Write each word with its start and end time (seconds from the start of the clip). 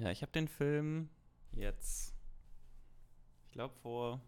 Ja, 0.00 0.10
ich 0.10 0.22
habe 0.22 0.32
den 0.32 0.48
Film 0.48 1.10
jetzt, 1.52 2.14
ich 3.44 3.52
glaube, 3.52 3.74
vor 3.82 4.22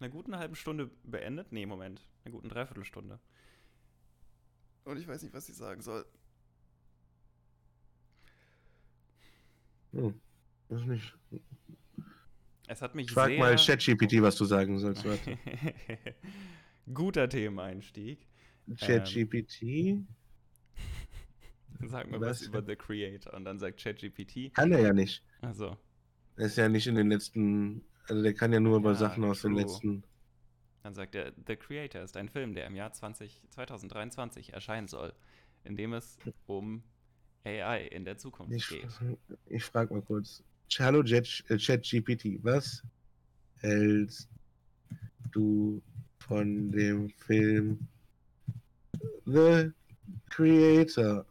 einer 0.00 0.08
guten 0.08 0.36
halben 0.36 0.56
Stunde 0.56 0.90
beendet. 1.04 1.52
Nee, 1.52 1.64
Moment, 1.64 2.04
einer 2.24 2.32
guten 2.32 2.48
Dreiviertelstunde. 2.48 3.20
Und 4.84 4.96
ich 4.98 5.06
weiß 5.06 5.22
nicht, 5.22 5.32
was 5.32 5.48
ich 5.48 5.54
sagen 5.54 5.80
soll. 5.80 6.04
Hm, 9.92 10.20
das 10.68 10.82
nicht. 10.82 11.14
Es 12.66 12.82
hat 12.82 12.96
mich 12.96 13.08
Frag 13.12 13.28
sehr... 13.28 13.38
mal 13.38 13.54
ChatGPT, 13.54 14.20
was 14.20 14.34
du 14.34 14.44
sagen 14.44 14.76
sollst. 14.80 15.04
Guter 16.92 17.28
Themeneinstieg. 17.28 18.26
ChatGPT? 18.76 20.04
Sag 21.86 22.10
mir 22.10 22.20
Was 22.20 22.40
was 22.40 22.42
über 22.42 22.62
The 22.62 22.76
Creator. 22.76 23.34
Und 23.34 23.44
dann 23.44 23.58
sagt 23.58 23.80
ChatGPT. 23.82 24.54
Kann 24.54 24.72
er 24.72 24.80
ja 24.80 24.92
nicht. 24.92 25.22
Also, 25.40 25.76
Er 26.36 26.46
ist 26.46 26.56
ja 26.56 26.68
nicht 26.68 26.86
in 26.86 26.94
den 26.96 27.08
letzten. 27.08 27.84
Also 28.08 28.22
der 28.22 28.34
kann 28.34 28.52
ja 28.52 28.60
nur 28.60 28.78
über 28.78 28.90
Ja, 28.90 28.96
Sachen 28.96 29.24
aus 29.24 29.42
den 29.42 29.52
true. 29.52 29.60
letzten. 29.62 30.02
dann 30.82 30.94
sagt 30.94 31.14
er, 31.14 31.32
The 31.46 31.56
Creator 31.56 32.02
ist 32.02 32.16
ein 32.16 32.28
Film, 32.28 32.54
der 32.54 32.66
im 32.66 32.74
Jahr 32.74 32.92
20, 32.92 33.42
2023 33.50 34.54
erscheinen 34.54 34.88
soll, 34.88 35.12
in 35.64 35.76
dem 35.76 35.92
es 35.92 36.16
um 36.46 36.82
AI 37.44 37.86
in 37.88 38.04
der 38.04 38.16
Zukunft 38.16 38.52
Ich, 38.54 38.68
geht. 38.68 38.88
ich 39.46 39.64
frag 39.64 39.90
mal 39.90 40.02
kurz. 40.02 40.42
Hallo 40.78 41.00
äh, 41.02 41.22
ChatGPT, 41.58 42.42
was 42.42 42.82
hältst 43.60 44.28
du 45.32 45.82
von 46.18 46.70
dem 46.72 47.10
Film 47.10 47.86
The 49.26 49.70
Creator? 50.30 51.26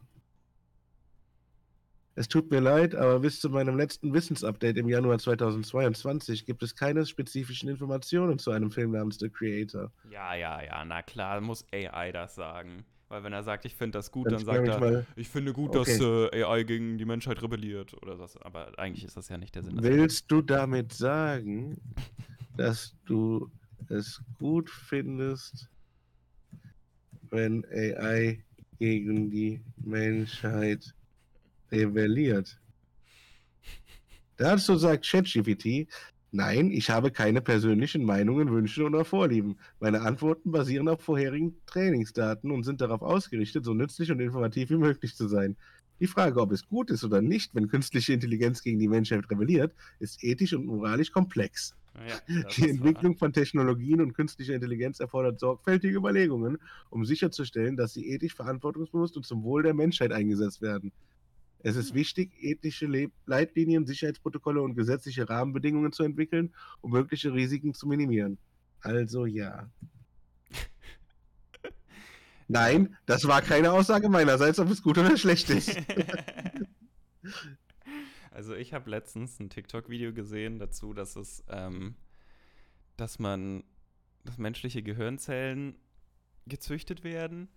Es 2.18 2.26
tut 2.26 2.50
mir 2.50 2.58
leid, 2.58 2.96
aber 2.96 3.20
bis 3.20 3.40
zu 3.40 3.48
meinem 3.48 3.76
letzten 3.76 4.12
Wissensupdate 4.12 4.76
im 4.76 4.88
Januar 4.88 5.20
2022 5.20 6.46
gibt 6.46 6.64
es 6.64 6.74
keine 6.74 7.06
spezifischen 7.06 7.68
Informationen 7.68 8.40
zu 8.40 8.50
einem 8.50 8.72
Film 8.72 8.90
namens 8.90 9.20
The 9.20 9.30
Creator. 9.30 9.92
Ja, 10.10 10.34
ja, 10.34 10.60
ja, 10.60 10.84
na 10.84 11.00
klar, 11.02 11.40
muss 11.40 11.64
AI 11.72 12.10
das 12.10 12.34
sagen. 12.34 12.84
Weil 13.08 13.22
wenn 13.22 13.32
er 13.32 13.44
sagt, 13.44 13.66
ich 13.66 13.76
finde 13.76 13.98
das 13.98 14.10
gut, 14.10 14.26
Dann 14.26 14.34
dann 14.34 14.44
sagt 14.44 14.66
ich 14.66 14.74
er, 14.74 14.80
mal, 14.80 15.06
ich 15.14 15.28
finde 15.28 15.52
gut, 15.52 15.76
dass 15.76 16.00
äh, 16.00 16.42
AI 16.42 16.64
gegen 16.64 16.98
die 16.98 17.04
Menschheit 17.04 17.40
rebelliert 17.40 17.94
oder 18.02 18.16
das. 18.16 18.36
Aber 18.36 18.76
eigentlich 18.80 19.04
ist 19.04 19.16
das 19.16 19.28
ja 19.28 19.38
nicht 19.38 19.54
der 19.54 19.62
Sinn. 19.62 19.80
Willst 19.80 20.28
du 20.28 20.42
damit 20.42 20.92
sagen, 20.92 21.80
dass 22.56 22.96
du 23.06 23.48
es 23.90 24.20
gut 24.40 24.68
findest, 24.70 25.70
wenn 27.30 27.64
AI 27.66 28.42
gegen 28.80 29.30
die 29.30 29.60
Menschheit 29.76 30.96
rebelliert? 31.70 32.58
Dazu 34.36 34.76
sagt 34.76 35.04
ChatGPT, 35.04 35.88
nein, 36.30 36.70
ich 36.70 36.90
habe 36.90 37.10
keine 37.10 37.40
persönlichen 37.40 38.04
Meinungen, 38.04 38.52
Wünsche 38.52 38.84
oder 38.84 39.04
Vorlieben. 39.04 39.58
Meine 39.80 40.02
Antworten 40.02 40.52
basieren 40.52 40.88
auf 40.88 41.02
vorherigen 41.02 41.56
Trainingsdaten 41.66 42.50
und 42.50 42.62
sind 42.62 42.80
darauf 42.80 43.02
ausgerichtet, 43.02 43.64
so 43.64 43.74
nützlich 43.74 44.12
und 44.12 44.20
informativ 44.20 44.70
wie 44.70 44.76
möglich 44.76 45.16
zu 45.16 45.26
sein. 45.26 45.56
Die 46.00 46.06
Frage, 46.06 46.40
ob 46.40 46.52
es 46.52 46.68
gut 46.68 46.90
ist 46.90 47.02
oder 47.02 47.20
nicht, 47.20 47.54
wenn 47.54 47.66
künstliche 47.66 48.12
Intelligenz 48.12 48.62
gegen 48.62 48.78
die 48.78 48.86
Menschheit 48.86 49.28
rebelliert, 49.28 49.74
ist 49.98 50.22
ethisch 50.22 50.54
und 50.54 50.66
moralisch 50.66 51.10
komplex. 51.10 51.74
Ja, 52.06 52.44
Die 52.56 52.70
Entwicklung 52.70 53.16
von 53.16 53.32
Technologien 53.32 54.00
und 54.00 54.14
künstlicher 54.14 54.54
Intelligenz 54.54 55.00
erfordert 55.00 55.40
sorgfältige 55.40 55.96
Überlegungen, 55.96 56.58
um 56.90 57.04
sicherzustellen, 57.04 57.76
dass 57.76 57.94
sie 57.94 58.08
ethisch 58.08 58.34
verantwortungsbewusst 58.34 59.16
und 59.16 59.26
zum 59.26 59.42
Wohl 59.42 59.64
der 59.64 59.74
Menschheit 59.74 60.12
eingesetzt 60.12 60.62
werden. 60.62 60.92
Es 61.60 61.76
ist 61.76 61.94
wichtig, 61.94 62.32
ethische 62.40 62.86
Le 62.86 63.10
Leitlinien, 63.26 63.86
Sicherheitsprotokolle 63.86 64.62
und 64.62 64.74
gesetzliche 64.74 65.28
Rahmenbedingungen 65.28 65.92
zu 65.92 66.04
entwickeln, 66.04 66.54
um 66.80 66.92
mögliche 66.92 67.32
Risiken 67.32 67.74
zu 67.74 67.88
minimieren. 67.88 68.38
Also 68.80 69.26
ja. 69.26 69.68
Nein, 72.48 72.96
das 73.06 73.26
war 73.26 73.42
keine 73.42 73.72
Aussage 73.72 74.08
meinerseits, 74.08 74.58
ob 74.60 74.70
es 74.70 74.82
gut 74.82 74.98
oder 74.98 75.16
schlecht 75.16 75.50
ist. 75.50 75.76
Also 78.30 78.54
ich 78.54 78.72
habe 78.72 78.88
letztens 78.88 79.40
ein 79.40 79.50
TikTok-Video 79.50 80.12
gesehen 80.12 80.60
dazu, 80.60 80.94
dass 80.94 81.16
es, 81.16 81.42
ähm, 81.48 81.96
dass 82.96 83.18
man, 83.18 83.64
dass 84.22 84.38
menschliche 84.38 84.80
Gehirnzellen 84.80 85.74
gezüchtet 86.46 87.02
werden 87.02 87.48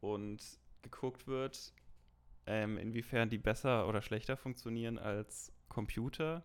und 0.00 0.42
geguckt 0.82 1.28
wird, 1.28 1.72
ähm, 2.46 2.78
inwiefern 2.78 3.30
die 3.30 3.38
besser 3.38 3.88
oder 3.88 4.02
schlechter 4.02 4.36
funktionieren 4.36 4.98
als 4.98 5.52
Computer. 5.68 6.44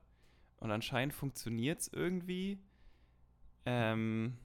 Und 0.58 0.72
anscheinend 0.72 1.14
funktioniert 1.14 1.82
es 1.82 1.88
irgendwie. 1.88 2.60
Ähm, 3.66 4.38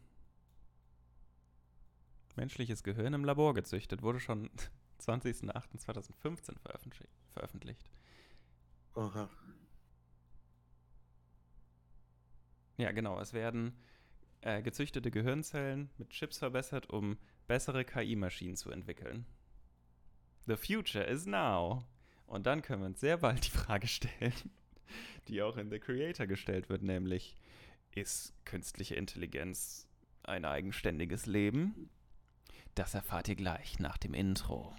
menschliches 2.37 2.83
Gehirn 2.83 3.13
im 3.13 3.25
Labor 3.25 3.55
gezüchtet, 3.55 4.03
wurde 4.03 4.21
schon 4.21 4.51
20.08.2015 5.01 6.59
veröffentlicht. 6.59 7.13
veröffentlicht. 7.33 7.91
Oha. 8.95 9.29
Ja, 12.79 12.93
genau. 12.93 13.21
Es 13.21 13.33
werden 13.33 13.77
äh, 14.41 14.63
gezüchtete 14.63 15.11
Gehirnzellen 15.11 15.91
mit 15.99 16.11
Chips 16.11 16.39
verbessert, 16.39 16.89
um 16.89 17.19
bessere 17.47 17.85
KI-Maschinen 17.85 18.57
zu 18.57 18.71
entwickeln. 18.71 19.27
The 20.47 20.57
future 20.57 21.05
is 21.05 21.27
now. 21.27 21.85
Und 22.27 22.47
dann 22.47 22.63
können 22.63 22.83
wir 22.83 22.87
uns 22.87 23.01
sehr 23.01 23.19
bald 23.19 23.47
die 23.47 23.51
Frage 23.51 23.87
stellen, 23.87 24.33
die 25.29 25.43
auch 25.43 25.57
in 25.57 25.71
The 25.71 25.79
Creator 25.79 26.27
gestellt 26.27 26.69
wird, 26.69 26.83
nämlich, 26.83 27.37
ist 27.93 28.33
künstliche 28.45 28.95
Intelligenz 28.95 29.89
ein 30.23 30.45
eigenständiges 30.45 31.27
Leben? 31.27 31.91
Das 32.75 32.95
erfahrt 32.95 33.29
ihr 33.29 33.37
gleich 33.37 33.79
nach 33.81 33.99
dem 33.99 34.15
Intro. 34.15 34.73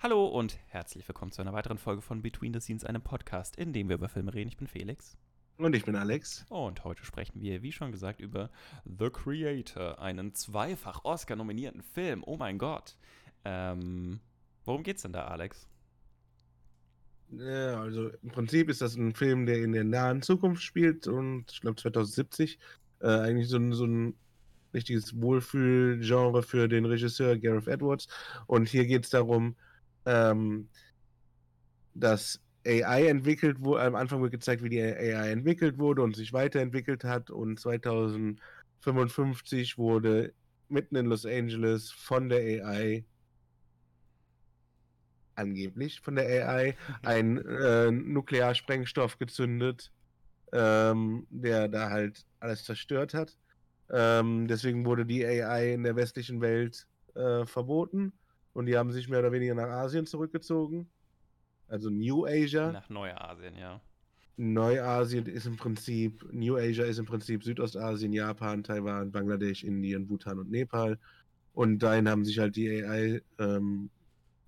Hallo 0.00 0.26
und 0.26 0.60
herzlich 0.68 1.08
willkommen 1.08 1.32
zu 1.32 1.42
einer 1.42 1.52
weiteren 1.52 1.76
Folge 1.76 2.02
von 2.02 2.22
Between 2.22 2.54
the 2.54 2.60
Scenes, 2.60 2.84
einem 2.84 3.02
Podcast, 3.02 3.56
in 3.56 3.72
dem 3.72 3.88
wir 3.88 3.96
über 3.96 4.08
Filme 4.08 4.32
reden. 4.32 4.46
Ich 4.46 4.56
bin 4.56 4.68
Felix. 4.68 5.18
Und 5.56 5.74
ich 5.74 5.84
bin 5.84 5.96
Alex. 5.96 6.46
Und 6.50 6.84
heute 6.84 7.04
sprechen 7.04 7.40
wir, 7.40 7.62
wie 7.62 7.72
schon 7.72 7.90
gesagt, 7.90 8.20
über 8.20 8.48
The 8.84 9.10
Creator, 9.10 9.98
einen 9.98 10.36
zweifach 10.36 11.04
Oscar-nominierten 11.04 11.82
Film. 11.82 12.22
Oh 12.24 12.36
mein 12.36 12.58
Gott. 12.58 12.96
Ähm, 13.44 14.20
worum 14.64 14.84
geht's 14.84 15.02
denn 15.02 15.12
da, 15.12 15.26
Alex? 15.26 15.66
Ja, 17.30 17.80
also 17.80 18.10
im 18.22 18.30
Prinzip 18.30 18.68
ist 18.68 18.80
das 18.80 18.94
ein 18.94 19.16
Film, 19.16 19.46
der 19.46 19.64
in 19.64 19.72
der 19.72 19.82
nahen 19.82 20.22
Zukunft 20.22 20.62
spielt 20.62 21.08
und 21.08 21.50
ich 21.50 21.60
glaube 21.60 21.74
2070 21.74 22.60
äh, 23.00 23.08
eigentlich 23.08 23.48
so 23.48 23.56
ein, 23.56 23.72
so 23.72 23.84
ein 23.84 24.14
richtiges 24.72 25.20
Wohlfühlgenre 25.20 26.44
für 26.44 26.68
den 26.68 26.84
Regisseur 26.84 27.36
Gareth 27.36 27.66
Edwards. 27.66 28.06
Und 28.46 28.68
hier 28.68 28.86
geht 28.86 29.02
es 29.02 29.10
darum, 29.10 29.56
ähm, 30.08 30.68
dass 31.94 32.40
AI 32.66 33.06
entwickelt 33.08 33.60
wurde. 33.60 33.82
Am 33.82 33.94
Anfang 33.94 34.22
wird 34.22 34.32
gezeigt, 34.32 34.62
wie 34.62 34.70
die 34.70 34.82
AI 34.82 35.30
entwickelt 35.30 35.78
wurde 35.78 36.02
und 36.02 36.16
sich 36.16 36.32
weiterentwickelt 36.32 37.04
hat. 37.04 37.30
Und 37.30 37.60
2055 37.60 39.78
wurde 39.78 40.32
mitten 40.68 40.96
in 40.96 41.06
Los 41.06 41.24
Angeles 41.26 41.90
von 41.90 42.28
der 42.28 42.66
AI 42.66 43.04
angeblich 45.34 46.00
von 46.00 46.16
der 46.16 46.26
AI 46.26 46.76
ein 47.02 47.38
äh, 47.38 47.90
Nuklearsprengstoff 47.92 49.18
gezündet, 49.18 49.92
ähm, 50.52 51.26
der 51.30 51.68
da 51.68 51.90
halt 51.90 52.26
alles 52.40 52.64
zerstört 52.64 53.14
hat. 53.14 53.36
Ähm, 53.90 54.48
deswegen 54.48 54.84
wurde 54.84 55.06
die 55.06 55.24
AI 55.24 55.74
in 55.74 55.84
der 55.84 55.94
westlichen 55.94 56.40
Welt 56.40 56.88
äh, 57.14 57.46
verboten 57.46 58.12
und 58.52 58.66
die 58.66 58.76
haben 58.76 58.92
sich 58.92 59.08
mehr 59.08 59.20
oder 59.20 59.32
weniger 59.32 59.54
nach 59.54 59.68
Asien 59.68 60.06
zurückgezogen. 60.06 60.88
Also 61.68 61.90
New 61.90 62.26
Asia. 62.26 62.72
Nach 62.72 62.88
Neuasien, 62.88 63.56
ja. 63.56 63.80
Neuasien 64.36 65.26
ist 65.26 65.46
im 65.46 65.56
Prinzip, 65.56 66.24
New 66.32 66.56
Asia 66.56 66.84
ist 66.84 66.98
im 66.98 67.06
Prinzip 67.06 67.42
Südostasien, 67.42 68.12
Japan, 68.12 68.62
Taiwan, 68.62 69.10
Bangladesch, 69.10 69.64
Indien, 69.64 70.06
Bhutan 70.06 70.38
und 70.38 70.50
Nepal. 70.50 70.98
Und 71.52 71.80
dahin 71.80 72.08
haben 72.08 72.24
sich 72.24 72.38
halt 72.38 72.54
die 72.54 72.84
AI 72.84 73.20
ähm, 73.38 73.90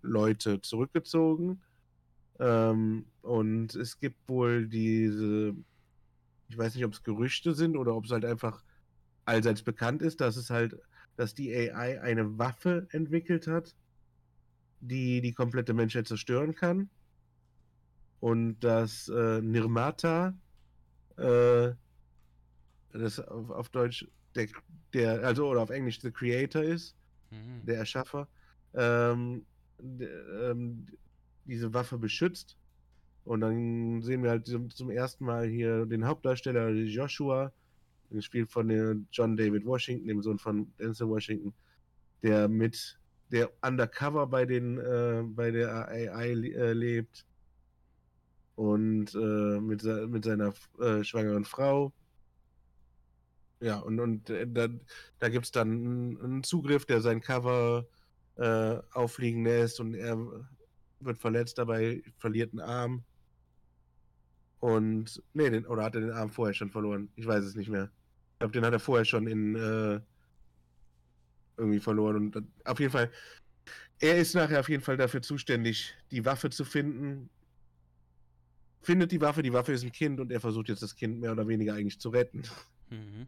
Leute 0.02 0.60
zurückgezogen. 0.60 1.60
Ähm, 2.38 3.04
und 3.22 3.74
es 3.74 3.98
gibt 3.98 4.28
wohl 4.28 4.68
diese, 4.68 5.54
ich 6.48 6.56
weiß 6.56 6.74
nicht, 6.76 6.84
ob 6.84 6.92
es 6.92 7.02
Gerüchte 7.02 7.54
sind 7.54 7.76
oder 7.76 7.94
ob 7.96 8.04
es 8.04 8.12
halt 8.12 8.24
einfach 8.24 8.62
allseits 9.24 9.62
bekannt 9.62 10.02
ist, 10.02 10.20
dass 10.20 10.36
es 10.36 10.50
halt, 10.50 10.76
dass 11.16 11.34
die 11.34 11.52
AI 11.52 12.00
eine 12.00 12.38
Waffe 12.38 12.86
entwickelt 12.92 13.48
hat, 13.48 13.74
die 14.80 15.20
die 15.20 15.32
komplette 15.32 15.74
Menschheit 15.74 16.08
zerstören 16.08 16.54
kann. 16.54 16.88
und 18.20 18.60
dass 18.60 19.08
äh, 19.08 19.40
Nirmata, 19.40 20.34
äh, 21.16 21.70
das 22.92 23.18
auf, 23.20 23.50
auf 23.50 23.68
Deutsch 23.70 24.06
der, 24.34 24.48
der, 24.92 25.24
also 25.24 25.48
oder 25.48 25.62
auf 25.62 25.70
Englisch 25.70 26.00
The 26.00 26.10
Creator 26.10 26.62
ist, 26.62 26.94
Mhm. 27.30 27.64
der 27.64 27.76
Erschaffer, 27.78 28.26
ähm, 28.74 29.46
der, 29.78 30.50
ähm, 30.50 30.86
diese 31.44 31.72
Waffe 31.72 31.96
beschützt. 31.96 32.56
Und 33.24 33.40
dann 33.42 34.02
sehen 34.02 34.22
wir 34.24 34.30
halt 34.30 34.46
zum, 34.46 34.68
zum 34.68 34.90
ersten 34.90 35.24
Mal 35.24 35.46
hier 35.48 35.86
den 35.86 36.04
Hauptdarsteller 36.04 36.70
Joshua, 36.70 37.52
gespielt 38.10 38.50
von 38.50 39.06
John 39.12 39.36
David 39.36 39.64
Washington, 39.64 40.08
dem 40.08 40.22
Sohn 40.22 40.38
von 40.40 40.72
Denzel 40.78 41.08
Washington, 41.08 41.54
der 42.24 42.48
mit 42.48 42.98
der 43.30 43.50
undercover 43.62 44.26
bei 44.26 44.44
den 44.44 44.78
äh, 44.78 45.22
bei 45.24 45.50
der 45.50 45.88
AI 45.88 46.30
äh, 46.30 46.72
lebt 46.72 47.24
und 48.56 49.14
äh, 49.14 49.60
mit, 49.60 49.82
mit 49.84 50.24
seiner 50.24 50.52
äh, 50.80 51.02
schwangeren 51.02 51.44
Frau. 51.44 51.92
Ja, 53.60 53.78
und, 53.78 54.00
und 54.00 54.30
äh, 54.30 54.46
da, 54.46 54.68
da 55.18 55.28
gibt 55.28 55.46
es 55.46 55.52
dann 55.52 56.18
einen, 56.22 56.42
Zugriff, 56.42 56.86
der 56.86 57.00
sein 57.00 57.20
Cover 57.20 57.86
äh, 58.36 58.78
auffliegen 58.92 59.44
lässt 59.44 59.80
und 59.80 59.94
er 59.94 60.18
wird 61.00 61.18
verletzt 61.18 61.58
dabei, 61.58 62.02
verliert 62.18 62.52
einen 62.52 62.60
Arm. 62.60 63.04
Und, 64.60 65.22
nee, 65.32 65.48
den, 65.48 65.66
oder 65.66 65.84
hat 65.84 65.94
er 65.94 66.02
den 66.02 66.12
Arm 66.12 66.30
vorher 66.30 66.54
schon 66.54 66.70
verloren? 66.70 67.10
Ich 67.16 67.26
weiß 67.26 67.44
es 67.44 67.54
nicht 67.54 67.70
mehr. 67.70 67.90
Ich 68.34 68.38
glaube, 68.40 68.52
den 68.52 68.64
hat 68.64 68.72
er 68.72 68.80
vorher 68.80 69.04
schon 69.04 69.26
in 69.26 69.56
irgendwie 71.60 71.80
verloren. 71.80 72.16
Und 72.16 72.42
auf 72.64 72.80
jeden 72.80 72.90
Fall, 72.90 73.10
er 74.00 74.18
ist 74.18 74.34
nachher 74.34 74.60
auf 74.60 74.68
jeden 74.68 74.82
Fall 74.82 74.96
dafür 74.96 75.22
zuständig, 75.22 75.94
die 76.10 76.24
Waffe 76.24 76.50
zu 76.50 76.64
finden. 76.64 77.30
Findet 78.82 79.12
die 79.12 79.20
Waffe, 79.20 79.42
die 79.42 79.52
Waffe 79.52 79.72
ist 79.72 79.84
ein 79.84 79.92
Kind 79.92 80.20
und 80.20 80.32
er 80.32 80.40
versucht 80.40 80.68
jetzt 80.68 80.82
das 80.82 80.96
Kind 80.96 81.20
mehr 81.20 81.32
oder 81.32 81.46
weniger 81.46 81.74
eigentlich 81.74 82.00
zu 82.00 82.08
retten. 82.08 82.42
Mhm. 82.88 83.26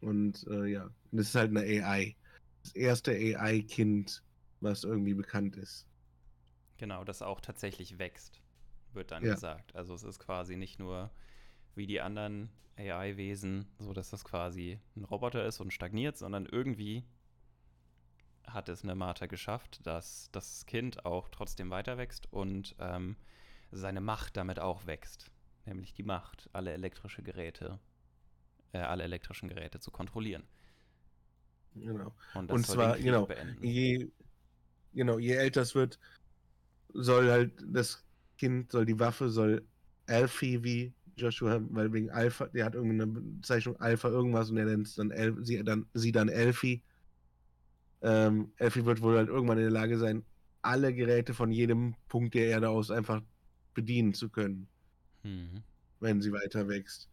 Und 0.00 0.46
äh, 0.48 0.66
ja, 0.66 0.88
das 1.10 1.28
ist 1.28 1.34
halt 1.34 1.50
eine 1.50 1.60
AI. 1.60 2.16
Das 2.62 2.74
erste 2.74 3.10
AI-Kind, 3.10 4.22
was 4.60 4.84
irgendwie 4.84 5.14
bekannt 5.14 5.56
ist. 5.56 5.86
Genau, 6.78 7.04
das 7.04 7.22
auch 7.22 7.40
tatsächlich 7.40 7.98
wächst, 7.98 8.40
wird 8.92 9.10
dann 9.10 9.24
Ja. 9.24 9.34
gesagt. 9.34 9.74
Also 9.74 9.94
es 9.94 10.04
ist 10.04 10.18
quasi 10.20 10.56
nicht 10.56 10.78
nur 10.78 11.10
wie 11.76 11.86
die 11.86 12.00
anderen 12.00 12.50
AI-Wesen, 12.76 13.66
so 13.78 13.92
dass 13.92 14.10
das 14.10 14.24
quasi 14.24 14.78
ein 14.96 15.04
Roboter 15.04 15.44
ist 15.46 15.60
und 15.60 15.72
stagniert, 15.72 16.16
sondern 16.16 16.46
irgendwie 16.46 17.04
hat 18.46 18.68
es 18.68 18.82
eine 18.82 18.94
Martha 18.94 19.26
geschafft, 19.26 19.86
dass 19.86 20.30
das 20.32 20.66
Kind 20.66 21.04
auch 21.04 21.28
trotzdem 21.28 21.70
weiter 21.70 21.98
wächst 21.98 22.32
und 22.32 22.76
ähm, 22.78 23.16
seine 23.72 24.00
Macht 24.00 24.36
damit 24.36 24.60
auch 24.60 24.86
wächst. 24.86 25.30
Nämlich 25.64 25.94
die 25.94 26.04
Macht, 26.04 26.48
alle 26.52 26.72
elektrische 26.72 27.22
Geräte, 27.22 27.80
äh, 28.72 28.78
alle 28.78 29.02
elektrischen 29.02 29.48
Geräte 29.48 29.80
zu 29.80 29.90
kontrollieren. 29.90 30.44
Genau. 31.74 32.14
Und, 32.34 32.50
Und 32.50 32.66
zwar, 32.66 32.96
genau, 32.98 33.26
beenden. 33.26 33.62
Je, 33.64 34.08
genau, 34.94 35.18
je 35.18 35.34
älter 35.34 35.62
es 35.62 35.74
wird, 35.74 35.98
soll 36.94 37.30
halt 37.30 37.52
das 37.66 38.04
Kind, 38.38 38.70
soll 38.70 38.86
die 38.86 38.98
Waffe, 38.98 39.28
soll 39.28 39.66
Alfie 40.06 40.62
wie 40.62 40.94
Joshua, 41.16 41.60
weil 41.70 41.92
wegen 41.92 42.10
Alpha, 42.10 42.46
der 42.48 42.66
hat 42.66 42.74
irgendeine 42.74 43.06
Bezeichnung 43.06 43.76
Alpha 43.80 44.08
irgendwas 44.08 44.50
und 44.50 44.58
er 44.58 44.66
nennt 44.66 44.98
dann, 44.98 45.10
El, 45.10 45.44
sie, 45.44 45.62
dann 45.64 45.86
sie 45.94 46.12
dann 46.12 46.28
Elfie. 46.28 46.82
Ähm, 48.02 48.52
Elfie 48.56 48.84
wird 48.84 49.00
wohl 49.00 49.16
halt 49.16 49.28
irgendwann 49.28 49.56
in 49.58 49.64
der 49.64 49.72
Lage 49.72 49.98
sein, 49.98 50.24
alle 50.62 50.94
Geräte 50.94 51.32
von 51.32 51.50
jedem 51.50 51.94
Punkt 52.08 52.34
der 52.34 52.46
Erde 52.48 52.68
aus 52.68 52.90
einfach 52.90 53.22
bedienen 53.74 54.14
zu 54.14 54.28
können, 54.28 54.68
Mhm. 55.22 55.62
wenn 56.00 56.20
sie 56.20 56.32
weiter 56.32 56.68
wächst. 56.68 57.08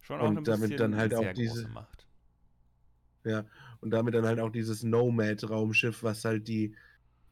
Schon 0.00 0.20
auch 0.20 0.28
und 0.28 0.38
ein 0.38 0.44
damit 0.44 0.80
dann 0.80 0.96
halt 0.96 1.12
eine 1.14 1.30
auch 1.30 1.34
diese- 1.34 1.68
Macht. 1.68 2.06
Ja, 3.24 3.44
und 3.80 3.90
damit 3.90 4.14
dann 4.14 4.24
halt 4.24 4.38
auch 4.38 4.50
dieses 4.50 4.84
Nomad-Raumschiff, 4.84 6.02
was 6.04 6.24
halt 6.24 6.46
die 6.46 6.74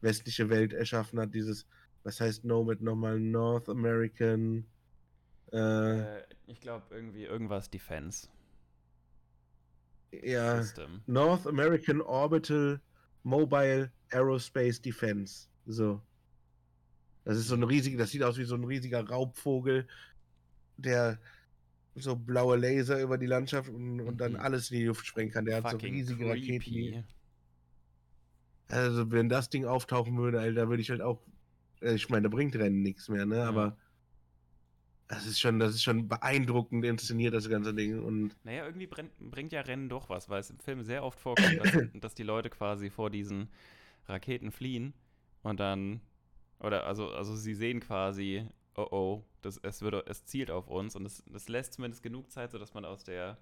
westliche 0.01 0.49
Welt 0.49 0.73
erschaffen 0.73 1.19
hat, 1.19 1.33
dieses, 1.33 1.65
was 2.03 2.19
heißt 2.19 2.43
Nomad 2.43 2.81
nochmal? 2.81 3.17
North 3.19 3.69
American, 3.69 4.65
äh, 5.51 6.07
Äh, 6.19 6.23
ich 6.47 6.59
glaube 6.61 6.93
irgendwie 6.95 7.23
irgendwas 7.23 7.69
Defense 7.69 8.27
ja, 10.11 10.61
System. 10.61 11.01
North 11.07 11.45
American 11.47 12.01
Orbital 12.01 12.81
Mobile 13.23 13.91
Aerospace 14.11 14.81
Defense. 14.81 15.47
So. 15.65 16.01
Das 17.23 17.37
ist 17.37 17.47
so 17.47 17.55
ein 17.55 17.63
riesiger, 17.63 17.97
das 17.97 18.11
sieht 18.11 18.23
aus 18.23 18.37
wie 18.37 18.43
so 18.45 18.55
ein 18.55 18.63
riesiger 18.63 19.07
Raubvogel, 19.07 19.87
der 20.77 21.19
so 21.95 22.15
blaue 22.15 22.57
Laser 22.57 23.01
über 23.01 23.17
die 23.17 23.25
Landschaft 23.27 23.69
und, 23.69 24.01
und 24.01 24.17
dann 24.19 24.33
Mhm. 24.33 24.39
alles 24.39 24.71
in 24.71 24.79
die 24.79 24.85
Luft 24.85 25.05
sprengen 25.05 25.31
kann. 25.31 25.45
Der 25.45 25.57
hat 25.57 25.69
so 25.69 25.77
riesige 25.77 26.27
Raketen. 26.29 26.63
Creepy. 26.63 27.03
Also, 28.67 29.11
wenn 29.11 29.29
das 29.29 29.49
Ding 29.49 29.65
auftauchen 29.65 30.17
würde, 30.17 30.39
Alter, 30.39 30.69
würde 30.69 30.81
ich 30.81 30.89
halt 30.89 31.01
auch. 31.01 31.25
äh, 31.81 31.95
Ich 31.95 32.09
meine, 32.09 32.23
da 32.23 32.29
bringt 32.29 32.55
Rennen 32.55 32.81
nichts 32.81 33.09
mehr, 33.09 33.25
ne? 33.25 33.43
Ja. 33.49 33.49
Aber 33.49 33.77
das 35.07 35.25
ist 35.25 35.39
schon, 35.39 35.59
das 35.59 35.75
ist 35.75 35.83
schon 35.83 36.07
beeindruckend 36.07 36.83
inszeniert, 36.83 37.33
das 37.33 37.49
ganze 37.49 37.73
Ding. 37.73 38.01
Und 38.01 38.35
Naja, 38.43 38.65
irgendwie 38.65 38.87
brennt, 38.87 39.11
bringt 39.19 39.51
ja 39.51 39.61
Rennen 39.61 39.89
doch 39.89 40.09
was, 40.09 40.29
weil 40.29 40.39
es 40.39 40.49
im 40.49 40.59
Film 40.59 40.83
sehr 40.83 41.03
oft 41.03 41.19
vorkommt, 41.19 41.59
dass, 41.59 41.71
dass 41.93 42.15
die 42.15 42.23
Leute 42.23 42.49
quasi 42.49 42.89
vor 42.89 43.09
diesen 43.09 43.49
Raketen 44.07 44.51
fliehen 44.51 44.93
und 45.43 45.59
dann, 45.59 46.01
oder 46.59 46.85
also, 46.85 47.11
also 47.11 47.35
sie 47.35 47.53
sehen 47.53 47.79
quasi, 47.81 48.47
oh 48.75 48.87
oh, 48.89 49.23
das, 49.41 49.59
es, 49.61 49.81
wird, 49.81 50.07
es 50.09 50.25
zielt 50.25 50.49
auf 50.49 50.67
uns 50.67 50.95
und 50.95 51.05
es, 51.05 51.23
das 51.27 51.49
lässt 51.49 51.73
zumindest 51.73 52.01
genug 52.01 52.31
Zeit, 52.31 52.51
sodass 52.51 52.73
man 52.73 52.85
aus 52.85 53.03
der 53.03 53.37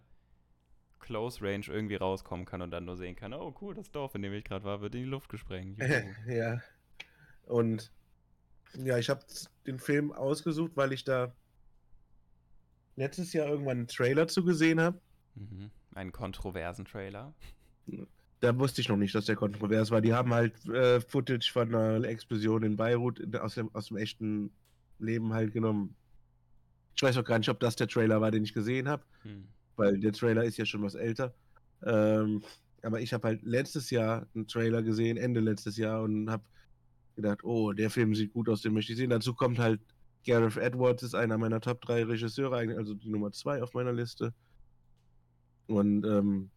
Close 0.99 1.41
Range 1.41 1.65
irgendwie 1.67 1.95
rauskommen 1.95 2.45
kann 2.45 2.61
und 2.61 2.71
dann 2.71 2.85
nur 2.85 2.97
sehen 2.97 3.15
kann, 3.15 3.33
oh 3.33 3.53
cool, 3.61 3.73
das 3.73 3.91
Dorf, 3.91 4.15
in 4.15 4.21
dem 4.21 4.33
ich 4.33 4.43
gerade 4.43 4.65
war, 4.65 4.81
wird 4.81 4.95
in 4.95 5.03
die 5.03 5.09
Luft 5.09 5.29
gesprengt. 5.29 5.79
Ja. 6.27 6.61
Und 7.45 7.91
ja, 8.75 8.97
ich 8.97 9.09
habe 9.09 9.21
den 9.67 9.79
Film 9.79 10.11
ausgesucht, 10.11 10.71
weil 10.75 10.93
ich 10.93 11.03
da 11.03 11.33
letztes 12.95 13.33
Jahr 13.33 13.47
irgendwann 13.47 13.77
einen 13.77 13.87
Trailer 13.87 14.27
zu 14.27 14.43
gesehen 14.43 14.79
habe. 14.79 14.99
mhm. 15.35 15.69
Einen 15.95 16.11
kontroversen 16.11 16.85
Trailer. 16.85 17.33
Da 18.39 18.57
wusste 18.57 18.81
ich 18.81 18.89
noch 18.89 18.97
nicht, 18.97 19.13
dass 19.13 19.25
der 19.25 19.35
kontrovers 19.35 19.91
war. 19.91 20.01
Die 20.01 20.13
haben 20.13 20.33
halt 20.33 20.67
äh, 20.67 20.99
Footage 21.01 21.51
von 21.51 21.73
einer 21.73 22.07
Explosion 22.07 22.63
in 22.63 22.75
Beirut 22.75 23.19
in, 23.19 23.35
aus, 23.35 23.55
dem, 23.55 23.69
aus 23.75 23.87
dem 23.87 23.97
echten 23.97 24.51
Leben 24.99 25.33
halt 25.33 25.53
genommen. 25.53 25.95
Ich 26.95 27.03
weiß 27.03 27.17
auch 27.17 27.23
gar 27.23 27.37
nicht, 27.37 27.49
ob 27.49 27.59
das 27.59 27.75
der 27.75 27.87
Trailer 27.87 28.21
war, 28.21 28.31
den 28.31 28.43
ich 28.43 28.53
gesehen 28.53 28.87
habe. 28.87 29.03
Hm. 29.21 29.47
weil 29.75 29.99
der 29.99 30.13
Trailer 30.13 30.43
ist 30.43 30.57
ja 30.57 30.65
schon 30.65 30.83
was 30.83 30.95
älter. 30.95 31.33
Ähm, 31.83 32.43
aber 32.81 32.99
ich 32.99 33.13
habe 33.13 33.27
halt 33.27 33.43
letztes 33.43 33.89
Jahr 33.89 34.27
einen 34.35 34.47
Trailer 34.47 34.83
gesehen, 34.83 35.17
Ende 35.17 35.39
letztes 35.39 35.77
Jahr, 35.77 36.03
und 36.03 36.29
habe 36.29 36.43
gedacht, 37.15 37.43
oh, 37.43 37.71
der 37.73 37.89
Film 37.89 38.15
sieht 38.15 38.33
gut 38.33 38.49
aus, 38.49 38.61
den 38.61 38.73
möchte 38.73 38.93
ich 38.93 38.97
sehen. 38.97 39.09
Dazu 39.09 39.33
kommt 39.33 39.59
halt 39.59 39.79
Gareth 40.25 40.57
Edwards, 40.57 41.03
ist 41.03 41.15
einer 41.15 41.37
meiner 41.37 41.59
Top 41.59 41.81
3 41.81 42.03
Regisseure, 42.03 42.77
also 42.77 42.93
die 42.93 43.09
Nummer 43.09 43.31
2 43.31 43.61
auf 43.61 43.73
meiner 43.73 43.93
Liste. 43.93 44.33
Und 45.67 46.05
ähm, 46.05 46.49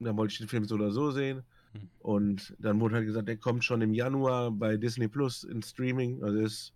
dann 0.00 0.16
wollte 0.16 0.32
ich 0.32 0.38
den 0.38 0.48
Film 0.48 0.64
so 0.64 0.74
oder 0.74 0.90
so 0.90 1.10
sehen. 1.10 1.42
Hm. 1.72 1.88
Und 2.00 2.54
dann 2.58 2.80
wurde 2.80 2.96
halt 2.96 3.06
gesagt, 3.06 3.28
der 3.28 3.36
kommt 3.36 3.64
schon 3.64 3.82
im 3.82 3.94
Januar 3.94 4.50
bei 4.50 4.76
Disney 4.76 5.08
Plus 5.08 5.44
in 5.44 5.62
Streaming. 5.62 6.22
Also 6.22 6.38
ist 6.38 6.72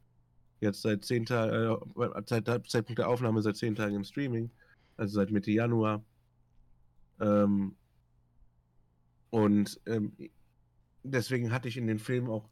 jetzt 0.61 0.83
seit 0.83 1.05
zehn 1.05 1.25
Tagen, 1.25 1.53
äh, 1.53 2.23
seit 2.27 2.47
Zeitpunkt 2.69 2.99
der 2.99 3.09
Aufnahme 3.09 3.43
seit 3.43 3.57
zehn 3.57 3.75
Tagen 3.75 3.97
im 3.97 4.05
Streaming. 4.05 4.51
Also 4.97 5.15
seit 5.15 5.31
Mitte 5.31 5.51
Januar. 5.51 6.03
Ähm, 7.21 7.77
und 9.31 9.81
ähm, 9.87 10.13
deswegen 11.03 11.53
hatte 11.53 11.69
ich 11.69 11.77
in 11.77 11.87
den 11.87 11.99
Film 11.99 12.29
auch 12.29 12.49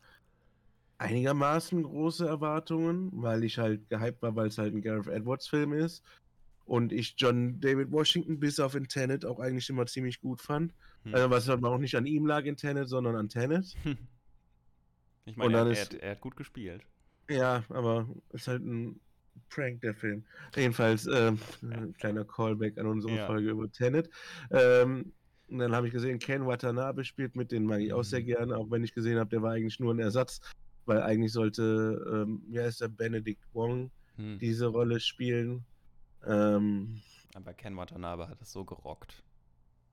einigermaßen 0.99 1.83
große 1.83 2.27
Erwartungen, 2.27 3.11
weil 3.13 3.45
ich 3.45 3.59
halt 3.59 3.89
gehypt 3.89 4.21
war, 4.23 4.35
weil 4.37 4.49
es 4.49 4.59
halt 4.59 4.75
ein 4.75 4.83
Gareth 4.83 5.07
Edwards 5.09 5.49
Film 5.49 5.73
ist. 5.73 6.03
Und 6.65 6.93
ich 6.93 7.15
John 7.17 7.61
David 7.61 7.91
Washington 7.91 8.39
bis 8.39 8.61
auf 8.61 8.75
in 8.75 8.89
Tenet 8.89 9.25
auch 9.25 9.41
eigentlich 9.41 9.71
immer 9.71 9.87
ziemlich 9.87 10.21
gut 10.21 10.43
fand. 10.43 10.75
Hm. 11.05 11.15
Also, 11.15 11.31
was 11.31 11.49
aber 11.49 11.71
auch 11.71 11.79
nicht 11.79 11.95
an 11.97 12.05
ihm 12.05 12.27
lag 12.27 12.45
in 12.45 12.57
Tenet, 12.57 12.89
sondern 12.89 13.17
an 13.17 13.29
Tenet. 13.29 13.75
Ich 15.25 15.37
meine, 15.37 15.59
er, 15.59 15.67
er, 15.67 15.73
ist- 15.73 15.93
hat- 15.93 16.01
er 16.01 16.11
hat 16.13 16.21
gut 16.23 16.37
gespielt. 16.37 16.83
Ja, 17.29 17.63
aber 17.69 18.09
ist 18.33 18.49
halt 18.49 18.63
ein 18.65 18.99
Prank, 19.51 19.83
der 19.83 19.95
Film. 19.95 20.25
Jedenfalls, 20.57 21.07
ähm, 21.07 21.39
ein 21.63 21.93
kleiner 21.99 22.25
Callback 22.25 22.79
an 22.79 22.87
unsere 22.87 23.15
Ja. 23.15 23.27
Folge 23.27 23.51
über 23.51 23.71
Tenet. 23.71 24.09
Ähm, 24.51 25.13
und 25.49 25.59
dann 25.59 25.73
habe 25.75 25.87
ich 25.87 25.93
gesehen, 25.93 26.19
Ken 26.19 26.47
Watanabe 26.47 27.05
spielt 27.05 27.37
mit, 27.37 27.53
den 27.53 27.67
mag 27.67 27.81
ich 27.81 27.93
auch 27.93 28.05
sehr 28.05 28.21
Mhm. 28.21 28.25
gerne, 28.27 28.57
auch 28.57 28.71
wenn 28.71 28.83
ich 28.85 28.95
gesehen 28.95 29.19
habe, 29.19 29.29
der 29.29 29.43
war 29.43 29.53
eigentlich 29.53 29.79
nur 29.79 29.93
ein 29.93 29.99
Ersatz, 29.99 30.41
weil 30.89 31.03
eigentlich 31.03 31.33
sollte, 31.33 32.25
ähm, 32.27 32.43
wie 32.49 32.59
heißt 32.61 32.81
der, 32.81 32.89
Benedict 32.89 33.43
Wong 33.53 33.91
Hm. 34.17 34.39
diese 34.41 34.67
Rolle 34.67 34.99
spielen. 34.99 35.65
Ähm, 36.27 37.01
Aber 37.35 37.53
Ken 37.55 37.77
Watanabe 37.77 38.29
hat 38.29 38.41
es 38.43 38.51
so 38.53 38.65
gerockt. 38.65 39.23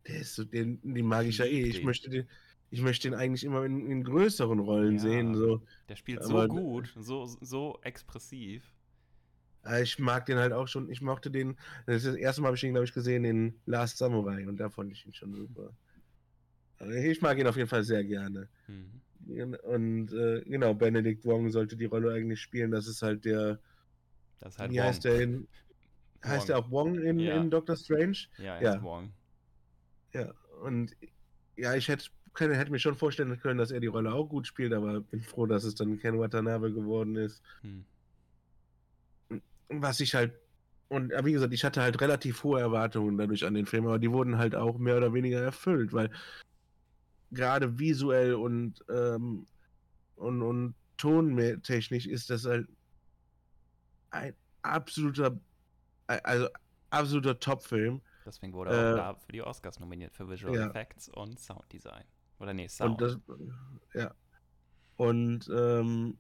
der 0.08 0.20
ist 0.22 0.36
so, 0.36 0.44
den, 0.44 0.80
den 0.82 1.06
mag 1.06 1.26
ich 1.28 1.38
ja 1.38 1.46
eh. 1.46 1.64
Ich 1.64 1.84
möchte 1.84 2.10
den, 2.10 2.28
ich 2.72 2.82
möchte 2.82 3.08
ihn 3.08 3.14
eigentlich 3.14 3.44
immer 3.44 3.64
in, 3.66 3.86
in 3.90 4.04
größeren 4.04 4.60
Rollen 4.60 4.96
Ja. 4.96 5.00
sehen. 5.02 5.36
So. 5.36 5.62
Der 5.90 5.96
spielt 5.96 6.22
Aber- 6.22 6.44
so 6.44 6.48
gut, 6.48 6.94
so, 6.98 7.26
so 7.42 7.80
expressiv. 7.84 8.64
Ich 9.82 9.98
mag 9.98 10.26
den 10.28 10.38
halt 10.38 10.54
auch 10.54 10.68
schon. 10.68 10.90
Ich 10.92 11.02
mochte 11.02 11.32
den. 11.32 11.56
Das, 11.88 11.98
ist 11.98 12.06
das 12.08 12.16
erste 12.16 12.42
Mal 12.42 12.48
habe 12.50 12.58
ich 12.58 12.64
ihn, 12.64 12.72
glaube 12.74 12.86
ich, 12.86 12.94
gesehen 12.94 13.26
in 13.26 13.56
Last 13.66 13.98
Samurai 13.98 14.48
und 14.48 14.58
da 14.58 14.70
fand 14.70 14.92
ich 14.92 15.04
ihn 15.08 15.14
schon 15.14 15.34
super. 15.34 15.72
Ich 17.04 17.22
mag 17.22 17.38
ihn 17.40 17.48
auf 17.48 17.56
jeden 17.58 17.70
Fall 17.70 17.84
sehr 17.84 18.04
gerne. 18.04 18.48
Mhm. 18.68 19.02
Und 19.28 20.14
äh, 20.14 20.42
genau, 20.46 20.74
Benedict 20.74 21.26
Wong 21.26 21.50
sollte 21.52 21.76
die 21.76 21.86
Rolle 21.86 22.14
eigentlich 22.14 22.40
spielen. 22.42 22.72
Das 22.72 22.88
ist 22.88 23.02
halt 23.02 23.26
der. 23.26 23.60
Das 24.40 24.54
ist 24.54 24.60
halt 24.60 24.72
wie 24.72 24.78
Wong. 24.78 24.84
heißt 24.84 25.04
der 25.06 25.20
in. 25.22 25.48
Heißt 26.24 26.50
der 26.50 26.58
auch 26.60 26.72
Wong 26.72 26.96
in, 27.00 27.20
Ja. 27.20 27.40
in 27.40 27.50
Doctor 27.52 27.76
Strange? 27.76 28.18
Ja, 28.38 28.56
er 28.56 28.62
Ja. 28.62 28.74
ist 28.76 28.84
Wong. 28.84 29.12
Ja. 30.14 30.34
Und 30.64 30.96
ja, 31.56 31.76
ich 31.76 31.88
hätte, 31.88 32.06
können, 32.34 32.54
hätte 32.54 32.72
mir 32.72 32.80
schon 32.80 32.96
vorstellen 32.96 33.40
können, 33.40 33.60
dass 33.60 33.72
er 33.72 33.80
die 33.80 33.88
Rolle 33.88 34.12
auch 34.14 34.26
gut 34.28 34.48
spielt, 34.48 34.74
aber 34.74 35.02
bin 35.02 35.22
froh, 35.22 35.46
dass 35.46 35.64
es 35.64 35.76
dann 35.76 36.00
Ken 36.00 36.18
Watanabe 36.20 36.72
geworden 36.74 37.16
ist. 37.16 37.42
Hm. 37.62 37.86
was 39.70 40.00
ich 40.00 40.14
halt 40.16 40.34
und 40.88 41.12
wie 41.24 41.32
gesagt, 41.32 41.52
ich 41.54 41.64
hatte 41.66 41.82
halt 41.82 42.00
relativ 42.00 42.44
hohe 42.44 42.60
Erwartungen 42.60 43.18
dadurch 43.18 43.44
an 43.46 43.56
den 43.56 43.66
Film, 43.66 43.88
aber 43.88 43.98
die 43.98 44.12
wurden 44.12 44.38
halt 44.38 44.54
auch 44.56 44.78
mehr 44.78 44.98
oder 44.98 45.14
weniger 45.14 45.42
erfüllt, 45.42 45.94
weil 45.94 46.12
gerade 47.32 47.80
visuell 47.80 48.34
und 48.36 48.84
ähm, 48.90 49.46
und, 50.16 50.42
und 50.42 50.76
tontechnisch 50.98 52.08
ist 52.08 52.30
das 52.30 52.46
halt 52.46 52.68
ein 54.12 54.34
absoluter 54.62 55.38
also 56.08 56.48
absoluter 56.90 57.40
Top-Film 57.40 58.02
Deswegen 58.26 58.54
wurde 58.54 58.72
er 58.72 58.78
auch 58.78 58.94
Äh, 58.94 58.96
da 58.96 59.16
für 59.16 59.32
die 59.32 59.42
Oscars 59.42 59.80
nominiert 59.80 60.14
für 60.14 60.30
Visual 60.30 60.56
ja. 60.56 60.68
Effects 60.68 61.10
und 61.10 61.40
Sound 61.40 61.72
Design. 61.72 62.04
Oder 62.40 62.54
nee, 62.54 62.68
Sound. 62.68 63.02
und 63.02 63.02
das 63.02 63.20
ja 63.94 64.14
und 64.98 65.50
ähm, 65.54 66.18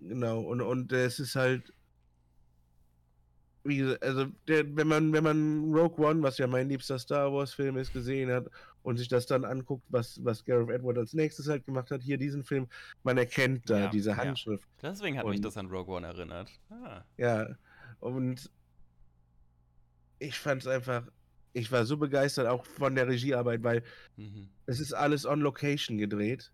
genau 0.00 0.40
und 0.40 0.60
und 0.60 0.92
es 0.92 1.18
ist 1.18 1.34
halt 1.36 1.72
wie 3.64 3.78
gesagt, 3.78 4.02
also 4.02 4.26
der, 4.48 4.74
wenn 4.76 4.88
man 4.88 5.12
wenn 5.12 5.24
man 5.24 5.74
Rogue 5.74 6.04
One, 6.04 6.22
was 6.22 6.38
ja 6.38 6.46
mein 6.46 6.68
liebster 6.68 6.98
Star 6.98 7.32
Wars 7.32 7.52
Film 7.52 7.76
ist, 7.76 7.92
gesehen 7.92 8.30
hat 8.30 8.46
und 8.82 8.96
sich 8.96 9.08
das 9.08 9.26
dann 9.26 9.44
anguckt, 9.44 9.84
was 9.88 10.24
was 10.24 10.44
Gareth 10.44 10.70
Edward 10.70 10.98
als 10.98 11.12
nächstes 11.14 11.48
halt 11.48 11.64
gemacht 11.66 11.90
hat, 11.90 12.02
hier 12.02 12.16
diesen 12.18 12.44
Film, 12.44 12.66
man 13.02 13.18
erkennt 13.18 13.68
da 13.68 13.78
Ja, 13.80 13.88
diese 13.90 14.10
ja. 14.10 14.16
Handschrift. 14.16 14.66
Deswegen 14.82 15.18
hat 15.18 15.26
mich 15.26 15.36
und- 15.36 15.44
das 15.44 15.56
an 15.56 15.66
Rogue 15.66 15.94
One 15.94 16.06
erinnert. 16.06 16.50
Ah. 16.70 17.02
Ja, 17.18 17.46
und 18.00 18.50
ich 20.18 20.38
fand 20.38 20.62
es 20.62 20.68
einfach, 20.68 21.06
ich 21.52 21.70
war 21.72 21.84
so 21.84 21.96
begeistert 21.96 22.46
auch 22.46 22.64
von 22.64 22.94
der 22.94 23.08
Regiearbeit, 23.08 23.62
weil 23.62 23.82
Mhm. 24.16 24.48
es 24.66 24.80
ist 24.80 24.92
alles 24.92 25.26
on 25.26 25.40
Location 25.40 25.98
gedreht. 25.98 26.52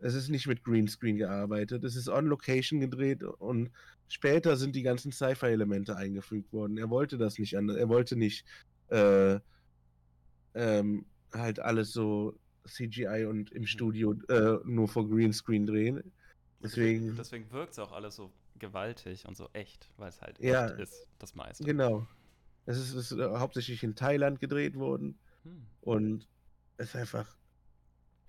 Es 0.00 0.14
ist 0.14 0.28
nicht 0.28 0.46
mit 0.46 0.62
Greenscreen 0.64 1.16
gearbeitet. 1.16 1.82
Es 1.84 1.96
ist 1.96 2.08
on 2.08 2.26
Location 2.26 2.78
gedreht 2.80 3.22
und 3.24 3.70
später 4.08 4.56
sind 4.56 4.76
die 4.76 4.82
ganzen 4.82 5.10
Sci-Fi-Elemente 5.12 5.96
eingefügt 5.96 6.52
worden. 6.52 6.78
Er 6.78 6.88
wollte 6.88 7.18
das 7.18 7.38
nicht 7.38 7.56
anders. 7.58 7.76
Er 7.76 7.88
wollte 7.88 8.16
nicht 8.16 8.44
äh, 8.90 9.38
ähm, 10.54 11.04
halt 11.32 11.60
alles 11.60 11.92
so 11.92 12.38
CGI 12.66 13.26
und 13.28 13.50
im 13.52 13.62
Mhm. 13.62 13.66
Studio 13.66 14.12
äh, 14.28 14.58
nur 14.64 14.88
vor 14.88 15.08
Greenscreen 15.08 15.66
drehen. 15.66 16.12
Deswegen, 16.62 17.16
Deswegen 17.16 17.50
wirkt 17.52 17.72
es 17.72 17.78
auch 17.78 17.92
alles 17.92 18.16
so 18.16 18.32
gewaltig 18.58 19.26
und 19.26 19.36
so 19.36 19.48
echt, 19.52 19.88
weil 19.96 20.08
es 20.08 20.20
halt 20.20 20.40
Ja. 20.40 20.66
echt 20.66 20.80
ist, 20.80 21.06
das 21.18 21.34
meiste. 21.34 21.64
genau. 21.64 22.06
Es 22.66 22.76
ist, 22.78 22.92
ist 22.94 23.12
äh, 23.12 23.24
hauptsächlich 23.38 23.82
in 23.82 23.94
Thailand 23.94 24.40
gedreht 24.40 24.74
worden. 24.76 25.18
Hm. 25.44 25.66
Und 25.80 26.28
es 26.76 26.88
ist 26.90 26.96
einfach, 26.96 27.36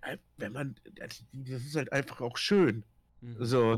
äh, 0.02 0.18
wenn 0.38 0.54
man, 0.54 0.76
das 0.96 1.24
das 1.34 1.66
ist 1.66 1.76
halt 1.76 1.92
einfach 1.92 2.22
auch 2.22 2.38
schön. 2.38 2.84
Mhm. 3.22 3.36
So, 3.46 3.78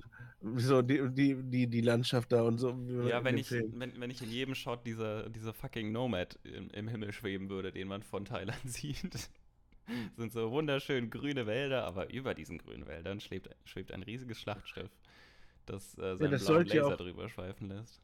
so 0.55 0.81
die, 0.81 1.01
die, 1.11 1.35
die, 1.35 1.67
die 1.67 1.81
Landschaft 1.81 2.31
da 2.31 2.43
und 2.43 2.57
so. 2.57 2.69
Ja, 3.07 3.23
wenn 3.23 3.37
ich, 3.37 3.47
Film. 3.47 3.73
wenn, 3.79 3.99
wenn 3.99 4.09
ich 4.09 4.21
in 4.21 4.29
jedem 4.29 4.55
Shot 4.55 4.85
dieser, 4.85 5.29
dieser 5.29 5.53
fucking 5.53 5.91
Nomad 5.91 6.37
im, 6.43 6.69
im 6.69 6.87
Himmel 6.87 7.11
schweben 7.11 7.49
würde, 7.49 7.71
den 7.71 7.87
man 7.87 8.03
von 8.03 8.25
Thailand 8.25 8.59
sieht, 8.65 9.29
sind 10.15 10.31
so 10.31 10.51
wunderschön 10.51 11.09
grüne 11.09 11.47
Wälder, 11.47 11.85
aber 11.85 12.11
über 12.13 12.33
diesen 12.33 12.57
grünen 12.59 12.87
Wäldern 12.87 13.19
schwebt, 13.19 13.49
schwebt 13.65 13.91
ein 13.91 14.03
riesiges 14.03 14.39
Schlachtschiff, 14.39 14.89
das 15.65 15.97
äh, 15.97 16.15
seinen 16.15 16.31
das 16.31 16.45
blauen 16.45 16.65
ja 16.67 16.75
Laser 16.75 16.93
auch- 16.93 16.97
drüber 16.97 17.29
schweifen 17.29 17.67
lässt. 17.69 18.01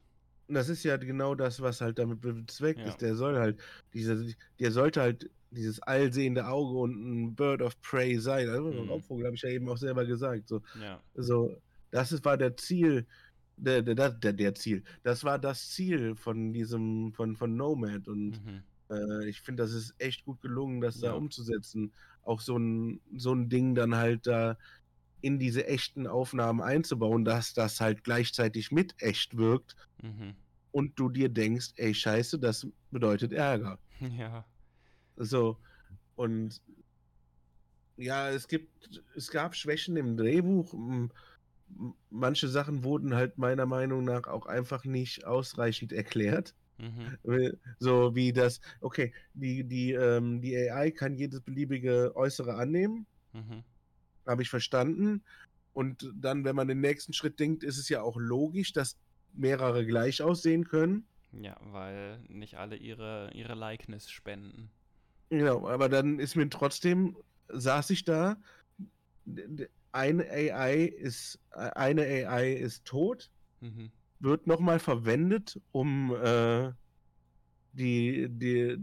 Und 0.48 0.54
das 0.54 0.68
ist 0.70 0.82
ja 0.82 0.96
genau 0.96 1.34
das, 1.34 1.60
was 1.60 1.80
halt 1.80 1.98
damit 1.98 2.20
bezweckt 2.22 2.80
Ja. 2.80 2.88
ist. 2.88 3.02
Der 3.02 3.14
soll 3.16 3.36
halt, 3.38 3.60
diese, 3.92 4.34
der 4.58 4.72
sollte 4.72 5.00
halt 5.02 5.30
dieses 5.50 5.80
allsehende 5.80 6.46
Auge 6.46 6.78
und 6.78 6.92
ein 6.92 7.34
Bird 7.36 7.62
of 7.62 7.80
Prey 7.82 8.18
sein. 8.18 8.48
Also, 8.48 8.70
Mhm. 8.70 8.88
Raubvogel 8.88 9.26
habe 9.26 9.36
ich 9.36 9.42
ja 9.42 9.50
eben 9.50 9.68
auch 9.68 9.76
selber 9.78 10.06
gesagt. 10.06 10.48
So, 10.48 10.62
Ja. 10.74 11.02
so 11.14 11.60
das 11.90 12.12
ist, 12.12 12.24
war 12.24 12.36
der 12.38 12.56
Ziel, 12.56 13.06
der, 13.56 13.82
der, 13.82 13.94
der, 14.12 14.32
der, 14.32 14.54
Ziel. 14.54 14.84
Das 15.02 15.24
war 15.24 15.38
das 15.38 15.70
Ziel 15.70 16.16
von 16.16 16.52
diesem, 16.52 17.12
von, 17.14 17.36
von 17.36 17.56
Nomad 17.56 18.08
und 18.08 18.38
Mhm. 18.38 18.62
Äh, 18.90 19.28
ich 19.28 19.40
finde, 19.42 19.62
das 19.64 19.72
ist 19.72 19.94
echt 19.98 20.24
gut 20.24 20.40
gelungen, 20.40 20.80
das 20.80 21.00
da 21.00 21.08
Ja. 21.08 21.14
umzusetzen. 21.14 21.94
Auch 22.22 22.40
so 22.40 22.56
ein, 22.58 23.02
so 23.16 23.34
ein 23.34 23.50
Ding 23.50 23.74
dann 23.74 23.94
halt 23.96 24.26
da 24.26 24.56
in 25.20 25.38
diese 25.38 25.66
echten 25.66 26.06
Aufnahmen 26.06 26.60
einzubauen, 26.62 27.24
dass 27.24 27.52
das 27.54 27.80
halt 27.80 28.04
gleichzeitig 28.04 28.70
mit 28.70 28.94
echt 29.02 29.36
wirkt 29.36 29.76
Mhm. 30.02 30.34
und 30.72 30.98
du 30.98 31.08
dir 31.08 31.28
denkst, 31.28 31.72
ey, 31.76 31.94
scheiße, 31.94 32.38
das 32.38 32.66
bedeutet 32.90 33.32
Ärger. 33.32 33.78
Ja. 34.00 34.44
So, 35.16 35.58
und 36.14 36.62
ja, 37.96 38.30
es 38.30 38.46
gibt, 38.46 39.02
es 39.16 39.28
gab 39.28 39.56
Schwächen 39.56 39.96
im 39.96 40.16
Drehbuch. 40.16 40.72
Manche 42.10 42.48
Sachen 42.48 42.84
wurden 42.84 43.14
halt 43.14 43.36
meiner 43.38 43.66
Meinung 43.66 44.04
nach 44.04 44.28
auch 44.28 44.46
einfach 44.46 44.84
nicht 44.84 45.24
ausreichend 45.24 45.92
erklärt. 45.92 46.54
Mhm. 46.78 47.58
So 47.80 48.14
wie 48.14 48.32
das, 48.32 48.60
okay, 48.80 49.12
die, 49.34 49.64
die, 49.64 49.92
ähm, 49.92 50.40
die 50.40 50.56
AI 50.56 50.92
kann 50.92 51.16
jedes 51.16 51.40
beliebige 51.40 52.14
Äußere 52.14 52.54
annehmen, 52.54 53.06
Mhm. 53.32 53.64
habe 54.26 54.42
ich 54.42 54.50
verstanden. 54.50 55.24
Und 55.72 56.10
dann, 56.14 56.44
wenn 56.44 56.56
man 56.56 56.68
den 56.68 56.80
nächsten 56.80 57.12
Schritt 57.12 57.40
denkt, 57.40 57.64
ist 57.64 57.78
es 57.78 57.88
ja 57.88 58.02
auch 58.02 58.16
logisch, 58.16 58.72
dass 58.72 58.96
mehrere 59.34 59.86
gleich 59.86 60.22
aussehen 60.22 60.64
können. 60.64 61.06
Ja, 61.32 61.56
weil 61.72 62.20
nicht 62.28 62.56
alle 62.56 62.76
ihre, 62.76 63.30
ihre 63.34 63.54
Likeness 63.54 64.10
spenden. 64.10 64.70
Genau, 65.30 65.68
aber 65.68 65.88
dann 65.88 66.18
ist 66.18 66.36
mir 66.36 66.48
trotzdem, 66.48 67.16
saß 67.48 67.90
ich 67.90 68.04
da, 68.04 68.36
eine 69.92 70.30
AI 70.30 70.84
ist, 70.84 71.38
eine 71.52 72.02
AI 72.02 72.52
ist 72.54 72.84
tot, 72.84 73.30
Mhm. 73.60 73.90
wird 74.20 74.46
nochmal 74.46 74.78
verwendet, 74.78 75.60
um 75.72 76.14
äh, 76.14 76.70
die, 77.72 78.28
die, 78.30 78.78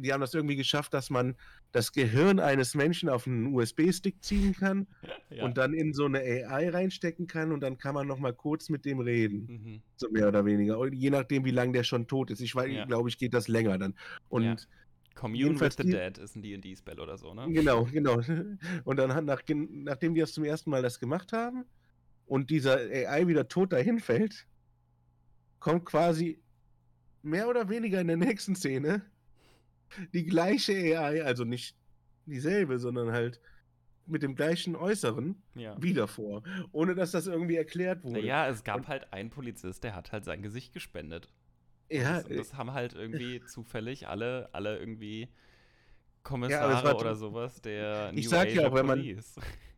die 0.00 0.12
haben 0.12 0.20
das 0.20 0.34
irgendwie 0.34 0.56
geschafft, 0.56 0.92
dass 0.92 1.08
man 1.08 1.36
das 1.72 1.92
Gehirn 1.92 2.40
eines 2.40 2.74
Menschen 2.74 3.08
auf 3.08 3.26
einen 3.26 3.54
USB-Stick 3.54 4.22
ziehen 4.22 4.54
kann 4.54 4.86
Ja. 5.30 5.44
und 5.44 5.56
dann 5.58 5.72
in 5.74 5.92
so 5.92 6.06
eine 6.06 6.18
AI 6.20 6.70
reinstecken 6.70 7.26
kann 7.26 7.52
und 7.52 7.60
dann 7.60 7.78
kann 7.78 7.94
man 7.94 8.06
nochmal 8.06 8.32
kurz 8.34 8.68
mit 8.68 8.84
dem 8.84 8.98
reden, 9.00 9.46
mhm. 9.46 9.82
so 9.96 10.10
mehr 10.10 10.28
oder 10.28 10.44
weniger. 10.44 10.78
Und 10.78 10.92
je 10.92 11.10
nachdem, 11.10 11.44
wie 11.44 11.52
lange 11.52 11.72
der 11.72 11.84
schon 11.84 12.06
tot 12.08 12.30
ist. 12.30 12.40
Ich 12.40 12.54
weiß, 12.54 12.70
Ja. 12.72 12.84
glaube 12.86 13.08
ich, 13.08 13.18
geht 13.18 13.34
das 13.34 13.46
länger 13.48 13.78
dann. 13.78 13.94
Und 14.28 14.44
Ja. 14.44 14.56
Commune 15.14 15.60
with 15.60 15.76
the 15.76 15.84
Dead 15.84 16.16
ist 16.18 16.34
ein 16.36 16.42
D&D-Spell 16.42 16.98
oder 16.98 17.18
so, 17.18 17.34
ne? 17.34 17.46
Genau, 17.52 17.84
genau. 17.84 18.20
Und 18.84 18.96
dann 18.96 19.12
hat 19.14 19.24
nach, 19.24 19.42
nachdem 19.48 20.14
die 20.14 20.20
das 20.20 20.32
zum 20.32 20.44
ersten 20.44 20.70
Mal 20.70 20.82
das 20.82 20.98
gemacht 20.98 21.32
haben 21.32 21.64
und 22.26 22.48
dieser 22.50 22.76
AI 22.78 23.26
wieder 23.26 23.46
tot 23.48 23.72
dahin 23.72 23.98
fällt, 23.98 24.46
kommt 25.58 25.84
quasi 25.84 26.40
mehr 27.22 27.48
oder 27.48 27.68
weniger 27.68 28.00
in 28.00 28.06
der 28.06 28.16
nächsten 28.16 28.54
Szene 28.54 29.02
die 30.12 30.24
gleiche 30.24 30.72
AI, 30.72 31.22
also 31.24 31.44
nicht 31.44 31.76
dieselbe, 32.26 32.78
sondern 32.78 33.12
halt 33.12 33.40
mit 34.06 34.22
dem 34.22 34.34
gleichen 34.34 34.74
Äußeren 34.76 35.40
Ja. 35.54 35.80
wieder 35.80 36.08
vor, 36.08 36.42
ohne 36.72 36.94
dass 36.94 37.12
das 37.12 37.26
irgendwie 37.26 37.56
erklärt 37.56 38.02
wurde. 38.02 38.20
Naja, 38.20 38.48
es 38.48 38.64
gab 38.64 38.78
Und- 38.78 38.88
halt 38.88 39.12
einen 39.12 39.30
Polizist, 39.30 39.84
der 39.84 39.94
hat 39.94 40.12
halt 40.12 40.24
sein 40.24 40.42
Gesicht 40.42 40.72
gespendet. 40.72 41.28
ja, 41.88 42.18
Das, 42.18 42.24
und 42.24 42.36
das 42.36 42.54
haben 42.54 42.72
halt 42.72 42.94
irgendwie 42.94 43.40
zufällig 43.46 44.06
alle, 44.08 44.48
alle 44.52 44.78
irgendwie 44.78 45.22
Ja, 45.22 45.28
Kommissare 46.22 46.84
war- 46.84 46.96
oder 47.00 47.14
sowas 47.14 47.60
der 47.62 48.12
Ich 48.14 48.28
sag 48.28 48.48
ja 48.48 48.60
Asia 48.62 48.68
auch, 48.68 48.74
wenn 48.74 48.86
man- 48.86 48.98
Police. 48.98 49.34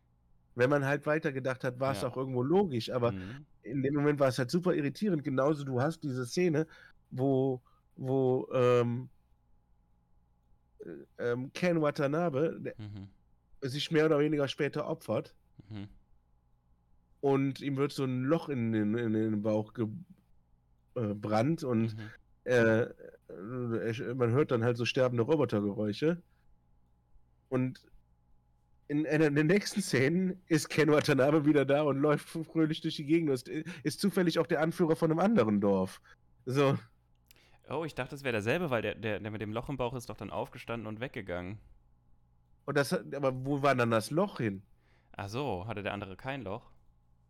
wenn 0.55 0.69
man 0.69 0.85
halt 0.85 1.05
weitergedacht 1.07 1.63
hat, 1.63 1.79
war 1.79 1.93
es 1.93 2.01
Ja. 2.01 2.07
auch 2.09 2.17
irgendwo 2.17 2.43
logisch, 2.43 2.91
aber 2.91 3.11
Mhm. 3.13 3.45
in 3.63 3.81
dem 3.81 3.93
Moment 3.95 4.19
war 4.19 4.27
es 4.27 4.37
halt 4.37 4.51
super 4.51 4.73
irritierend. 4.75 5.23
Genauso, 5.23 5.63
du 5.63 5.81
hast 5.81 6.03
diese 6.03 6.25
Szene, 6.25 6.67
wo, 7.11 7.61
wo 7.95 8.47
ähm, 8.53 9.09
äh, 9.09 9.22
ähm, 11.17 11.51
Ken 11.53 11.81
Watanabe 11.81 12.57
der 12.59 12.75
Mhm. 12.77 13.09
sich 13.61 13.91
mehr 13.91 14.05
oder 14.07 14.19
weniger 14.19 14.47
später 14.47 14.87
opfert 14.87 15.33
Mhm. 15.69 15.87
und 17.21 17.61
ihm 17.61 17.77
wird 17.77 17.91
so 17.93 18.03
ein 18.03 18.23
Loch 18.23 18.49
in 18.49 18.71
den, 18.71 18.97
in 18.97 19.13
den 19.13 19.41
Bauch 19.41 19.73
gebrannt 20.93 21.63
und 21.63 21.95
Mhm. 21.95 22.09
äh, 22.45 22.81
äh, 22.81 24.13
man 24.15 24.31
hört 24.31 24.51
dann 24.51 24.63
halt 24.63 24.77
so 24.77 24.85
sterbende 24.85 25.23
Robotergeräusche. 25.23 26.21
Und 27.49 27.79
in 28.89 29.07
einer 29.07 29.29
der 29.31 29.43
nächsten 29.43 29.81
Szenen 29.81 30.41
ist 30.47 30.69
Ken 30.69 30.91
Watanabe 30.91 31.45
wieder 31.45 31.65
da 31.65 31.83
und 31.83 31.99
läuft 31.99 32.27
fröhlich 32.27 32.81
durch 32.81 32.97
die 32.97 33.05
Gegend. 33.05 33.29
Ist, 33.29 33.47
ist 33.47 33.99
zufällig 34.01 34.39
auch 34.39 34.47
der 34.47 34.61
Anführer 34.61 34.95
von 34.95 35.09
einem 35.09 35.19
anderen 35.19 35.61
Dorf. 35.61 36.01
So. 36.45 36.77
Oh, 37.69 37.85
ich 37.85 37.95
dachte, 37.95 38.15
es 38.15 38.23
wäre 38.23 38.33
derselbe, 38.33 38.69
weil 38.69 38.81
der, 38.81 38.95
der, 38.95 39.19
der 39.19 39.31
mit 39.31 39.41
dem 39.41 39.53
Loch 39.53 39.69
im 39.69 39.77
Bauch 39.77 39.93
ist 39.93 40.09
doch 40.09 40.17
dann 40.17 40.29
aufgestanden 40.29 40.87
und 40.87 40.99
weggegangen. 40.99 41.59
Und 42.65 42.77
das, 42.77 42.93
aber 42.93 43.45
wo 43.45 43.61
war 43.61 43.75
dann 43.75 43.91
das 43.91 44.11
Loch 44.11 44.37
hin? 44.37 44.63
Ach 45.15 45.29
so, 45.29 45.67
hatte 45.67 45.83
der 45.83 45.93
andere 45.93 46.15
kein 46.15 46.41
Loch? 46.41 46.71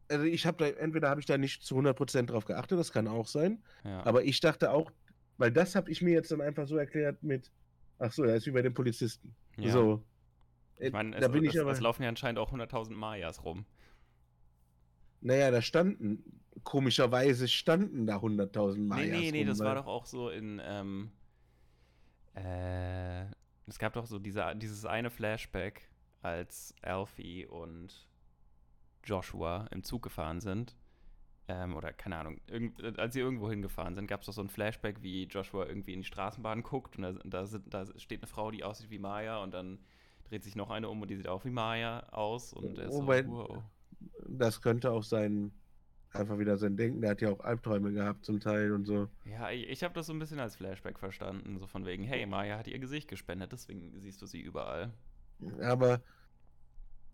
Also 0.10 0.26
ich 0.26 0.46
habe 0.46 0.58
da, 0.58 0.68
entweder 0.80 1.10
habe 1.10 1.20
ich 1.20 1.26
da 1.26 1.38
nicht 1.38 1.64
zu 1.64 1.78
100% 1.78 2.26
drauf 2.28 2.46
geachtet, 2.46 2.80
das 2.80 2.92
kann 2.92 3.08
auch 3.08 3.28
sein. 3.28 3.64
Ja. 3.84 4.06
Aber 4.06 4.24
ich 4.24 4.40
dachte 4.40 4.72
auch, 4.72 4.92
weil 5.38 5.52
das 5.52 5.76
habe 5.76 5.90
ich 5.92 6.02
mir 6.02 6.14
jetzt 6.14 6.32
dann 6.32 6.42
einfach 6.42 6.68
so 6.68 6.78
erklärt 6.78 7.24
mit, 7.24 7.52
ach 8.00 8.12
so, 8.12 8.24
das 8.24 8.38
ist 8.38 8.48
wie 8.48 8.52
bei 8.52 8.62
den 8.62 8.74
Polizisten. 8.74 9.36
Ja. 9.58 9.72
So. 9.72 10.04
ich 10.78 10.92
meine, 10.92 11.12
da 11.12 11.28
es, 11.28 11.32
bin 11.32 11.46
es, 11.46 11.54
ich 11.54 11.62
aber, 11.62 11.72
es 11.72 11.80
laufen 11.80 12.04
ja 12.04 12.10
anscheinend 12.10 12.40
auch 12.40 12.52
100.000 12.54 12.92
Mayas 12.92 13.44
rum. 13.44 13.66
Naja, 15.24 15.52
da 15.52 15.62
standen, 15.62 16.42
komischerweise 16.64 17.48
standen 17.48 18.06
da 18.06 18.18
100.000 18.18 18.88
Mayas 18.88 19.08
nee, 19.10 19.22
nee, 19.22 19.32
nee, 19.32 19.40
rum, 19.40 19.48
das 19.48 19.60
war 19.60 19.76
doch 19.76 19.88
auch 19.88 20.06
so 20.06 20.30
in, 20.30 20.62
ähm, 20.64 21.12
äh, 22.36 23.26
es 23.68 23.80
gab 23.80 23.94
doch 23.94 24.06
so 24.06 24.20
diese, 24.20 24.56
dieses 24.56 24.86
eine 24.86 25.10
Flashback, 25.10 25.90
als 26.22 26.74
Alfie 26.82 27.46
und 27.46 28.08
Joshua 29.04 29.68
im 29.72 29.84
Zug 29.84 30.04
gefahren 30.04 30.40
sind. 30.40 30.76
Ähm, 31.50 31.76
oder 31.76 31.92
keine 31.92 32.18
Ahnung, 32.18 32.40
irgend, 32.48 32.98
als 32.98 33.14
sie 33.14 33.20
irgendwo 33.20 33.50
hingefahren 33.50 33.96
sind, 33.96 34.08
gab 34.08 34.22
es 34.22 34.28
doch 34.28 34.34
so 34.34 34.42
ein 34.42 34.50
Flashback, 34.50 35.04
wie 35.04 35.26
Joshua 35.26 35.66
irgendwie 35.66 35.94
in 35.94 36.00
die 36.00 36.08
Straßenbahn 36.08 36.64
guckt 36.64 36.96
und 36.96 37.04
da, 37.04 37.12
da, 37.26 37.46
sind, 37.46 37.74
da 37.74 37.86
steht 37.98 38.22
eine 38.22 38.28
Frau, 38.28 38.50
die 38.50 38.64
aussieht 38.64 38.90
wie 38.90 39.00
Maya 39.00 39.44
und 39.44 39.54
dann 39.54 39.80
dreht 40.24 40.44
sich 40.46 40.56
noch 40.56 40.70
eine 40.70 40.88
um 40.88 41.02
und 41.02 41.10
die 41.10 41.18
sieht 41.18 41.28
auch 41.28 41.44
wie 41.44 41.50
Maya 41.50 42.08
aus 42.14 42.54
und 42.54 42.78
er 42.78 42.86
ist 42.86 42.94
so, 42.94 43.02
Wobei- 43.02 43.28
wow. 43.28 43.62
Das 44.28 44.62
könnte 44.62 44.92
auch 44.92 45.04
sein, 45.04 45.52
einfach 46.12 46.38
wieder 46.40 46.58
sein 46.58 46.78
Denken. 46.78 47.02
Der 47.02 47.12
hat 47.12 47.22
ja 47.22 47.30
auch 47.30 47.40
Albträume 47.42 47.92
gehabt 47.92 48.26
zum 48.26 48.40
Teil 48.40 48.72
und 48.72 48.86
so. 48.86 49.08
Ja, 49.26 49.50
ich, 49.52 49.68
ich 49.70 49.84
habe 49.84 49.94
das 49.94 50.08
so 50.08 50.14
ein 50.14 50.20
bisschen 50.20 50.40
als 50.40 50.56
Flashback 50.56 51.00
verstanden, 51.00 51.58
so 51.60 51.68
von 51.68 51.86
wegen, 51.86 52.04
hey, 52.04 52.26
Maya 52.26 52.58
hat 52.58 52.68
ihr 52.68 52.80
Gesicht 52.80 53.08
gespendet, 53.10 53.52
deswegen 53.52 53.92
siehst 54.00 54.22
du 54.22 54.26
sie 54.26 54.42
überall. 54.42 54.92
Aber 55.62 56.02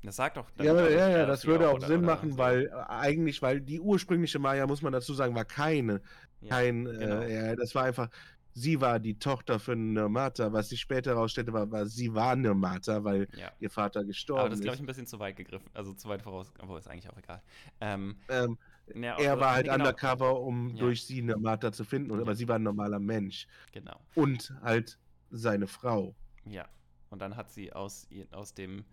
Das 0.03 0.15
sagt 0.17 0.38
doch 0.38 0.46
ja, 0.58 0.65
ja, 0.65 0.89
ja, 0.89 1.05
Alfie 1.05 1.27
das 1.27 1.46
würde 1.46 1.69
auch 1.69 1.75
oder- 1.75 1.88
Sinn 1.88 2.01
machen, 2.01 2.31
so. 2.34 2.38
weil 2.38 2.67
äh, 2.67 2.72
eigentlich, 2.88 3.41
weil 3.41 3.60
die 3.62 3.79
ursprüngliche 3.79 4.39
Maya, 4.39 4.65
muss 4.67 4.81
man 4.81 4.93
dazu 4.93 5.13
sagen, 5.13 5.36
war 5.36 5.46
keine. 5.46 6.01
Ja, 6.41 6.50
kein, 6.55 6.86
genau. 6.86 7.22
äh, 7.22 7.34
ja, 7.50 7.55
das 7.55 7.75
war 7.75 7.84
einfach, 7.84 8.10
sie 8.53 8.81
war 8.81 8.99
die 8.99 9.17
Tochter 9.19 9.59
von 9.59 9.93
Nirmata. 9.93 10.51
Was 10.53 10.69
sich 10.69 10.79
später 10.81 11.11
herausstellte, 11.11 11.53
war, 11.53 11.69
war, 11.71 11.85
sie 11.85 12.13
war 12.13 12.35
Nirmata, 12.35 13.03
weil 13.03 13.27
ja. 13.35 13.51
ihr 13.59 13.69
Vater 13.69 14.03
gestorben 14.03 14.41
Aber 14.41 14.49
das 14.49 14.59
ist, 14.59 14.63
glaube 14.63 14.75
ich, 14.75 14.79
ist. 14.79 14.83
ein 14.83 14.87
bisschen 14.87 15.07
zu 15.07 15.19
weit 15.19 15.35
gegriffen. 15.37 15.69
Also 15.73 15.93
zu 15.93 16.09
weit 16.09 16.21
voraus, 16.21 16.51
aber 16.59 16.77
ist 16.77 16.87
eigentlich 16.87 17.09
auch 17.09 17.17
egal. 17.17 17.41
Ähm, 17.81 18.17
Ähm, 18.29 18.57
ja, 18.95 19.17
er 19.19 19.33
aber- 19.33 19.41
war 19.41 19.53
halt 19.53 19.65
nee, 19.67 19.71
genau, 19.71 19.85
undercover, 19.85 20.39
um 20.41 20.69
Ja. 20.69 20.79
durch 20.79 21.05
sie 21.05 21.21
Nirmata 21.21 21.71
zu 21.71 21.83
finden, 21.83 22.19
aber 22.19 22.35
sie 22.35 22.47
war 22.47 22.55
ein 22.57 22.63
normaler 22.63 22.99
Mensch. 22.99 23.47
Genau, 23.71 23.99
Und 24.15 24.53
halt 24.61 24.97
seine 25.31 25.67
Frau. 25.67 26.15
ja. 26.45 26.67
Und 27.11 27.23
dann 27.23 27.35
hat 27.35 27.49
sie 27.51 27.73
aus, 27.73 28.07
aus, 28.31 28.53
dem, 28.53 28.85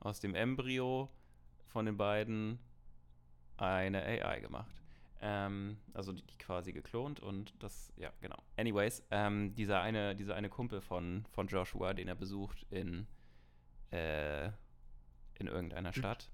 aus 0.00 0.20
dem 0.20 0.34
Embryo 0.34 1.08
von 1.68 1.86
den 1.86 1.96
beiden 1.96 2.58
eine 3.56 4.02
AI 4.04 4.40
gemacht. 4.40 4.81
Ähm, 5.22 5.78
also 5.94 6.12
die, 6.12 6.22
die 6.26 6.36
quasi 6.38 6.72
geklont 6.72 7.20
und 7.20 7.54
das, 7.62 7.92
ja, 7.96 8.12
genau. 8.20 8.36
Anyways, 8.56 9.04
ähm, 9.10 9.54
dieser, 9.54 9.80
eine, 9.80 10.16
dieser 10.16 10.34
eine 10.34 10.48
Kumpel 10.50 10.80
von, 10.80 11.26
von 11.30 11.46
Joshua, 11.46 11.94
den 11.94 12.08
er 12.08 12.16
besucht 12.16 12.66
in, 12.70 13.06
äh, 13.92 14.46
in 15.38 15.46
irgendeiner 15.48 15.92
Stadt. 15.92 16.30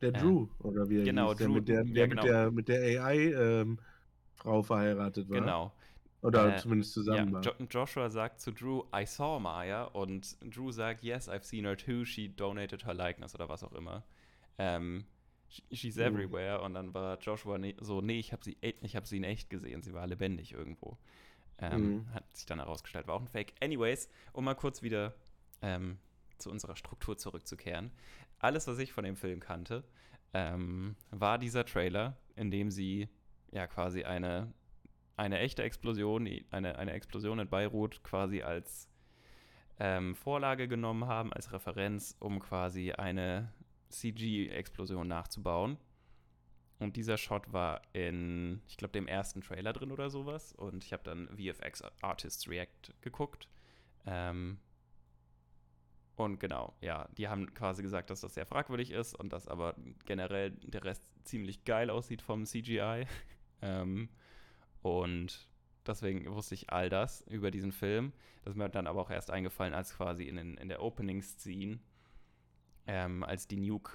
Der 0.00 0.12
Äh, 0.12 0.18
Drew, 0.18 0.48
oder 0.60 0.88
wie 0.88 0.98
er 1.00 1.04
genau, 1.04 1.30
hieß, 1.30 1.36
der 1.36 1.48
Drew, 1.48 1.52
mit 1.54 1.68
der, 1.68 1.84
ja, 1.92 1.92
der, 1.94 2.08
genau. 2.08 2.22
mit 2.24 2.24
der, 2.24 2.50
mit 2.52 2.68
der 2.68 2.80
AI-Frau 3.04 4.62
verheiratet 4.62 5.28
war. 5.30 5.36
Genau. 5.40 5.72
Oder 6.22 6.54
Äh, 6.54 6.56
zumindest 6.56 6.92
zusammen 6.92 7.28
Ja, 7.28 7.32
war. 7.32 7.42
jo 7.42 7.52
Joshua 7.70 8.10
sagt 8.10 8.40
zu 8.40 8.52
Drew, 8.52 8.84
I 8.94 9.06
saw 9.06 9.38
Maya 9.40 9.84
und 9.84 10.36
Drew 10.54 10.70
sagt, 10.72 11.02
yes, 11.02 11.28
I've 11.28 11.42
seen 11.44 11.64
her 11.64 11.76
too, 11.76 12.04
she 12.04 12.28
donated 12.28 12.84
her 12.86 12.94
likeness 12.94 13.34
oder 13.34 13.48
was 13.48 13.62
auch 13.64 13.72
immer. 13.72 14.04
Ähm, 14.58 15.06
she's 15.72 15.96
Mhm. 15.96 16.02
everywhere 16.02 16.60
und 16.62 16.74
dann 16.74 16.94
war 16.94 17.18
Joshua 17.18 17.58
ne 17.58 17.74
so, 17.80 18.00
nee, 18.00 18.18
ich 18.18 18.32
habe 18.32 18.44
sie, 18.44 18.56
e- 18.62 18.74
ich 18.82 18.96
hab 18.96 19.06
sie 19.06 19.16
in 19.18 19.24
echt 19.24 19.50
gesehen, 19.50 19.82
sie 19.82 19.94
war 19.94 20.06
lebendig 20.06 20.52
irgendwo. 20.52 20.98
Ähm, 21.58 21.96
Mhm. 21.96 22.14
Hat 22.14 22.36
sich 22.36 22.46
dann 22.46 22.58
herausgestellt, 22.58 23.06
war 23.08 23.14
auch 23.14 23.20
ein 23.20 23.28
Fake. 23.28 23.54
Anyways, 23.60 24.08
um 24.32 24.44
mal 24.44 24.54
kurz 24.54 24.82
wieder 24.82 25.14
ähm, 25.62 25.98
zu 26.38 26.50
unserer 26.50 26.76
Struktur 26.76 27.16
zurückzukehren. 27.18 27.90
Alles, 28.38 28.68
was 28.68 28.78
ich 28.78 28.92
von 28.92 29.04
dem 29.04 29.16
Film 29.16 29.40
kannte, 29.40 29.82
ähm, 30.34 30.94
war 31.10 31.38
dieser 31.38 31.64
Trailer, 31.64 32.16
in 32.36 32.50
dem 32.52 32.70
sie 32.70 33.08
ja 33.50 33.66
quasi 33.66 34.04
eine, 34.04 34.52
eine 35.16 35.40
echte 35.40 35.64
Explosion, 35.64 36.28
eine, 36.50 36.78
eine 36.78 36.92
Explosion 36.92 37.40
in 37.40 37.48
Beirut 37.48 38.04
quasi 38.04 38.42
als 38.42 38.88
ähm, 39.80 40.14
Vorlage 40.14 40.68
genommen 40.68 41.06
haben, 41.06 41.32
als 41.32 41.52
Referenz, 41.52 42.14
um 42.20 42.38
quasi 42.38 42.92
eine 42.92 43.52
CG-Explosion 43.88 45.06
nachzubauen. 45.06 45.78
Und 46.78 46.96
dieser 46.96 47.16
Shot 47.16 47.52
war 47.52 47.82
in, 47.92 48.62
ich 48.68 48.76
glaube, 48.76 48.92
dem 48.92 49.08
ersten 49.08 49.40
Trailer 49.40 49.72
drin 49.72 49.90
oder 49.90 50.10
sowas. 50.10 50.52
Und 50.52 50.84
ich 50.84 50.92
habe 50.92 51.02
dann 51.02 51.28
VFX 51.36 51.82
Artists 52.02 52.48
React 52.48 52.94
geguckt. 53.00 53.48
Ähm, 54.06 54.58
und 56.18 56.40
genau, 56.40 56.74
ja, 56.80 57.08
die 57.16 57.28
haben 57.28 57.52
quasi 57.54 57.82
gesagt, 57.82 58.10
dass 58.10 58.22
das 58.22 58.34
sehr 58.34 58.46
fragwürdig 58.46 58.90
ist 58.90 59.14
und 59.14 59.32
dass 59.32 59.46
aber 59.46 59.76
generell 60.04 60.50
der 60.50 60.84
Rest 60.84 61.08
ziemlich 61.24 61.64
geil 61.64 61.90
aussieht 61.90 62.22
vom 62.22 62.44
CGI. 62.44 63.06
ähm, 63.62 64.08
und 64.82 65.48
deswegen 65.86 66.32
wusste 66.32 66.54
ich 66.54 66.70
all 66.70 66.88
das 66.88 67.22
über 67.28 67.50
diesen 67.50 67.72
Film. 67.72 68.12
Das 68.42 68.52
ist 68.52 68.56
mir 68.56 68.68
dann 68.68 68.86
aber 68.86 69.00
auch 69.00 69.10
erst 69.10 69.30
eingefallen, 69.30 69.74
als 69.74 69.96
quasi 69.96 70.24
in, 70.24 70.36
den, 70.36 70.56
in 70.56 70.68
der 70.68 70.82
Opening-Scene, 70.82 71.78
ähm, 72.88 73.22
als 73.22 73.46
die 73.46 73.58
Nuke 73.58 73.92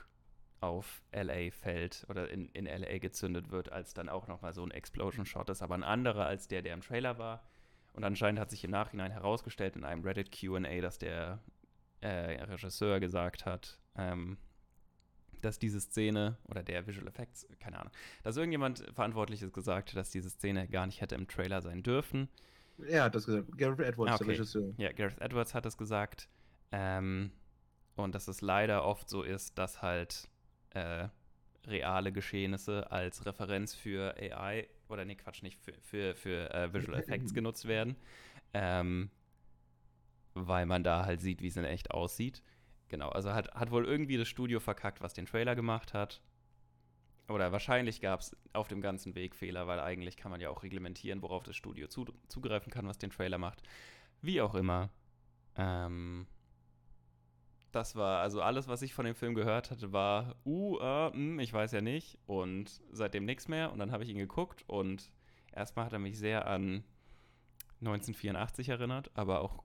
auf 0.61 1.03
LA 1.11 1.51
fällt 1.51 2.05
oder 2.07 2.29
in, 2.29 2.47
in 2.49 2.65
LA 2.65 2.99
gezündet 2.99 3.51
wird, 3.51 3.69
als 3.71 3.93
dann 3.93 4.07
auch 4.07 4.27
nochmal 4.27 4.53
so 4.53 4.63
ein 4.63 4.71
Explosion-Shot 4.71 5.49
ist, 5.49 5.61
aber 5.61 5.75
ein 5.75 5.83
anderer 5.83 6.25
als 6.25 6.47
der, 6.47 6.61
der 6.61 6.73
im 6.73 6.81
Trailer 6.81 7.17
war. 7.17 7.43
Und 7.91 8.05
anscheinend 8.05 8.39
hat 8.39 8.49
sich 8.49 8.63
im 8.63 8.71
Nachhinein 8.71 9.11
herausgestellt 9.11 9.75
in 9.75 9.83
einem 9.83 10.03
Reddit 10.03 10.31
QA, 10.31 10.79
dass 10.79 10.99
der 10.99 11.39
äh, 11.99 12.41
Regisseur 12.43 12.99
gesagt 12.99 13.45
hat, 13.45 13.77
ähm, 13.97 14.37
dass 15.41 15.59
diese 15.59 15.81
Szene 15.81 16.37
oder 16.47 16.63
der 16.63 16.87
Visual 16.87 17.07
Effects, 17.07 17.45
keine 17.59 17.79
Ahnung, 17.79 17.91
dass 18.23 18.37
irgendjemand 18.37 18.85
Verantwortliches 18.93 19.51
gesagt 19.51 19.89
hat, 19.89 19.97
dass 19.97 20.11
diese 20.11 20.29
Szene 20.29 20.67
gar 20.69 20.85
nicht 20.85 21.01
hätte 21.01 21.15
im 21.15 21.27
Trailer 21.27 21.61
sein 21.61 21.83
dürfen. 21.83 22.29
Er 22.87 23.03
hat 23.03 23.15
das 23.15 23.25
gesagt. 23.25 23.57
Gareth 23.57 23.79
Edwards, 23.79 24.13
Ah, 24.13 24.17
der 24.17 24.27
okay. 24.27 24.35
Regisseur. 24.35 24.73
Ja, 24.77 24.91
Gareth 24.93 25.19
Edwards 25.19 25.53
hat 25.53 25.65
es 25.65 25.77
gesagt. 25.77 26.29
Ähm, 26.71 27.31
und 27.95 28.15
dass 28.15 28.27
es 28.27 28.41
leider 28.41 28.85
oft 28.85 29.09
so 29.09 29.23
ist, 29.23 29.57
dass 29.57 29.81
halt 29.81 30.27
äh, 30.71 31.07
reale 31.65 32.11
Geschehnisse 32.11 32.91
als 32.91 33.25
Referenz 33.25 33.73
für 33.73 34.15
AI 34.17 34.67
oder 34.89 35.05
nee, 35.05 35.15
Quatsch, 35.15 35.43
nicht 35.43 35.59
für, 35.59 35.73
für, 35.81 36.15
für 36.15 36.53
äh, 36.53 36.73
Visual 36.73 36.99
Effects 36.99 37.33
genutzt 37.33 37.67
werden. 37.67 37.95
Ähm, 38.53 39.09
weil 40.33 40.65
man 40.65 40.83
da 40.83 41.05
halt 41.05 41.21
sieht, 41.21 41.41
wie 41.41 41.47
es 41.47 41.57
in 41.57 41.63
echt 41.63 41.91
aussieht. 41.91 42.41
Genau, 42.89 43.09
also 43.09 43.33
hat, 43.33 43.53
hat 43.53 43.71
wohl 43.71 43.85
irgendwie 43.85 44.17
das 44.17 44.27
Studio 44.27 44.59
verkackt, 44.59 45.01
was 45.01 45.13
den 45.13 45.25
Trailer 45.25 45.55
gemacht 45.55 45.93
hat. 45.93 46.21
Oder 47.29 47.51
wahrscheinlich 47.51 48.01
gab 48.01 48.19
es 48.19 48.35
auf 48.51 48.67
dem 48.67 48.81
ganzen 48.81 49.15
Weg 49.15 49.35
Fehler, 49.35 49.67
weil 49.67 49.79
eigentlich 49.79 50.17
kann 50.17 50.29
man 50.29 50.41
ja 50.41 50.49
auch 50.49 50.63
reglementieren, 50.63 51.21
worauf 51.21 51.43
das 51.43 51.55
Studio 51.55 51.87
zu, 51.87 52.05
zugreifen 52.27 52.71
kann, 52.71 52.87
was 52.87 52.97
den 52.97 53.11
Trailer 53.11 53.37
macht. 53.37 53.63
Wie 54.21 54.41
auch 54.41 54.55
immer. 54.55 54.89
Ähm, 55.55 56.27
das 57.75 57.95
war, 57.95 58.21
also 58.21 58.41
alles, 58.41 58.67
was 58.67 58.81
ich 58.81 58.93
von 58.93 59.05
dem 59.05 59.15
Film 59.15 59.33
gehört 59.33 59.71
hatte, 59.71 59.91
war, 59.91 60.35
uh, 60.45 60.77
äh, 60.79 61.11
hm, 61.11 61.39
ich 61.39 61.51
weiß 61.51 61.71
ja 61.71 61.81
nicht. 61.81 62.19
Und 62.25 62.81
seitdem 62.91 63.25
nichts 63.25 63.47
mehr. 63.47 63.71
Und 63.71 63.79
dann 63.79 63.91
habe 63.91 64.03
ich 64.03 64.09
ihn 64.09 64.17
geguckt 64.17 64.63
und 64.67 65.11
erstmal 65.51 65.85
hat 65.85 65.93
er 65.93 65.99
mich 65.99 66.17
sehr 66.17 66.47
an 66.47 66.83
1984 67.81 68.69
erinnert, 68.69 69.11
aber 69.13 69.41
auch, 69.41 69.63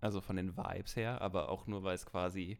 also 0.00 0.20
von 0.20 0.36
den 0.36 0.56
Vibes 0.56 0.96
her, 0.96 1.20
aber 1.20 1.48
auch 1.48 1.66
nur, 1.66 1.82
weil 1.82 1.94
es 1.94 2.06
quasi 2.06 2.58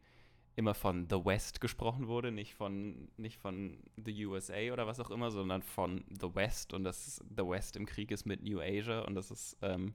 immer 0.56 0.74
von 0.74 1.06
The 1.08 1.24
West 1.24 1.60
gesprochen 1.60 2.06
wurde, 2.06 2.30
nicht 2.30 2.54
von, 2.54 3.08
nicht 3.16 3.38
von 3.38 3.78
The 3.96 4.26
USA 4.26 4.72
oder 4.72 4.86
was 4.86 5.00
auch 5.00 5.10
immer, 5.10 5.30
sondern 5.30 5.62
von 5.62 6.04
The 6.08 6.34
West 6.34 6.72
und 6.72 6.84
das 6.84 7.24
The 7.36 7.44
West 7.44 7.76
im 7.76 7.86
Krieg 7.86 8.10
ist 8.10 8.24
mit 8.24 8.42
New 8.42 8.60
Asia 8.60 9.00
und 9.00 9.14
das 9.14 9.30
ist 9.30 9.56
ähm, 9.62 9.94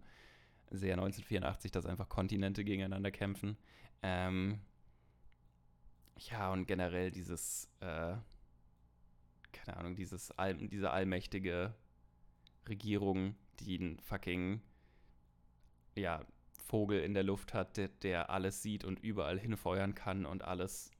sehr 0.69 0.93
1984, 0.93 1.71
dass 1.71 1.85
einfach 1.85 2.09
Kontinente 2.09 2.63
gegeneinander 2.63 3.11
kämpfen. 3.11 3.57
Ähm, 4.01 4.59
ja, 6.17 6.51
und 6.51 6.65
generell 6.65 7.11
dieses, 7.11 7.69
äh, 7.79 8.15
keine 9.51 9.77
Ahnung, 9.77 9.95
dieses 9.95 10.31
all, 10.31 10.55
diese 10.55 10.91
allmächtige 10.91 11.73
Regierung, 12.67 13.35
die 13.59 13.79
einen 13.79 13.99
fucking, 13.99 14.61
ja, 15.95 16.25
Vogel 16.69 17.01
in 17.01 17.15
der 17.15 17.23
Luft 17.23 17.53
hat, 17.53 17.77
der, 17.77 17.87
der 17.87 18.29
alles 18.29 18.61
sieht 18.61 18.83
und 18.83 18.99
überall 18.99 19.39
hinfeuern 19.39 19.95
kann 19.95 20.25
und 20.25 20.43
alles 20.43 20.91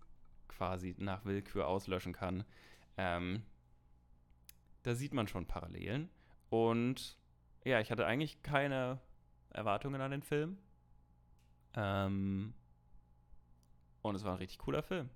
quasi 0.47 0.95
nach 0.97 1.25
Willkür 1.25 1.67
auslöschen 1.67 2.11
kann. 2.11 2.43
Ähm, 2.97 3.43
da 4.83 4.95
sieht 4.95 5.13
man 5.13 5.27
schon 5.27 5.45
Parallelen. 5.45 6.09
Und 6.49 7.17
ja, 7.63 7.79
ich 7.79 7.91
hatte 7.91 8.05
eigentlich 8.07 8.41
keine 8.41 8.99
Erwartungen 9.51 10.01
an 10.01 10.11
den 10.11 10.23
Film. 10.23 10.57
Ähm, 11.75 12.55
und 14.01 14.15
es 14.15 14.23
war 14.23 14.33
ein 14.33 14.37
richtig 14.37 14.59
cooler 14.59 14.83
Film. 14.83 15.09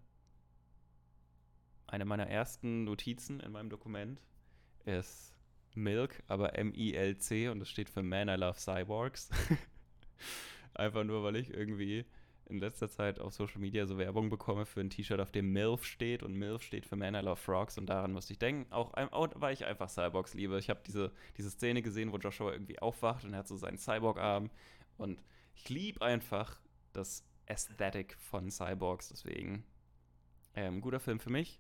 Eine 1.88 2.06
meiner 2.06 2.28
ersten 2.28 2.84
Notizen 2.84 3.40
in 3.40 3.52
meinem 3.52 3.70
Dokument 3.70 4.22
ist 4.86 5.34
Milk, 5.76 6.24
aber 6.28 6.58
M-I-L-C 6.58 7.50
und 7.50 7.60
das 7.60 7.70
steht 7.70 7.90
für 7.90 8.04
Man 8.04 8.30
I 8.30 8.36
Love 8.36 8.58
Cyborgs. 8.60 9.30
Einfach 10.74 11.04
nur, 11.04 11.24
weil 11.24 11.36
ich 11.36 11.54
irgendwie 11.54 12.06
in 12.46 12.60
letzter 12.60 12.90
Zeit 12.90 13.20
auf 13.20 13.34
Social 13.34 13.60
Media 13.60 13.86
so 13.86 13.98
Werbung 13.98 14.30
bekomme 14.30 14.66
für 14.66 14.82
ein 14.82 14.90
T-Shirt, 14.90 15.20
auf 15.20 15.32
dem 15.32 15.54
MILF 15.54 15.86
steht 15.86 16.24
und 16.24 16.34
MILF 16.34 16.62
steht 16.62 16.86
für 16.86 16.96
Man 16.96 17.16
I 17.16 17.20
Love 17.20 17.38
Frogs 17.38 17.78
und 17.78 17.88
daran 17.88 18.12
musste 18.12 18.34
ich 18.34 18.40
denken, 18.40 18.72
auch, 18.72 18.92
weil 19.36 19.54
ich 19.54 19.66
einfach 19.66 19.90
Cyborgs 19.90 20.34
liebe. 20.34 20.60
Ich 20.60 20.70
habe 20.70 20.82
diese, 20.86 21.12
diese 21.38 21.50
Szene 21.50 21.82
gesehen, 21.82 22.12
wo 22.12 22.18
Joshua 22.18 22.52
irgendwie 22.52 22.80
aufwacht 22.80 23.24
und 23.24 23.34
er 23.34 23.40
hat 23.40 23.48
so 23.48 23.56
seinen 23.56 23.78
Cyborg-Arm 23.78 24.50
und 24.98 25.24
ich 25.56 25.70
liebe 25.70 26.02
einfach 26.02 26.60
das 26.92 27.26
Aesthetic 27.48 28.16
von 28.18 28.50
Cyborgs, 28.50 29.10
deswegen 29.10 29.64
ähm, 30.56 30.82
guter 30.82 31.00
Film 31.00 31.20
für 31.20 31.30
mich. 31.30 31.60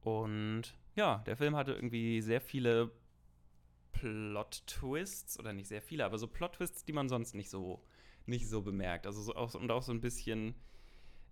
Und 0.00 0.62
ja, 0.94 1.18
der 1.26 1.36
Film 1.36 1.56
hatte 1.56 1.72
irgendwie 1.72 2.20
sehr 2.22 2.40
viele 2.40 2.92
Plot-Twists, 3.92 5.38
oder 5.38 5.52
nicht 5.52 5.68
sehr 5.68 5.82
viele, 5.82 6.04
aber 6.04 6.18
so 6.18 6.28
Plot-Twists, 6.28 6.84
die 6.84 6.92
man 6.92 7.08
sonst 7.08 7.34
nicht 7.34 7.50
so, 7.50 7.82
nicht 8.26 8.48
so 8.48 8.62
bemerkt. 8.62 9.06
Also 9.06 9.22
so 9.22 9.34
auch, 9.34 9.54
und 9.54 9.70
auch 9.70 9.82
so 9.82 9.92
ein 9.92 10.00
bisschen 10.00 10.54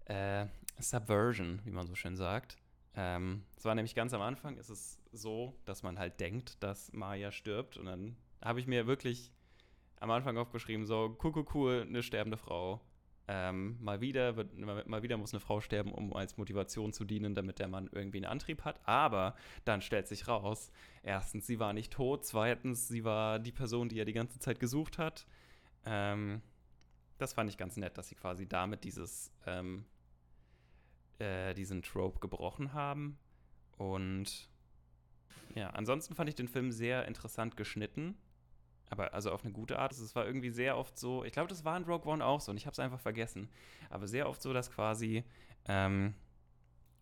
äh, 0.07 0.47
Subversion, 0.79 1.61
wie 1.65 1.71
man 1.71 1.87
so 1.87 1.95
schön 1.95 2.17
sagt. 2.17 2.57
Ähm, 2.97 3.45
es 3.57 3.65
war 3.65 3.75
nämlich 3.75 3.95
ganz 3.95 4.13
am 4.13 4.23
Anfang, 4.23 4.57
ist 4.57 4.71
es 4.71 4.99
so, 5.13 5.55
dass 5.65 5.83
man 5.83 5.99
halt 5.99 6.21
denkt, 6.21 6.63
dass 6.63 6.93
Maya 6.93 7.33
stirbt. 7.33 7.77
Und 7.77 7.87
dann 7.87 8.17
habe 8.43 8.61
ich 8.61 8.67
mir 8.67 8.87
wirklich 8.87 9.33
am 10.05 10.11
Anfang 10.11 10.37
aufgeschrieben, 10.37 10.85
so, 10.85 11.17
cool, 11.25 11.33
cool, 11.35 11.47
cool, 11.55 11.87
eine 11.89 12.03
sterbende 12.03 12.37
Frau. 12.37 12.81
Ähm, 13.27 13.83
mal 13.83 14.03
wieder 14.03 14.37
wird, 14.37 14.55
mal 14.59 15.03
wieder 15.03 15.17
muss 15.17 15.33
eine 15.33 15.41
Frau 15.41 15.63
sterben, 15.63 15.93
um 15.93 16.13
als 16.13 16.37
Motivation 16.37 16.93
zu 16.93 17.07
dienen, 17.07 17.35
damit 17.35 17.59
der 17.59 17.69
Mann 17.69 17.89
irgendwie 17.91 18.19
einen 18.19 18.27
Antrieb 18.27 18.65
hat. 18.65 18.87
Aber 18.87 19.35
dann 19.65 19.81
stellt 19.81 20.07
sich 20.07 20.29
raus, 20.29 20.71
erstens, 21.03 21.47
sie 21.47 21.59
war 21.59 21.73
nicht 21.73 21.91
tot, 21.91 22.27
zweitens, 22.27 22.87
sie 22.87 23.03
war 23.03 23.39
die 23.39 23.51
Person, 23.51 23.89
die 23.89 23.99
er 23.99 24.05
die 24.05 24.13
ganze 24.13 24.39
Zeit 24.41 24.61
gesucht 24.61 24.99
hat. 24.99 25.27
Ähm, 25.87 26.43
das 27.17 27.33
fand 27.33 27.49
ich 27.49 27.57
ganz 27.57 27.79
nett, 27.79 27.97
dass 27.97 28.11
sie 28.11 28.15
quasi 28.15 28.47
damit 28.47 28.85
dieses, 28.85 29.33
ähm, 29.47 29.87
äh, 31.19 31.55
diesen 31.55 31.81
Trope 31.81 32.21
gebrochen 32.21 32.75
haben. 32.75 33.19
Und 33.79 34.51
ja, 35.55 35.71
ansonsten 35.71 36.15
fand 36.15 36.29
ich 36.29 36.35
den 36.35 36.49
Film 36.49 36.73
sehr 36.73 37.09
interessant 37.09 37.57
geschnitten 37.57 38.19
aber 38.91 39.15
also 39.15 39.31
auf 39.31 39.45
eine 39.45 39.53
gute 39.53 39.79
Art. 39.79 39.93
Es 39.93 40.15
war 40.15 40.27
irgendwie 40.27 40.51
sehr 40.51 40.77
oft 40.77 40.99
so, 40.99 41.25
ich 41.25 41.33
glaube, 41.33 41.49
das 41.49 41.65
war 41.65 41.77
in 41.77 41.85
Rogue 41.85 42.11
One 42.11 42.25
auch 42.25 42.41
so 42.41 42.51
und 42.51 42.57
ich 42.57 42.67
habe 42.67 42.73
es 42.73 42.79
einfach 42.79 43.01
vergessen. 43.01 43.49
Aber 43.91 44.07
sehr 44.07 44.29
oft 44.29 44.43
so, 44.43 44.53
dass 44.53 44.71
quasi 44.71 45.25
ähm, 45.67 46.15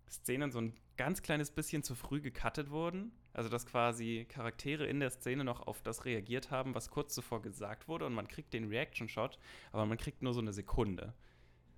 Szenen 0.08 0.50
so 0.52 0.60
ein 0.60 0.74
ganz 0.96 1.22
kleines 1.22 1.50
bisschen 1.50 1.82
zu 1.82 1.94
früh 1.94 2.20
gecuttet 2.20 2.70
wurden. 2.70 3.12
Also 3.32 3.48
dass 3.48 3.66
quasi 3.66 4.26
Charaktere 4.28 4.86
in 4.86 5.00
der 5.00 5.10
Szene 5.10 5.42
noch 5.42 5.66
auf 5.66 5.82
das 5.82 6.04
reagiert 6.04 6.50
haben, 6.50 6.74
was 6.74 6.90
kurz 6.90 7.14
zuvor 7.14 7.40
gesagt 7.40 7.88
wurde 7.88 8.04
und 8.04 8.12
man 8.12 8.28
kriegt 8.28 8.52
den 8.52 8.68
Reaction-Shot, 8.68 9.38
aber 9.72 9.86
man 9.86 9.96
kriegt 9.96 10.22
nur 10.22 10.34
so 10.34 10.40
eine 10.40 10.52
Sekunde. 10.52 11.14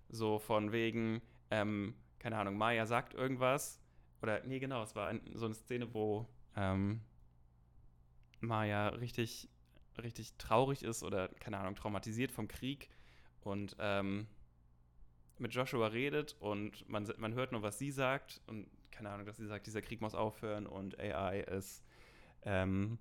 So 0.09 0.41
von 0.41 0.73
wegen, 0.73 1.23
ähm, 1.51 1.95
keine 2.19 2.39
Ahnung, 2.39 2.57
Maya 2.57 2.87
sagt 2.87 3.15
irgendwas 3.15 3.81
oder, 4.21 4.43
nee, 4.45 4.59
genau, 4.59 4.83
es 4.83 4.97
war 4.97 5.09
ein, 5.09 5.21
so 5.33 5.45
eine 5.47 5.55
Szene, 5.55 5.95
wo 5.95 6.27
ähm, 6.57 7.01
Maya 8.41 8.89
richtig 8.89 9.49
richtig 10.03 10.35
traurig 10.37 10.83
ist 10.83 11.03
oder, 11.03 11.29
keine 11.29 11.59
Ahnung, 11.59 11.75
traumatisiert 11.75 12.31
vom 12.31 12.49
Krieg 12.49 12.89
und 13.41 13.77
ähm, 13.79 14.27
mit 15.39 15.55
Joshua 15.55 15.89
redet 15.89 16.37
und 16.39 16.89
man, 16.89 17.11
man 17.19 17.35
hört 17.35 17.53
nur, 17.53 17.63
was 17.63 17.79
sie 17.79 17.91
sagt 17.91 18.41
und 18.47 18.69
keine 18.91 19.11
Ahnung, 19.11 19.27
dass 19.27 19.37
sie 19.37 19.47
sagt, 19.47 19.67
dieser 19.67 19.83
Krieg 19.83 20.01
muss 20.01 20.15
aufhören 20.15 20.67
und 20.67 20.99
AI 20.99 21.41
ist, 21.41 21.83
ähm, 22.43 22.99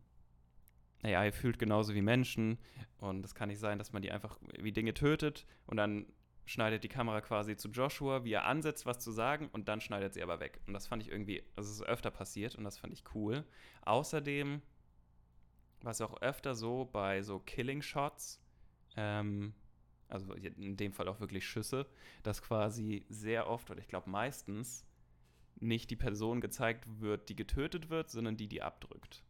AI 1.04 1.32
fühlt 1.32 1.60
genauso 1.60 1.94
wie 1.94 2.02
Menschen 2.02 2.58
und 2.98 3.26
es 3.26 3.36
kann 3.36 3.50
nicht 3.50 3.60
sein, 3.60 3.78
dass 3.78 3.94
man 3.94 4.02
die 4.02 4.12
einfach 4.12 4.40
wie 4.60 4.72
Dinge 4.72 4.94
tötet 4.94 5.46
und 5.68 5.78
dann 5.78 6.08
schneidet 6.46 6.84
die 6.84 6.90
Kamera 6.90 7.22
quasi 7.22 7.56
zu 7.56 7.70
Joshua, 7.70 8.24
wie 8.24 8.34
er 8.34 8.46
ansetzt, 8.46 8.86
was 8.86 9.00
zu 9.00 9.12
sagen 9.12 9.50
und 9.54 9.68
dann 9.70 9.82
schneidet 9.82 10.14
sie 10.14 10.24
aber 10.24 10.40
weg. 10.40 10.60
Und 10.68 10.74
das 10.74 10.88
fand 10.88 11.02
ich 11.04 11.10
irgendwie, 11.10 11.44
also 11.56 11.70
es 11.70 11.78
ist 11.78 11.84
öfter 11.84 12.12
passiert 12.12 12.56
und 12.56 12.64
das 12.64 12.78
fand 12.78 12.92
ich 12.94 13.04
cool. 13.14 13.46
Außerdem 13.84 14.62
was 15.84 16.02
auch 16.02 16.22
öfter 16.22 16.56
so 16.56 16.90
bei 16.92 17.22
so 17.22 17.40
Killing 17.40 17.82
Shots, 17.82 18.42
ähm, 18.96 19.54
also 20.08 20.34
in 20.34 20.78
dem 20.78 20.94
Fall 20.94 21.08
auch 21.08 21.20
wirklich 21.20 21.46
Schüsse, 21.46 21.88
dass 22.24 22.42
quasi 22.42 23.06
sehr 23.10 23.48
oft 23.48 23.70
oder 23.70 23.80
ich 23.80 23.88
glaube 23.88 24.10
meistens 24.10 24.86
nicht 25.60 25.90
die 25.90 25.96
Person 25.96 26.42
gezeigt 26.42 26.86
wird, 27.00 27.30
die 27.30 27.36
getötet 27.36 27.90
wird, 27.90 28.10
sondern 28.10 28.38
die, 28.38 28.48
die 28.48 28.62
abdrückt. 28.62 29.24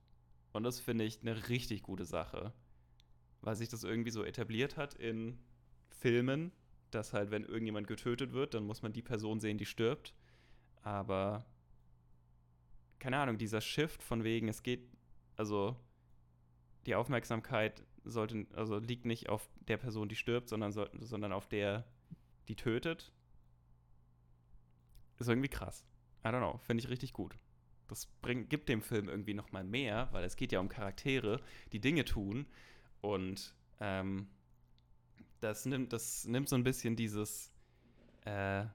Und 0.51 0.63
das 0.63 0.79
finde 0.79 1.03
ich 1.03 1.21
eine 1.21 1.49
richtig 1.49 1.83
gute 1.83 2.05
Sache, 2.05 2.53
weil 3.41 3.55
sich 3.55 3.69
das 3.69 3.83
irgendwie 3.83 4.11
so 4.11 4.23
etabliert 4.23 4.77
hat 4.77 4.93
in 4.93 5.39
Filmen, 5.89 6.51
dass 6.91 7.13
halt, 7.13 7.31
wenn 7.31 7.43
irgendjemand 7.43 7.87
getötet 7.87 8.33
wird, 8.33 8.53
dann 8.53 8.65
muss 8.65 8.81
man 8.81 8.93
die 8.93 9.01
Person 9.01 9.39
sehen, 9.39 9.57
die 9.57 9.65
stirbt. 9.65 10.13
Aber 10.81 11.45
keine 12.99 13.17
Ahnung, 13.17 13.37
dieser 13.37 13.61
Shift 13.61 14.03
von 14.03 14.23
wegen, 14.23 14.47
es 14.47 14.63
geht, 14.63 14.87
also 15.35 15.75
die 16.85 16.95
Aufmerksamkeit 16.95 17.83
sollte, 18.03 18.45
also 18.55 18.79
liegt 18.79 19.05
nicht 19.05 19.29
auf 19.29 19.49
der 19.67 19.77
Person, 19.77 20.09
die 20.09 20.15
stirbt, 20.15 20.49
sondern, 20.49 20.71
so, 20.71 20.87
sondern 20.99 21.31
auf 21.31 21.47
der, 21.47 21.85
die 22.47 22.55
tötet. 22.55 23.11
Ist 25.19 25.29
irgendwie 25.29 25.49
krass. 25.49 25.85
I 26.25 26.27
don't 26.29 26.39
know, 26.39 26.57
finde 26.57 26.83
ich 26.83 26.89
richtig 26.89 27.13
gut. 27.13 27.37
Das 27.87 28.07
bringt, 28.21 28.49
gibt 28.49 28.69
dem 28.69 28.81
Film 28.81 29.09
irgendwie 29.09 29.33
nochmal 29.33 29.63
mehr, 29.63 30.09
weil 30.11 30.23
es 30.23 30.35
geht 30.35 30.51
ja 30.51 30.59
um 30.59 30.69
Charaktere, 30.69 31.41
die 31.71 31.79
Dinge 31.79 32.05
tun. 32.05 32.47
Und 33.01 33.53
ähm, 33.79 34.27
das, 35.39 35.65
nimmt, 35.65 35.93
das 35.93 36.25
nimmt 36.25 36.49
so 36.49 36.55
ein 36.55 36.63
bisschen 36.63 36.95
dieses, 36.95 37.51
äh, 38.25 38.65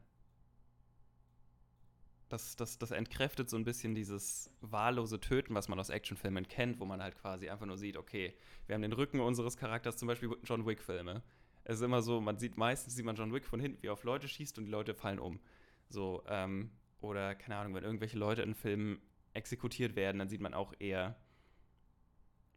das, 2.29 2.57
das, 2.57 2.79
das 2.79 2.91
entkräftet 2.91 3.49
so 3.49 3.57
ein 3.57 3.65
bisschen 3.65 3.95
dieses 3.95 4.51
wahllose 4.61 5.21
Töten, 5.21 5.55
was 5.55 5.69
man 5.69 5.81
aus 5.81 5.89
Actionfilmen 5.89 6.47
kennt, 6.47 6.79
wo 6.81 6.85
man 6.85 7.03
halt 7.03 7.17
quasi 7.17 7.49
einfach 7.49 7.67
nur 7.67 7.79
sieht, 7.79 7.97
okay, 7.97 8.35
wir 8.67 8.75
haben 8.75 8.83
den 8.83 8.93
Rücken 8.93 9.21
unseres 9.21 9.57
Charakters, 9.57 9.97
zum 9.97 10.09
Beispiel 10.09 10.37
John 10.45 10.67
Wick-Filme. 10.67 11.23
Es 11.65 11.77
ist 11.77 11.83
immer 11.83 12.03
so, 12.03 12.21
man 12.21 12.39
sieht 12.39 12.57
meistens 12.57 12.95
sieht 12.95 13.05
man 13.05 13.17
John 13.17 13.33
Wick 13.33 13.45
von 13.45 13.61
hinten, 13.61 13.83
wie 13.83 13.89
er 13.89 13.93
auf 13.93 14.05
Leute 14.05 14.29
schießt 14.29 14.59
und 14.59 14.65
die 14.65 14.71
Leute 14.71 14.95
fallen 14.95 15.19
um. 15.19 15.41
So, 15.89 16.23
ähm, 16.27 16.71
oder 17.01 17.35
keine 17.35 17.57
Ahnung, 17.57 17.75
wenn 17.75 17.85
irgendwelche 17.85 18.19
Leute 18.19 18.43
in 18.43 18.55
Filmen 18.55 19.01
exekutiert 19.33 19.97
werden, 19.97 20.19
dann 20.19 20.29
sieht 20.29 20.41
man 20.41 20.55
auch 20.55 20.75
eher 20.79 21.17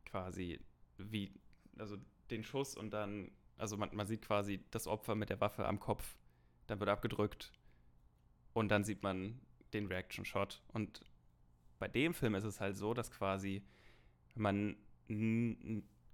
quasi 0.06 0.60
wie, 0.98 1.34
also 1.78 1.98
den 2.30 2.44
Schuss 2.44 2.76
und 2.76 2.92
dann, 2.92 3.32
also 3.58 3.78
man, 3.78 3.96
man 3.96 4.08
sieht 4.08 4.22
quasi 4.22 4.64
das 4.72 4.88
Opfer 4.88 5.16
mit 5.16 5.30
der 5.30 5.40
Waffe 5.40 5.66
am 5.66 5.80
Kopf, 5.80 6.18
dann 6.68 6.80
wird 6.80 6.90
abgedrückt 6.90 7.54
und 8.54 8.70
dann 8.70 8.84
sieht 8.84 9.04
man 9.04 9.40
den 9.74 9.88
Reaction 9.88 10.26
Shot. 10.26 10.62
Und 10.74 11.02
bei 11.80 11.88
dem 11.88 12.14
Film 12.14 12.36
ist 12.36 12.44
es 12.44 12.60
halt 12.60 12.78
so, 12.78 12.94
dass 12.94 13.12
quasi 13.12 13.64
man 14.36 14.76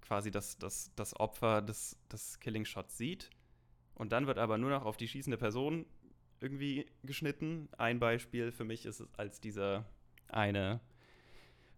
quasi 0.01 0.31
das, 0.31 0.57
das, 0.57 0.91
das 0.95 1.19
Opfer 1.19 1.61
des, 1.61 1.97
des 2.11 2.39
Killing 2.39 2.65
Shots 2.65 2.97
sieht. 2.97 3.29
Und 3.93 4.11
dann 4.11 4.27
wird 4.27 4.37
aber 4.37 4.57
nur 4.57 4.69
noch 4.69 4.85
auf 4.85 4.97
die 4.97 5.07
schießende 5.07 5.37
Person 5.37 5.85
irgendwie 6.39 6.85
geschnitten. 7.03 7.69
Ein 7.77 7.99
Beispiel 7.99 8.51
für 8.51 8.63
mich 8.63 8.85
ist 8.85 8.99
es 8.99 9.13
als 9.17 9.41
dieser 9.41 9.85
eine 10.27 10.79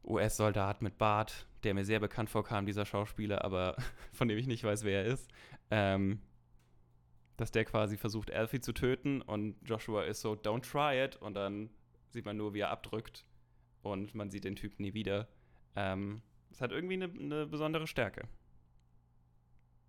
US-Soldat 0.04 0.82
mit 0.82 0.98
Bart, 0.98 1.48
der 1.64 1.74
mir 1.74 1.86
sehr 1.86 2.00
bekannt 2.00 2.30
vorkam, 2.30 2.66
dieser 2.66 2.86
Schauspieler, 2.86 3.44
aber 3.44 3.76
von 4.14 4.28
dem 4.28 4.38
ich 4.38 4.48
nicht 4.48 4.64
weiß, 4.64 4.84
wer 4.84 5.04
er 5.04 5.14
ist. 5.14 5.30
Ähm, 5.72 6.22
dass 7.40 7.52
der 7.52 7.64
quasi 7.64 7.96
versucht, 7.96 8.32
Alfie 8.32 8.60
zu 8.60 8.74
töten 8.74 9.22
und 9.22 9.56
Joshua 9.64 10.04
ist 10.04 10.20
so, 10.20 10.34
don't 10.34 10.70
try 10.70 11.02
it. 11.04 11.16
Und 11.16 11.36
dann 11.36 11.70
sieht 12.10 12.26
man 12.26 12.36
nur, 12.36 12.54
wie 12.54 12.60
er 12.60 12.70
abdrückt 12.70 13.26
und 13.82 14.14
man 14.14 14.30
sieht 14.30 14.44
den 14.44 14.58
Typ 14.58 14.80
nie 14.80 14.94
wieder. 14.94 15.30
Ähm, 15.76 16.22
das 16.50 16.60
hat 16.60 16.72
irgendwie 16.72 16.96
eine, 16.96 17.06
eine 17.06 17.46
besondere 17.46 17.88
Stärke. 17.88 18.28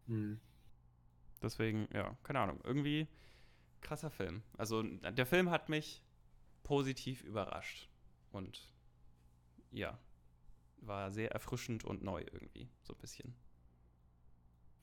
Mhm. 0.06 0.40
Deswegen, 1.42 1.88
ja, 1.92 2.16
keine 2.22 2.38
Ahnung, 2.38 2.60
irgendwie 2.62 3.08
krasser 3.80 4.10
Film. 4.10 4.42
Also 4.56 4.82
der 4.82 5.26
Film 5.26 5.50
hat 5.50 5.68
mich 5.68 6.04
positiv 6.62 7.24
überrascht 7.24 7.88
und 8.30 8.72
ja, 9.72 9.98
war 10.76 11.10
sehr 11.10 11.32
erfrischend 11.32 11.84
und 11.84 12.04
neu 12.04 12.24
irgendwie, 12.30 12.68
so 12.82 12.92
ein 12.92 12.98
bisschen. 12.98 13.34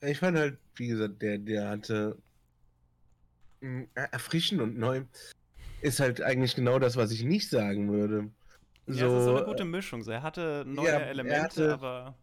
Ich 0.02 0.18
fand 0.18 0.36
halt, 0.36 0.58
wie 0.74 0.88
gesagt, 0.88 1.22
der, 1.22 1.38
der 1.38 1.68
hatte 1.68 2.20
erfrischend 3.94 4.60
und 4.60 4.78
neu 4.78 5.02
ist 5.80 6.00
halt 6.00 6.22
eigentlich 6.22 6.54
genau 6.54 6.78
das, 6.78 6.96
was 6.96 7.10
ich 7.10 7.24
nicht 7.24 7.48
sagen 7.48 7.90
würde. 7.92 8.30
So, 8.86 8.98
ja, 8.98 9.06
es 9.06 9.18
ist 9.18 9.24
so 9.24 9.36
eine 9.36 9.44
gute 9.44 9.64
Mischung. 9.64 10.06
er 10.06 10.22
hatte 10.22 10.64
neue 10.66 10.88
ja, 10.88 10.98
Elemente, 10.98 11.42
hatte, 11.42 11.72
aber. 11.72 12.18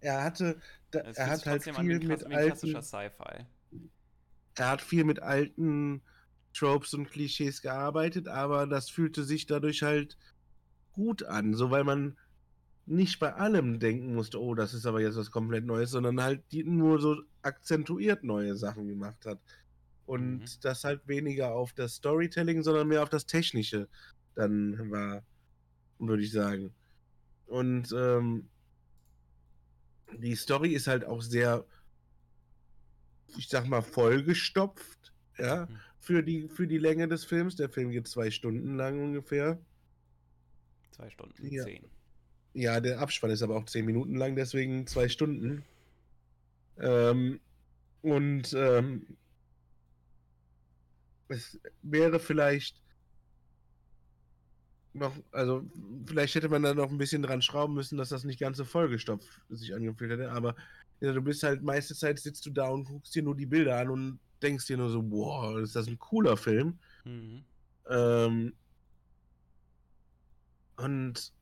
Er 0.00 0.24
hatte. 0.24 0.60
Da, 0.90 1.00
er 1.00 1.26
hat 1.30 1.46
halt 1.46 1.64
viel 1.64 2.00
mit 2.00 2.24
alten. 2.26 2.82
Sci-Fi. 2.82 3.46
Er 4.56 4.68
hat 4.70 4.80
viel 4.80 5.04
mit 5.04 5.20
alten 5.20 6.00
Tropes 6.54 6.94
und 6.94 7.10
Klischees 7.10 7.60
gearbeitet, 7.60 8.28
aber 8.28 8.66
das 8.66 8.88
fühlte 8.88 9.24
sich 9.24 9.46
dadurch 9.46 9.82
halt 9.82 10.16
gut 10.92 11.22
an, 11.22 11.52
so 11.52 11.70
weil 11.70 11.84
man 11.84 12.16
nicht 12.86 13.18
bei 13.18 13.34
allem 13.34 13.78
denken 13.80 14.14
musste, 14.14 14.40
oh, 14.40 14.54
das 14.54 14.72
ist 14.72 14.86
aber 14.86 15.00
jetzt 15.00 15.16
was 15.16 15.30
komplett 15.30 15.66
Neues, 15.66 15.90
sondern 15.90 16.22
halt 16.22 16.42
die 16.52 16.64
nur 16.64 17.00
so 17.00 17.20
akzentuiert 17.42 18.24
neue 18.24 18.56
Sachen 18.56 18.88
gemacht 18.88 19.26
hat. 19.26 19.38
Und 20.06 20.38
mhm. 20.38 20.60
das 20.62 20.84
halt 20.84 21.06
weniger 21.08 21.52
auf 21.52 21.72
das 21.72 21.96
Storytelling, 21.96 22.62
sondern 22.62 22.88
mehr 22.88 23.02
auf 23.02 23.08
das 23.08 23.26
Technische 23.26 23.88
dann 24.36 24.90
war, 24.90 25.24
würde 25.98 26.22
ich 26.22 26.30
sagen. 26.30 26.72
Und 27.46 27.92
ähm, 27.96 28.48
die 30.18 30.36
Story 30.36 30.74
ist 30.74 30.86
halt 30.86 31.04
auch 31.04 31.22
sehr, 31.22 31.64
ich 33.36 33.48
sag 33.48 33.66
mal, 33.66 33.82
vollgestopft, 33.82 35.12
ja, 35.38 35.66
mhm. 35.66 35.78
für, 35.98 36.22
die, 36.22 36.48
für 36.48 36.66
die 36.66 36.78
Länge 36.78 37.08
des 37.08 37.24
Films. 37.24 37.56
Der 37.56 37.68
Film 37.68 37.90
geht 37.90 38.06
zwei 38.06 38.30
Stunden 38.30 38.76
lang 38.76 39.02
ungefähr. 39.02 39.58
Zwei 40.92 41.10
Stunden, 41.10 41.46
ja. 41.48 41.64
zehn. 41.64 41.84
Ja, 42.54 42.80
der 42.80 43.00
Abspann 43.00 43.30
ist 43.30 43.42
aber 43.42 43.56
auch 43.56 43.66
zehn 43.66 43.84
Minuten 43.84 44.14
lang, 44.14 44.34
deswegen 44.34 44.86
zwei 44.86 45.08
Stunden. 45.08 45.62
Ähm, 46.78 47.40
und 48.02 48.54
ähm, 48.54 49.06
es 51.28 51.58
wäre 51.82 52.18
vielleicht 52.18 52.80
noch, 54.92 55.14
also 55.30 55.64
vielleicht 56.06 56.34
hätte 56.34 56.48
man 56.48 56.62
da 56.62 56.74
noch 56.74 56.90
ein 56.90 56.98
bisschen 56.98 57.22
dran 57.22 57.42
schrauben 57.42 57.74
müssen, 57.74 57.98
dass 57.98 58.08
das 58.08 58.24
nicht 58.24 58.40
ganz 58.40 58.56
so 58.56 58.64
vollgestopft 58.64 59.42
sich 59.50 59.74
angefühlt 59.74 60.12
hätte, 60.12 60.32
aber 60.32 60.56
ja, 61.00 61.12
du 61.12 61.20
bist 61.20 61.42
halt 61.42 61.62
meiste 61.62 61.94
Zeit 61.94 62.18
sitzt 62.18 62.46
du 62.46 62.50
da 62.50 62.68
und 62.68 62.84
guckst 62.84 63.14
dir 63.14 63.22
nur 63.22 63.36
die 63.36 63.46
Bilder 63.46 63.78
an 63.78 63.90
und 63.90 64.18
denkst 64.42 64.66
dir 64.66 64.76
nur 64.76 64.90
so, 64.90 65.02
boah, 65.02 65.60
ist 65.60 65.76
das 65.76 65.86
ein 65.86 65.98
cooler 65.98 66.36
Film. 66.36 66.78
Mhm. 67.04 67.44
Ähm, 67.88 68.52
und 70.76 71.32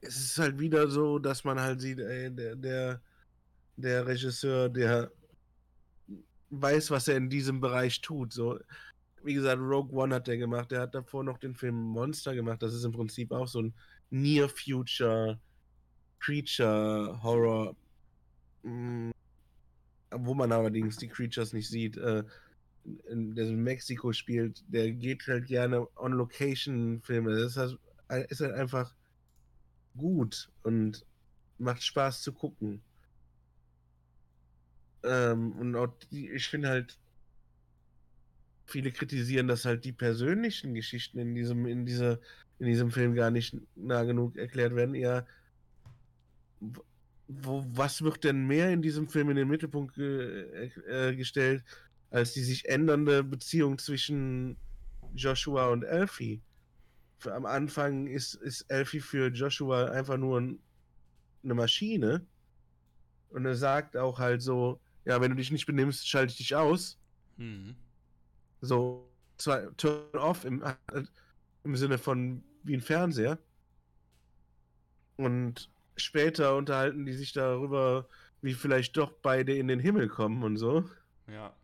es 0.00 0.16
ist 0.16 0.38
halt 0.38 0.58
wieder 0.58 0.88
so, 0.88 1.18
dass 1.18 1.44
man 1.44 1.60
halt 1.60 1.80
sieht, 1.80 1.98
ey, 2.00 2.30
der, 2.30 2.56
der, 2.56 3.00
der 3.76 4.06
Regisseur, 4.06 4.68
der 4.68 5.10
weiß, 6.52 6.90
was 6.90 7.08
er 7.08 7.16
in 7.16 7.30
diesem 7.30 7.60
Bereich 7.60 8.00
tut. 8.00 8.32
So, 8.32 8.58
wie 9.22 9.34
gesagt, 9.34 9.60
Rogue 9.60 9.92
One 9.92 10.14
hat 10.14 10.28
er 10.28 10.36
gemacht. 10.36 10.70
Der 10.70 10.82
hat 10.82 10.94
davor 10.94 11.24
noch 11.24 11.38
den 11.38 11.54
Film 11.54 11.74
Monster 11.74 12.34
gemacht. 12.34 12.62
Das 12.62 12.74
ist 12.74 12.84
im 12.84 12.92
Prinzip 12.92 13.32
auch 13.32 13.48
so 13.48 13.62
ein 13.62 13.74
Near 14.10 14.48
Future 14.48 15.40
Creature 16.20 17.20
Horror, 17.22 17.74
mm, 18.62 19.10
wo 20.10 20.34
man 20.34 20.52
allerdings 20.52 20.98
die 20.98 21.08
Creatures 21.08 21.52
nicht 21.52 21.68
sieht. 21.68 21.96
Äh, 21.96 22.24
der 22.84 23.46
in 23.46 23.62
Mexiko 23.62 24.12
spielt, 24.12 24.64
der 24.68 24.90
geht 24.90 25.26
halt 25.28 25.46
gerne 25.46 25.86
on 25.96 26.12
Location 26.12 27.00
Filme. 27.00 27.30
Das 27.30 27.56
ist 27.56 27.78
halt, 28.08 28.30
ist 28.30 28.40
halt 28.40 28.54
einfach 28.54 28.92
gut 29.96 30.50
und 30.64 31.06
macht 31.58 31.82
Spaß 31.82 32.22
zu 32.22 32.32
gucken. 32.32 32.82
Ähm, 35.04 35.52
und 35.52 35.76
auch 35.76 35.88
die, 36.10 36.30
ich 36.30 36.46
finde 36.46 36.68
halt, 36.68 36.98
viele 38.72 38.90
kritisieren, 38.90 39.48
dass 39.48 39.64
halt 39.64 39.84
die 39.84 39.92
persönlichen 39.92 40.74
Geschichten 40.74 41.18
in 41.18 41.34
diesem, 41.34 41.66
in 41.66 41.84
dieser, 41.84 42.18
in 42.58 42.66
diesem 42.66 42.90
Film 42.90 43.14
gar 43.14 43.30
nicht 43.30 43.56
nah 43.76 44.02
genug 44.04 44.36
erklärt 44.36 44.74
werden. 44.74 44.94
Eher, 44.94 45.26
wo, 47.28 47.64
was 47.68 48.02
wird 48.02 48.24
denn 48.24 48.46
mehr 48.46 48.70
in 48.70 48.82
diesem 48.82 49.08
Film 49.08 49.30
in 49.30 49.36
den 49.36 49.48
Mittelpunkt 49.48 49.94
ge, 49.94 50.70
äh, 50.88 51.14
gestellt, 51.14 51.64
als 52.10 52.32
die 52.32 52.42
sich 52.42 52.68
ändernde 52.68 53.22
Beziehung 53.22 53.78
zwischen 53.78 54.56
Joshua 55.14 55.68
und 55.68 55.82
Elfie? 55.82 56.40
Für, 57.18 57.34
am 57.34 57.46
Anfang 57.46 58.06
ist, 58.06 58.34
ist 58.34 58.62
Elfie 58.68 59.00
für 59.00 59.28
Joshua 59.28 59.90
einfach 59.90 60.16
nur 60.16 60.40
ein, 60.40 60.58
eine 61.44 61.54
Maschine. 61.54 62.26
Und 63.30 63.46
er 63.46 63.56
sagt 63.56 63.96
auch 63.96 64.18
halt 64.18 64.42
so, 64.42 64.80
ja, 65.04 65.20
wenn 65.20 65.30
du 65.30 65.36
dich 65.36 65.50
nicht 65.50 65.66
benimmst, 65.66 66.08
schalte 66.08 66.32
ich 66.32 66.38
dich 66.38 66.54
aus. 66.54 66.98
Mhm. 67.36 67.76
So, 68.60 69.08
zwar 69.38 69.76
turn 69.76 70.16
off 70.16 70.44
im, 70.44 70.62
im 71.64 71.76
Sinne 71.76 71.98
von 71.98 72.44
wie 72.62 72.74
ein 72.74 72.80
Fernseher. 72.80 73.38
Und 75.16 75.70
später 75.96 76.56
unterhalten 76.56 77.04
die 77.04 77.12
sich 77.12 77.32
darüber, 77.32 78.08
wie 78.40 78.54
vielleicht 78.54 78.96
doch 78.96 79.12
beide 79.12 79.54
in 79.54 79.68
den 79.68 79.80
Himmel 79.80 80.08
kommen 80.08 80.42
und 80.42 80.56
so. 80.56 80.88
Ja. 81.28 81.54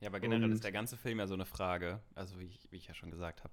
Ja, 0.00 0.08
aber 0.08 0.20
generell 0.20 0.44
und 0.44 0.52
ist 0.52 0.62
der 0.62 0.72
ganze 0.72 0.96
Film 0.96 1.18
ja 1.18 1.26
so 1.26 1.34
eine 1.34 1.44
Frage, 1.44 2.00
also 2.14 2.38
wie 2.38 2.44
ich, 2.44 2.68
wie 2.70 2.76
ich 2.76 2.86
ja 2.86 2.94
schon 2.94 3.10
gesagt 3.10 3.42
habe, 3.42 3.52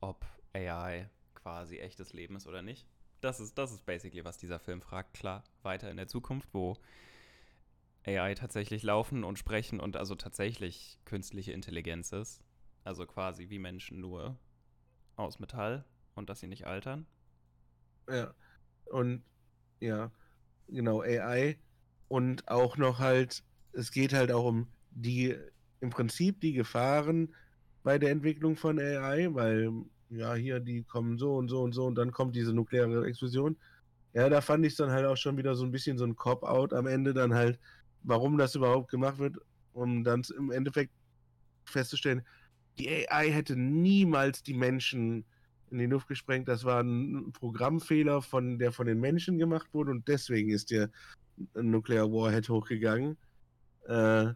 ob 0.00 0.26
AI 0.52 1.08
quasi 1.34 1.78
echtes 1.78 2.12
Leben 2.12 2.36
ist 2.36 2.46
oder 2.46 2.60
nicht. 2.60 2.86
Das 3.26 3.40
ist, 3.40 3.58
das 3.58 3.72
ist 3.72 3.84
basically, 3.84 4.24
was 4.24 4.38
dieser 4.38 4.60
Film 4.60 4.80
fragt. 4.80 5.14
Klar, 5.14 5.42
weiter 5.64 5.90
in 5.90 5.96
der 5.96 6.06
Zukunft, 6.06 6.48
wo 6.52 6.76
AI 8.06 8.34
tatsächlich 8.34 8.84
laufen 8.84 9.24
und 9.24 9.36
sprechen 9.36 9.80
und 9.80 9.96
also 9.96 10.14
tatsächlich 10.14 11.00
künstliche 11.04 11.50
Intelligenz 11.50 12.12
ist. 12.12 12.44
Also 12.84 13.04
quasi 13.04 13.50
wie 13.50 13.58
Menschen 13.58 13.98
nur 13.98 14.38
aus 15.16 15.40
Metall 15.40 15.84
und 16.14 16.30
dass 16.30 16.38
sie 16.38 16.46
nicht 16.46 16.68
altern. 16.68 17.04
Ja. 18.08 18.32
Und 18.84 19.24
ja, 19.80 20.12
genau, 20.68 21.02
AI. 21.02 21.58
Und 22.06 22.46
auch 22.46 22.76
noch 22.76 23.00
halt, 23.00 23.42
es 23.72 23.90
geht 23.90 24.12
halt 24.12 24.30
auch 24.30 24.44
um 24.44 24.68
die, 24.92 25.34
im 25.80 25.90
Prinzip 25.90 26.40
die 26.42 26.52
Gefahren 26.52 27.34
bei 27.82 27.98
der 27.98 28.12
Entwicklung 28.12 28.54
von 28.54 28.78
AI, 28.78 29.34
weil 29.34 29.72
ja, 30.10 30.34
hier, 30.34 30.60
die 30.60 30.82
kommen 30.82 31.18
so 31.18 31.36
und 31.36 31.48
so 31.48 31.62
und 31.62 31.72
so 31.72 31.84
und 31.86 31.96
dann 31.96 32.12
kommt 32.12 32.36
diese 32.36 32.52
nukleare 32.52 33.06
Explosion. 33.06 33.56
Ja, 34.12 34.28
da 34.28 34.40
fand 34.40 34.64
ich 34.64 34.72
es 34.72 34.78
dann 34.78 34.90
halt 34.90 35.04
auch 35.04 35.16
schon 35.16 35.36
wieder 35.36 35.54
so 35.54 35.64
ein 35.64 35.72
bisschen 35.72 35.98
so 35.98 36.04
ein 36.04 36.16
Cop-Out 36.16 36.72
am 36.72 36.86
Ende 36.86 37.12
dann 37.12 37.34
halt, 37.34 37.58
warum 38.02 38.38
das 38.38 38.54
überhaupt 38.54 38.90
gemacht 38.90 39.18
wird, 39.18 39.36
um 39.72 40.04
dann 40.04 40.22
im 40.38 40.50
Endeffekt 40.50 40.92
festzustellen, 41.64 42.22
die 42.78 42.88
AI 43.08 43.30
hätte 43.30 43.56
niemals 43.56 44.42
die 44.42 44.54
Menschen 44.54 45.24
in 45.70 45.78
die 45.78 45.86
Luft 45.86 46.08
gesprengt. 46.08 46.48
Das 46.48 46.64
war 46.64 46.82
ein 46.82 47.32
Programmfehler, 47.32 48.22
von, 48.22 48.58
der 48.58 48.72
von 48.72 48.86
den 48.86 49.00
Menschen 49.00 49.38
gemacht 49.38 49.68
wurde 49.72 49.90
und 49.90 50.06
deswegen 50.08 50.50
ist 50.50 50.70
der 50.70 50.90
Nuclear 51.54 52.10
Warhead 52.10 52.48
hochgegangen. 52.48 53.16
Äh, 53.86 54.32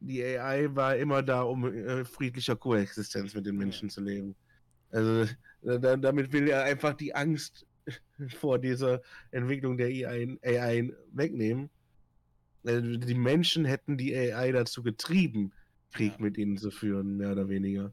die 0.00 0.24
AI 0.24 0.74
war 0.74 0.96
immer 0.96 1.22
da, 1.22 1.42
um 1.42 1.72
äh, 1.72 2.04
friedlicher 2.04 2.56
Koexistenz 2.56 3.34
mit 3.34 3.46
den 3.46 3.56
Menschen 3.56 3.90
zu 3.90 4.00
leben. 4.00 4.34
Also 4.90 5.32
da, 5.62 5.96
damit 5.96 6.32
will 6.32 6.48
er 6.48 6.64
einfach 6.64 6.94
die 6.94 7.14
Angst 7.14 7.66
vor 8.38 8.58
dieser 8.58 9.02
Entwicklung 9.30 9.76
der 9.76 9.88
AI, 9.88 10.38
AI 10.42 10.92
wegnehmen. 11.12 11.70
Also 12.64 12.96
die 12.96 13.14
Menschen 13.14 13.64
hätten 13.64 13.96
die 13.96 14.14
AI 14.14 14.52
dazu 14.52 14.82
getrieben, 14.82 15.52
Krieg 15.92 16.12
ja. 16.12 16.18
mit 16.18 16.36
ihnen 16.36 16.56
zu 16.56 16.70
führen, 16.70 17.16
mehr 17.16 17.32
oder 17.32 17.48
weniger. 17.48 17.92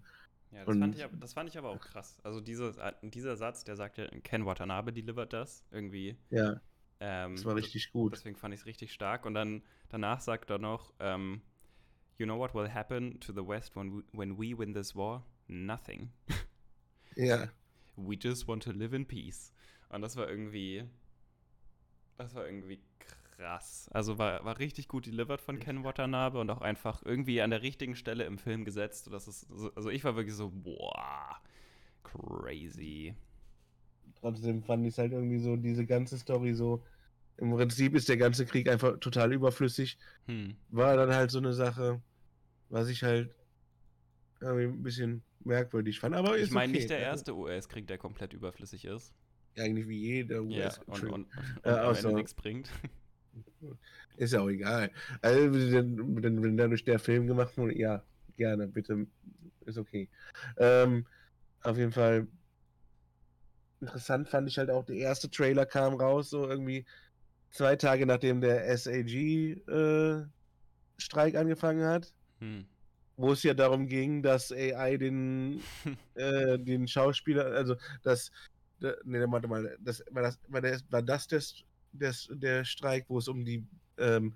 Ja, 0.52 0.65
das, 0.65 0.78
fand 0.78 0.96
ich, 0.96 1.06
das, 1.20 1.34
fand 1.34 1.50
ich, 1.50 1.58
aber 1.58 1.70
auch 1.70 1.80
krass. 1.80 2.20
Also 2.24 2.41
diese, 2.41 2.74
dieser 3.02 3.36
Satz, 3.36 3.63
der 3.63 3.76
sagt 3.76 3.98
ja, 3.98 4.08
Ken 4.24 4.46
Watanabe 4.46 4.91
delivered 4.91 5.32
das 5.34 5.63
irgendwie. 5.72 6.17
Ja. 6.30 6.60
Ähm, 7.00 7.36
das 7.36 7.46
war 7.46 7.56
richtig 7.56 7.91
gut. 7.91 8.13
Deswegen 8.13 8.36
fand 8.36 8.54
ich 8.54 8.62
es 8.62 8.65
richtig 8.65 8.91
stark. 8.91 9.26
Und 9.26 9.34
dann 9.34 9.62
danach 9.89 10.20
sagt 10.20 10.50
er 10.50 10.58
noch, 10.58 10.93
ähm, 11.00 11.41
You 12.17 12.25
know 12.25 12.38
what 12.38 12.53
will 12.53 12.67
happen 12.67 13.19
to 13.21 13.32
the 13.32 13.45
West 13.45 13.75
when 13.75 13.95
we, 13.95 14.01
when 14.12 14.38
we 14.38 14.58
win 14.58 14.73
this 14.73 14.95
war? 14.95 15.23
Nothing. 15.47 16.10
Ja. 17.15 17.47
We 17.95 18.15
just 18.15 18.47
want 18.47 18.62
to 18.62 18.71
live 18.71 18.93
in 18.93 19.03
peace. 19.03 19.51
Und 19.89 20.03
das 20.03 20.15
war 20.15 20.30
irgendwie, 20.30 20.84
das 22.15 22.36
war 22.36 22.45
irgendwie 22.45 22.80
krass. 22.99 23.89
Also 23.91 24.17
war, 24.17 24.43
war 24.45 24.60
richtig 24.60 24.88
gut 24.88 25.08
delivered 25.08 25.41
von 25.41 25.60
Ken 25.60 25.84
Watanabe 25.84 26.39
und 26.39 26.49
auch 26.51 26.62
einfach 26.62 27.03
irgendwie 27.03 27.41
an 27.41 27.49
der 27.49 27.63
richtigen 27.63 27.95
Stelle 27.95 28.25
im 28.25 28.38
Film 28.38 28.65
gesetzt. 28.65 29.10
Das 29.12 29.27
ist, 29.27 29.47
also 29.75 29.89
ich 29.89 30.03
war 30.03 30.15
wirklich 30.15 30.36
so, 30.36 30.51
boah, 30.51 31.38
crazy. 32.03 33.15
Trotzdem 34.19 34.62
fand 34.63 34.86
ich 34.86 34.93
es 34.93 34.97
halt 34.97 35.12
irgendwie 35.12 35.39
so, 35.39 35.56
diese 35.56 35.86
ganze 35.86 36.17
Story 36.17 36.53
so, 36.53 36.84
im 37.38 37.52
Prinzip 37.52 37.95
ist 37.95 38.10
der 38.10 38.17
ganze 38.17 38.45
Krieg 38.45 38.69
einfach 38.69 39.00
total 39.00 39.34
überflüssig. 39.34 39.97
Hm. 40.26 40.56
War 40.69 40.97
dann 40.97 41.13
halt 41.13 41.32
so 41.32 41.38
eine 41.38 41.54
Sache, 41.54 42.02
was 42.69 42.89
ich 42.89 43.04
halt 43.04 43.34
irgendwie 44.41 44.65
ein 44.65 44.84
bisschen 44.84 45.23
merkwürdig 45.43 46.00
fand. 46.00 46.15
Aber 46.15 46.38
ich 46.38 46.52
meine 46.52 46.71
okay. 46.71 46.80
nicht 46.80 46.89
der 46.89 47.00
erste 47.00 47.36
US-Krieg, 47.36 47.88
der 47.88 47.97
komplett 47.97 48.34
überflüssig 48.34 48.86
ist. 48.86 49.13
Eigentlich 49.58 49.88
wie 49.88 50.00
jeder 50.00 50.43
US-Krieg. 50.43 50.88
Ja, 50.88 50.93
und, 50.93 51.04
und, 51.04 51.28
und, 51.63 52.06
äh, 52.06 52.13
nichts 52.13 52.34
bringt. 52.34 52.69
Ist 54.17 54.34
ja 54.34 54.41
auch 54.41 54.50
egal. 54.50 54.91
Also, 55.21 55.54
wenn, 55.54 56.23
wenn, 56.23 56.43
wenn 56.43 56.58
dadurch 56.58 56.84
der 56.84 56.97
Film 56.97 57.28
gemacht 57.28 57.56
wurde, 57.58 57.78
ja, 57.78 58.04
gerne, 58.36 58.67
bitte, 58.67 59.06
ist 59.65 59.78
okay. 59.78 60.10
Ähm, 60.58 61.06
auf 61.62 61.78
jeden 61.78 61.91
Fall 61.91 62.28
interessant 63.80 64.28
fand 64.28 64.47
ich 64.47 64.58
halt 64.58 64.71
auch, 64.71 64.86
der 64.86 64.95
erste 64.95 65.30
Trailer 65.30 65.65
kam 65.65 65.95
raus, 65.95 66.32
so 66.32 66.47
irgendwie 66.47 66.86
zwei 67.49 67.75
Tage 67.75 68.05
nachdem 68.05 68.41
der 68.41 68.77
SAG-Streik 68.77 70.23
äh, 71.33 71.38
angefangen 71.38 71.86
hat. 71.86 72.13
Hm. 72.39 72.65
Wo 73.15 73.31
es 73.31 73.41
ja 73.41 73.55
darum 73.55 73.88
ging, 73.88 74.21
dass 74.21 74.51
AI 74.51 74.97
den, 74.97 75.62
äh, 76.15 76.60
den 76.60 76.88
Schauspieler, 76.88 77.45
also 77.47 77.75
das, 78.03 78.31
ne, 78.79 79.25
warte 79.29 79.47
mal, 79.47 79.77
das, 79.81 80.03
war, 80.12 80.21
das, 80.21 80.39
war, 80.47 80.62
das, 80.62 80.83
war 80.91 81.01
das 81.01 81.27
der, 81.27 81.41
der, 81.93 82.13
der 82.29 82.63
Streik, 82.63 83.05
wo 83.07 83.17
es 83.17 83.27
um 83.27 83.43
die 83.43 83.65
ähm, 83.97 84.36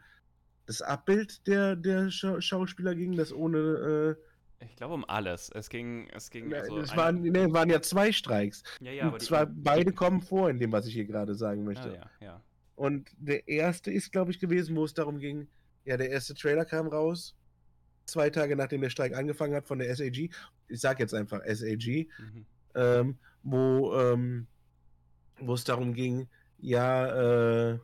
das 0.65 0.82
Abbild 0.82 1.45
der, 1.47 1.76
der 1.76 2.10
Schauspieler 2.10 2.95
ging, 2.95 3.15
das 3.15 3.34
ohne. 3.34 4.17
Äh, 4.60 4.65
ich 4.65 4.76
glaube 4.76 4.93
um 4.93 5.06
alles. 5.06 5.50
Es 5.54 5.69
ging. 5.69 6.08
Es 6.13 6.30
ging 6.30 6.54
also 6.54 6.78
es 6.78 6.95
waren, 6.95 7.21
nee, 7.21 7.52
waren 7.52 7.69
ja 7.69 7.82
zwei 7.82 8.12
Streiks. 8.12 8.63
Ja, 8.80 8.91
ja, 8.91 9.10
Und 9.10 9.21
zwar 9.21 9.47
die, 9.47 9.60
beide 9.62 9.91
kommen 9.91 10.21
vor 10.21 10.50
in 10.50 10.60
dem, 10.60 10.71
was 10.71 10.86
ich 10.86 10.93
hier 10.93 11.06
gerade 11.06 11.36
sagen 11.36 11.63
möchte. 11.63 11.89
Ah, 11.89 12.10
ja, 12.21 12.26
ja. 12.26 12.41
Und 12.82 13.12
der 13.20 13.48
erste 13.48 13.91
ist, 13.91 14.12
glaube 14.12 14.32
ich, 14.32 14.39
gewesen, 14.39 14.76
wo 14.76 14.84
es 14.84 14.96
darum 14.96 15.20
ging, 15.20 15.48
ja, 15.86 15.98
der 15.98 16.10
erste 16.10 16.34
Trailer 16.34 16.65
kam 16.65 16.88
raus, 16.88 17.36
zwei 18.06 18.32
Tage 18.32 18.56
nachdem 18.56 18.82
der 18.82 18.89
Streik 18.89 19.15
angefangen 19.15 19.54
hat 19.54 19.67
von 19.67 19.78
der 19.78 19.96
SAG. 19.96 20.32
Ich 20.67 20.82
sage 20.82 21.04
jetzt 21.04 21.13
einfach 21.13 21.41
SAG, 21.46 22.08
mhm. 22.17 22.46
ähm, 22.74 23.20
wo 23.44 23.94
ähm, 23.96 24.48
wo 25.38 25.54
es 25.54 25.63
darum 25.63 25.94
ging, 25.94 26.28
ja, 26.58 27.74
äh, 27.74 27.80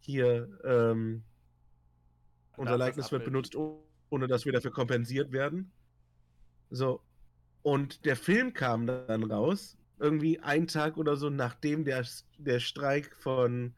hier, 0.00 0.60
ähm, 0.62 1.22
unser 2.58 2.76
Likeness 2.76 3.10
wird 3.10 3.24
benutzt, 3.24 3.56
ohne 3.56 4.28
dass 4.28 4.44
wir 4.44 4.52
dafür 4.52 4.72
kompensiert 4.72 5.32
werden. 5.32 5.72
So. 6.68 7.00
Und 7.62 8.04
der 8.04 8.16
Film 8.16 8.52
kam 8.52 8.86
dann 8.86 9.24
raus, 9.24 9.78
irgendwie 10.00 10.40
einen 10.40 10.66
Tag 10.66 10.96
oder 10.96 11.16
so, 11.16 11.30
nachdem 11.30 11.84
der, 11.84 12.04
der 12.38 12.58
Streik 12.58 13.14
von 13.16 13.74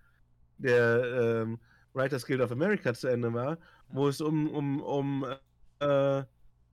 der 0.58 1.42
ähm, 1.42 1.58
Writers 1.94 2.24
Guild 2.24 2.40
of 2.40 2.52
America 2.52 2.94
zu 2.94 3.08
Ende 3.08 3.32
war, 3.34 3.58
wo 3.88 4.08
es 4.08 4.20
um, 4.20 4.48
um, 4.48 4.80
um 4.80 5.26
äh, 5.80 6.22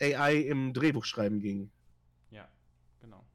AI 0.01 0.35
im 0.47 0.71
Drehbuchschreiben 0.73 1.41
ging. 1.41 1.69
Ja, 2.31 2.47
genau. 3.01 3.25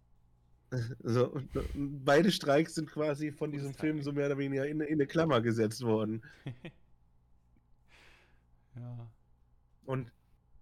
So, 1.02 1.40
beide 1.74 2.30
Streiks 2.30 2.74
sind 2.74 2.90
quasi 2.90 3.32
von 3.32 3.50
diesem 3.50 3.74
Film 3.74 4.02
so 4.02 4.12
mehr 4.12 4.26
oder 4.26 4.38
weniger 4.38 4.66
in, 4.66 4.80
in 4.80 4.94
eine 4.94 5.06
Klammer 5.06 5.40
gesetzt 5.40 5.82
worden. 5.82 6.22
Ja. 8.76 9.08
Und 9.84 10.10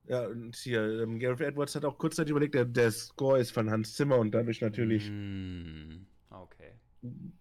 ja, 0.09 0.27
und 0.27 0.57
hier, 0.57 1.03
ähm, 1.03 1.19
Gareth 1.19 1.41
Edwards 1.41 1.75
hat 1.75 1.85
auch 1.85 1.99
kurzzeitig 1.99 2.31
überlegt, 2.31 2.55
der, 2.55 2.65
der 2.65 2.91
Score 2.91 3.38
ist 3.38 3.53
von 3.53 3.71
Hans 3.71 3.95
Zimmer 3.95 4.19
und 4.19 4.33
dadurch 4.33 4.61
natürlich 4.61 5.09
mm, 5.11 6.05
okay. 6.31 6.73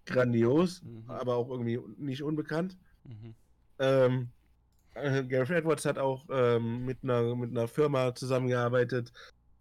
grandios, 0.05 0.83
mhm. 0.83 1.03
aber 1.07 1.35
auch 1.35 1.49
irgendwie 1.49 1.79
nicht 1.97 2.21
unbekannt. 2.21 2.77
Mhm. 3.03 3.35
Ähm, 3.79 4.29
äh, 4.93 5.23
Gareth 5.23 5.49
Edwards 5.49 5.85
hat 5.85 5.97
auch 5.97 6.25
ähm, 6.31 6.85
mit, 6.85 6.99
einer, 7.03 7.35
mit 7.35 7.49
einer 7.49 7.67
Firma 7.67 8.13
zusammengearbeitet, 8.13 9.11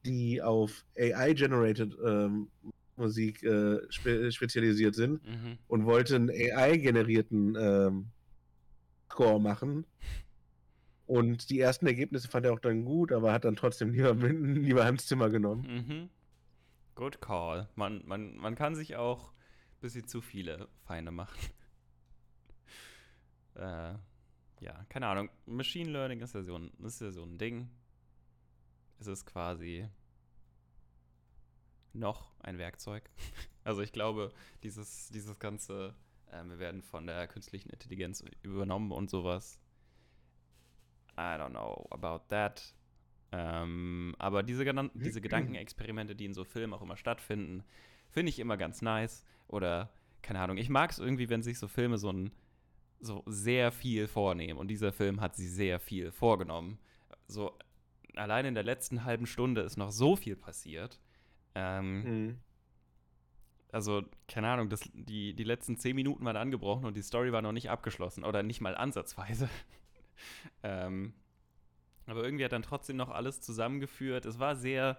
die 0.04 0.42
auf 0.42 0.84
AI-generated 0.98 1.96
ähm, 2.04 2.48
Musik 2.96 3.42
äh, 3.42 3.78
spe 3.88 4.30
spezialisiert 4.30 4.94
sind 4.94 5.26
mhm. 5.26 5.58
und 5.68 5.86
wollte 5.86 6.16
einen 6.16 6.30
AI-generierten 6.30 7.56
ähm, 7.58 8.06
Score 9.10 9.40
machen. 9.40 9.86
Und 11.10 11.50
die 11.50 11.58
ersten 11.58 11.88
Ergebnisse 11.88 12.28
fand 12.28 12.46
er 12.46 12.52
auch 12.52 12.60
dann 12.60 12.84
gut, 12.84 13.10
aber 13.10 13.32
hat 13.32 13.44
dann 13.44 13.56
trotzdem 13.56 13.90
lieber, 13.90 14.14
lieber 14.28 14.84
Hans 14.84 15.08
Zimmer 15.08 15.28
genommen. 15.28 15.86
Mhm. 15.88 16.08
Good 16.94 17.20
call. 17.20 17.68
Man, 17.74 18.06
man, 18.06 18.36
man 18.36 18.54
kann 18.54 18.76
sich 18.76 18.94
auch 18.94 19.32
ein 19.32 19.80
bisschen 19.80 20.06
zu 20.06 20.20
viele 20.20 20.68
Feinde 20.84 21.10
machen. 21.10 21.36
äh, 23.56 23.94
ja, 24.60 24.84
keine 24.88 25.08
Ahnung. 25.08 25.30
Machine 25.46 25.90
Learning 25.90 26.20
ist 26.20 26.36
ja, 26.36 26.44
so 26.44 26.56
ein, 26.56 26.70
ist 26.84 27.00
ja 27.00 27.10
so 27.10 27.24
ein 27.24 27.38
Ding. 27.38 27.68
Es 29.00 29.08
ist 29.08 29.26
quasi 29.26 29.88
noch 31.92 32.30
ein 32.38 32.58
Werkzeug. 32.58 33.10
Also 33.62 33.82
ich 33.82 33.92
glaube, 33.92 34.32
dieses, 34.62 35.10
dieses 35.10 35.38
ganze, 35.38 35.94
äh, 36.32 36.42
wir 36.44 36.58
werden 36.58 36.82
von 36.82 37.06
der 37.06 37.28
künstlichen 37.28 37.68
Intelligenz 37.68 38.24
übernommen 38.42 38.90
und 38.90 39.10
sowas, 39.10 39.60
I 41.20 41.36
don't 41.38 41.50
know 41.50 41.86
about 41.90 42.24
that. 42.28 42.74
Ähm, 43.32 44.14
aber 44.18 44.42
diese, 44.42 44.64
diese 44.94 45.20
Gedankenexperimente, 45.20 46.16
die 46.16 46.24
in 46.24 46.34
so 46.34 46.44
Filmen 46.44 46.72
auch 46.72 46.82
immer 46.82 46.96
stattfinden, 46.96 47.62
finde 48.08 48.30
ich 48.30 48.38
immer 48.38 48.56
ganz 48.56 48.82
nice. 48.82 49.24
Oder, 49.46 49.92
keine 50.22 50.40
Ahnung, 50.40 50.56
ich 50.56 50.68
mag 50.68 50.90
es 50.90 50.98
irgendwie, 50.98 51.28
wenn 51.28 51.42
sich 51.42 51.58
so 51.58 51.68
Filme 51.68 51.98
so, 51.98 52.10
ein, 52.10 52.32
so 53.00 53.22
sehr 53.26 53.70
viel 53.70 54.08
vornehmen. 54.08 54.58
Und 54.58 54.68
dieser 54.68 54.92
Film 54.92 55.20
hat 55.20 55.36
sich 55.36 55.52
sehr 55.52 55.78
viel 55.78 56.10
vorgenommen. 56.10 56.78
So, 57.28 57.56
allein 58.16 58.46
in 58.46 58.54
der 58.54 58.64
letzten 58.64 59.04
halben 59.04 59.26
Stunde 59.26 59.60
ist 59.60 59.76
noch 59.76 59.92
so 59.92 60.16
viel 60.16 60.36
passiert. 60.36 60.98
Ähm, 61.54 62.02
mhm. 62.02 62.38
Also, 63.72 64.02
keine 64.26 64.48
Ahnung, 64.48 64.68
das, 64.68 64.80
die, 64.94 65.34
die 65.34 65.44
letzten 65.44 65.76
zehn 65.76 65.94
Minuten 65.94 66.24
waren 66.24 66.36
angebrochen 66.36 66.86
und 66.86 66.96
die 66.96 67.02
Story 67.02 67.30
war 67.32 67.42
noch 67.42 67.52
nicht 67.52 67.70
abgeschlossen. 67.70 68.24
Oder 68.24 68.42
nicht 68.42 68.60
mal 68.60 68.74
ansatzweise. 68.74 69.48
Ähm, 70.62 71.14
aber 72.06 72.24
irgendwie 72.24 72.44
hat 72.44 72.52
dann 72.52 72.62
trotzdem 72.62 72.96
noch 72.96 73.10
alles 73.10 73.40
zusammengeführt. 73.40 74.26
Es 74.26 74.38
war 74.38 74.56
sehr, 74.56 74.98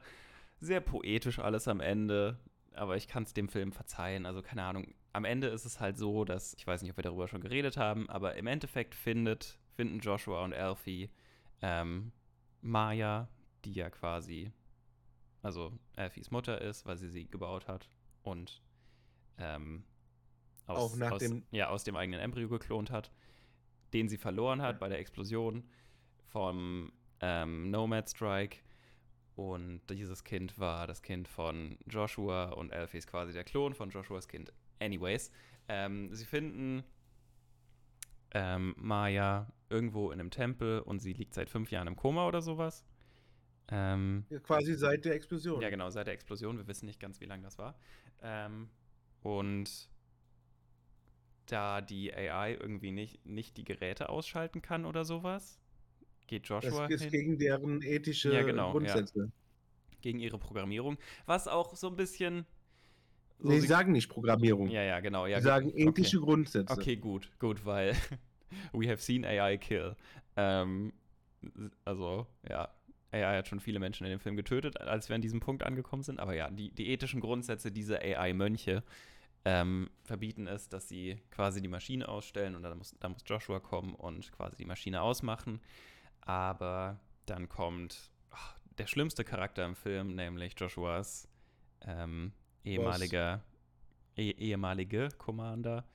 sehr 0.59 0.79
poetisch 0.79 1.39
alles 1.39 1.67
am 1.67 1.81
Ende. 1.81 2.39
Aber 2.73 2.95
ich 2.95 3.07
kann 3.07 3.23
es 3.23 3.33
dem 3.33 3.49
Film 3.49 3.73
verzeihen. 3.73 4.25
Also 4.25 4.41
keine 4.41 4.63
Ahnung. 4.63 4.93
Am 5.13 5.25
Ende 5.25 5.47
ist 5.47 5.65
es 5.65 5.81
halt 5.81 5.97
so, 5.97 6.23
dass, 6.23 6.53
ich 6.53 6.65
weiß 6.65 6.81
nicht, 6.81 6.91
ob 6.91 6.97
wir 6.97 7.03
darüber 7.03 7.27
schon 7.27 7.41
geredet 7.41 7.75
haben, 7.75 8.09
aber 8.09 8.35
im 8.35 8.47
Endeffekt 8.47 8.95
findet, 8.95 9.59
finden 9.75 9.99
Joshua 9.99 10.43
und 10.45 10.53
Alfie 10.53 11.09
ähm, 11.61 12.13
Maya, 12.61 13.27
die 13.65 13.73
ja 13.73 13.89
quasi, 13.89 14.53
also 15.41 15.73
Alfies 15.97 16.31
Mutter 16.31 16.61
ist, 16.61 16.85
weil 16.85 16.97
sie 16.97 17.09
sie 17.09 17.27
gebaut 17.27 17.67
hat 17.67 17.89
und 18.23 18.61
ähm, 19.37 19.83
aus, 20.65 20.93
auch 20.93 20.97
nach 20.97 21.11
aus, 21.11 21.19
dem 21.19 21.43
ja, 21.51 21.67
aus 21.67 21.83
dem 21.83 21.97
eigenen 21.97 22.21
Embryo 22.21 22.47
geklont 22.47 22.89
hat 22.89 23.11
den 23.93 24.09
sie 24.09 24.17
verloren 24.17 24.61
hat 24.61 24.79
bei 24.79 24.89
der 24.89 24.99
Explosion 24.99 25.63
vom 26.27 26.91
ähm, 27.19 27.69
Nomad 27.69 28.09
Strike. 28.09 28.57
Und 29.35 29.81
dieses 29.89 30.23
Kind 30.23 30.59
war 30.59 30.87
das 30.87 31.01
Kind 31.01 31.27
von 31.27 31.77
Joshua 31.87 32.49
und 32.49 32.73
Alfie 32.73 32.97
ist 32.97 33.07
quasi 33.07 33.33
der 33.33 33.43
Klon 33.43 33.73
von 33.73 33.89
Joshuas 33.89 34.27
Kind. 34.27 34.53
Anyways, 34.79 35.31
ähm, 35.67 36.13
sie 36.13 36.25
finden 36.25 36.83
ähm, 38.33 38.75
Maya 38.77 39.51
irgendwo 39.69 40.11
in 40.11 40.19
einem 40.19 40.31
Tempel 40.31 40.81
und 40.81 40.99
sie 40.99 41.13
liegt 41.13 41.33
seit 41.33 41.49
fünf 41.49 41.71
Jahren 41.71 41.87
im 41.87 41.95
Koma 41.95 42.27
oder 42.27 42.41
sowas. 42.41 42.85
Ähm, 43.69 44.25
ja, 44.29 44.39
quasi 44.39 44.75
seit 44.75 45.05
der 45.05 45.15
Explosion. 45.15 45.61
Ja, 45.61 45.69
genau, 45.69 45.89
seit 45.89 46.07
der 46.07 46.13
Explosion. 46.13 46.57
Wir 46.57 46.67
wissen 46.67 46.85
nicht 46.85 46.99
ganz, 46.99 47.21
wie 47.21 47.25
lange 47.25 47.43
das 47.43 47.57
war. 47.57 47.75
Ähm, 48.21 48.69
und 49.23 49.89
da 51.51 51.81
die 51.81 52.13
AI 52.13 52.53
irgendwie 52.53 52.91
nicht, 52.91 53.25
nicht 53.25 53.57
die 53.57 53.63
Geräte 53.63 54.09
ausschalten 54.09 54.61
kann 54.61 54.85
oder 54.85 55.05
sowas. 55.05 55.59
Geht 56.27 56.47
Joshua. 56.47 56.87
Das 56.87 57.01
ist 57.01 57.03
hin? 57.03 57.11
gegen 57.11 57.37
deren 57.37 57.81
ethische 57.81 58.33
ja, 58.33 58.43
genau, 58.43 58.71
Grundsätze. 58.71 59.19
Ja. 59.19 59.31
Gegen 60.01 60.19
ihre 60.19 60.37
Programmierung. 60.37 60.97
Was 61.25 61.47
auch 61.47 61.75
so 61.75 61.87
ein 61.87 61.95
bisschen. 61.95 62.45
So 63.39 63.49
nee, 63.49 63.59
sie 63.59 63.67
sagen 63.67 63.91
nicht 63.91 64.07
Programmierung. 64.07 64.69
Ja, 64.69 64.83
ja, 64.83 64.99
genau. 64.99 65.25
Ja, 65.25 65.39
sie 65.39 65.45
sagen 65.45 65.71
ethische 65.75 66.17
okay. 66.17 66.25
Grundsätze. 66.25 66.73
Okay, 66.73 66.95
gut, 66.95 67.29
gut, 67.39 67.65
weil 67.65 67.95
we 68.73 68.87
have 68.87 69.01
seen 69.01 69.25
AI 69.25 69.57
kill. 69.57 69.95
Ähm, 70.37 70.93
also, 71.83 72.27
ja, 72.47 72.69
AI 73.11 73.37
hat 73.37 73.47
schon 73.47 73.59
viele 73.59 73.79
Menschen 73.79 74.05
in 74.05 74.11
dem 74.11 74.19
Film 74.19 74.35
getötet, 74.35 74.79
als 74.79 75.09
wir 75.09 75.15
an 75.15 75.21
diesem 75.21 75.39
Punkt 75.39 75.63
angekommen 75.63 76.03
sind. 76.03 76.19
Aber 76.19 76.33
ja, 76.33 76.49
die, 76.49 76.71
die 76.71 76.89
ethischen 76.89 77.19
Grundsätze 77.19 77.71
dieser 77.71 77.99
AI-Mönche 77.99 78.83
ähm, 79.45 79.89
verbieten 80.03 80.47
es, 80.47 80.69
dass 80.69 80.87
sie 80.87 81.19
quasi 81.31 81.61
die 81.61 81.67
Maschine 81.67 82.07
ausstellen 82.07 82.55
und 82.55 82.63
dann 82.63 82.77
muss, 82.77 82.95
dann 82.99 83.13
muss 83.13 83.23
Joshua 83.25 83.59
kommen 83.59 83.95
und 83.95 84.31
quasi 84.31 84.55
die 84.57 84.65
Maschine 84.65 85.01
ausmachen. 85.01 85.61
Aber 86.21 86.99
dann 87.25 87.49
kommt 87.49 88.11
ach, 88.29 88.55
der 88.77 88.87
schlimmste 88.87 89.23
Charakter 89.23 89.65
im 89.65 89.75
Film, 89.75 90.15
nämlich 90.15 90.53
Joshuas 90.59 91.27
ähm, 91.81 92.33
ehemaliger 92.63 93.43
eh, 94.15 94.31
ehemalige 94.31 95.09
Commander 95.17 95.85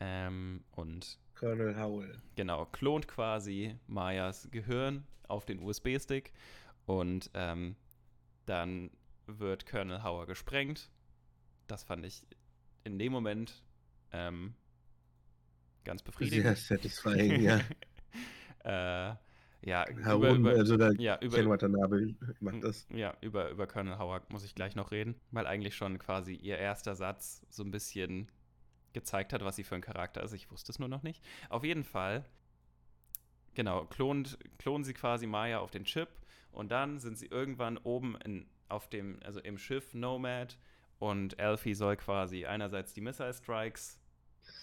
ähm, 0.00 0.64
und 0.72 1.18
Colonel 1.34 1.78
Howell. 1.78 2.20
Genau, 2.34 2.66
klont 2.66 3.06
quasi 3.06 3.76
Mayas 3.86 4.48
Gehirn 4.50 5.06
auf 5.28 5.44
den 5.44 5.60
USB-Stick 5.60 6.32
und 6.86 7.30
ähm, 7.34 7.76
dann 8.46 8.90
wird 9.26 9.66
Colonel 9.66 10.02
Howell 10.02 10.26
gesprengt. 10.26 10.90
Das 11.66 11.84
fand 11.84 12.06
ich 12.06 12.26
in 12.88 12.98
dem 12.98 13.12
Moment 13.12 13.62
ähm, 14.12 14.54
ganz 15.84 16.02
befriedigend. 16.02 16.56
Sehr 16.56 16.78
satisfying, 16.78 17.42
ja. 17.42 17.60
äh, 18.64 19.14
ja, 19.62 19.84
Harun, 20.04 20.40
über, 20.40 20.50
über, 20.52 20.58
also 20.58 20.76
der 20.76 20.92
ja, 20.98 21.18
über, 21.20 21.44
Watanabe 21.46 22.14
macht 22.40 22.62
das. 22.62 22.86
ja, 22.90 23.16
über, 23.20 23.50
über 23.50 23.66
Colonel 23.66 23.98
Howard 23.98 24.30
muss 24.30 24.44
ich 24.44 24.54
gleich 24.54 24.76
noch 24.76 24.92
reden, 24.92 25.16
weil 25.30 25.46
eigentlich 25.46 25.74
schon 25.76 25.98
quasi 25.98 26.34
ihr 26.34 26.58
erster 26.58 26.94
Satz 26.94 27.44
so 27.50 27.64
ein 27.64 27.70
bisschen 27.70 28.30
gezeigt 28.92 29.32
hat, 29.32 29.44
was 29.44 29.56
sie 29.56 29.64
für 29.64 29.74
ein 29.74 29.80
Charakter 29.80 30.22
ist. 30.22 30.32
Ich 30.32 30.50
wusste 30.50 30.72
es 30.72 30.78
nur 30.78 30.88
noch 30.88 31.02
nicht. 31.02 31.22
Auf 31.50 31.64
jeden 31.64 31.84
Fall, 31.84 32.24
genau, 33.54 33.84
klont, 33.84 34.38
klonen 34.58 34.84
sie 34.84 34.94
quasi 34.94 35.26
Maya 35.26 35.58
auf 35.58 35.70
den 35.70 35.84
Chip 35.84 36.08
und 36.52 36.70
dann 36.70 36.98
sind 36.98 37.18
sie 37.18 37.26
irgendwann 37.26 37.78
oben 37.78 38.16
in, 38.24 38.46
auf 38.68 38.88
dem, 38.88 39.18
also 39.24 39.40
im 39.40 39.58
Schiff 39.58 39.92
Nomad 39.92 40.56
und 40.98 41.38
Alfie 41.38 41.74
soll 41.74 41.96
quasi 41.96 42.46
einerseits 42.46 42.92
die 42.92 43.00
Missile 43.00 43.32
Strikes 43.32 43.98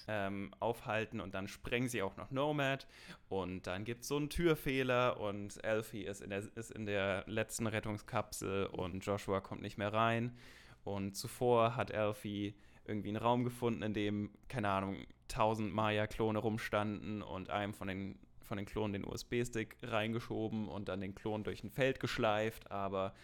ähm, 0.08 0.54
aufhalten 0.60 1.20
und 1.20 1.34
dann 1.34 1.48
sprengen 1.48 1.88
sie 1.88 2.02
auch 2.02 2.18
noch 2.18 2.32
Nomad. 2.32 2.88
Und 3.30 3.68
dann 3.68 3.86
gibt 3.86 4.04
es 4.04 4.08
so 4.08 4.18
einen 4.18 4.30
Türfehler 4.30 5.20
und 5.20 5.64
Alfie 5.64 6.04
ist 6.04 6.22
in, 6.22 6.30
der, 6.30 6.44
ist 6.56 6.72
in 6.72 6.86
der 6.86 7.24
letzten 7.28 7.68
Rettungskapsel 7.68 8.68
und 8.68 9.06
Joshua 9.06 9.42
kommt 9.42 9.62
nicht 9.62 9.78
mehr 9.78 9.94
rein. 9.94 10.38
Und 10.84 11.16
zuvor 11.16 11.76
hat 11.76 11.94
Alfie 11.94 12.56
irgendwie 12.86 13.10
einen 13.10 13.18
Raum 13.18 13.44
gefunden, 13.44 13.82
in 13.82 13.94
dem, 13.94 14.32
keine 14.48 14.70
Ahnung, 14.70 14.98
1000 15.32 15.74
Maya-Klone 15.74 16.38
rumstanden 16.38 17.24
und 17.24 17.50
einem 17.50 17.74
von 17.74 17.88
den, 17.88 18.20
von 18.42 18.58
den 18.58 18.68
Klonen 18.68 18.94
den 18.94 19.06
USB-Stick 19.06 19.78
reingeschoben 19.82 20.68
und 20.68 20.88
dann 20.88 21.02
den 21.02 21.16
Klon 21.16 21.44
durch 21.44 21.64
ein 21.64 21.72
Feld 21.72 22.00
geschleift, 22.00 22.70
aber 22.70 23.16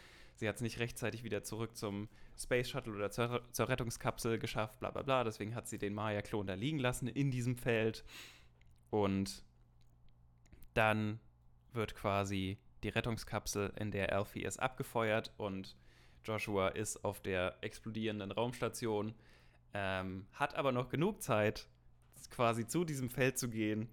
sie 0.42 0.50
hat 0.50 0.56
es 0.56 0.62
nicht 0.62 0.80
rechtzeitig 0.80 1.24
wieder 1.24 1.44
zurück 1.44 1.78
zum 1.78 2.10
Space 2.36 2.68
Shuttle 2.68 2.96
oder 2.96 3.12
zur, 3.12 3.48
zur 3.52 3.70
Rettungskapsel 3.70 4.40
geschafft, 4.40 4.80
bla 4.80 4.90
bla 4.90 5.04
bla. 5.04 5.24
Deswegen 5.24 5.54
hat 5.54 5.68
sie 5.68 5.78
den 5.78 5.94
Maya-Klon 5.94 6.48
da 6.48 6.56
liegen 6.56 6.80
lassen 6.80 7.08
in 7.08 7.30
diesem 7.30 7.56
Feld. 7.56 8.04
Und 8.90 9.44
dann 10.74 11.20
wird 11.74 11.94
quasi 11.94 12.58
die 12.82 12.90
Rettungskapsel, 12.90 13.72
in 13.80 13.92
der 13.92 14.12
Alfie 14.14 14.42
ist, 14.42 14.60
abgefeuert 14.60 15.32
und 15.38 15.78
Joshua 16.26 16.70
ist 16.70 17.06
auf 17.06 17.22
der 17.22 17.58
explodierenden 17.62 18.32
Raumstation, 18.32 19.14
ähm, 19.76 20.26
hat 20.34 20.56
aber 20.56 20.72
noch 20.72 20.90
genug 20.90 21.22
Zeit, 21.22 21.68
quasi 22.32 22.66
zu 22.66 22.84
diesem 22.84 23.12
Feld 23.12 23.38
zu 23.38 23.48
gehen, 23.48 23.90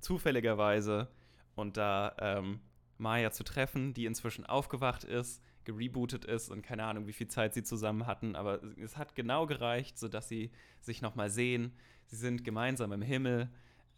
zufälligerweise, 0.00 1.08
und 1.54 1.76
da 1.76 2.16
ähm, 2.18 2.60
Maya 2.96 3.30
zu 3.30 3.44
treffen, 3.44 3.92
die 3.92 4.06
inzwischen 4.06 4.46
aufgewacht 4.46 5.04
ist 5.04 5.42
gerebootet 5.64 6.24
ist 6.24 6.50
und 6.50 6.62
keine 6.62 6.84
Ahnung, 6.84 7.06
wie 7.06 7.12
viel 7.12 7.28
Zeit 7.28 7.54
sie 7.54 7.62
zusammen 7.62 8.06
hatten, 8.06 8.36
aber 8.36 8.62
es 8.82 8.96
hat 8.96 9.14
genau 9.14 9.46
gereicht, 9.46 9.98
sodass 9.98 10.28
sie 10.28 10.50
sich 10.80 11.02
nochmal 11.02 11.30
sehen. 11.30 11.72
Sie 12.06 12.16
sind 12.16 12.44
gemeinsam 12.44 12.92
im 12.92 13.02
Himmel, 13.02 13.48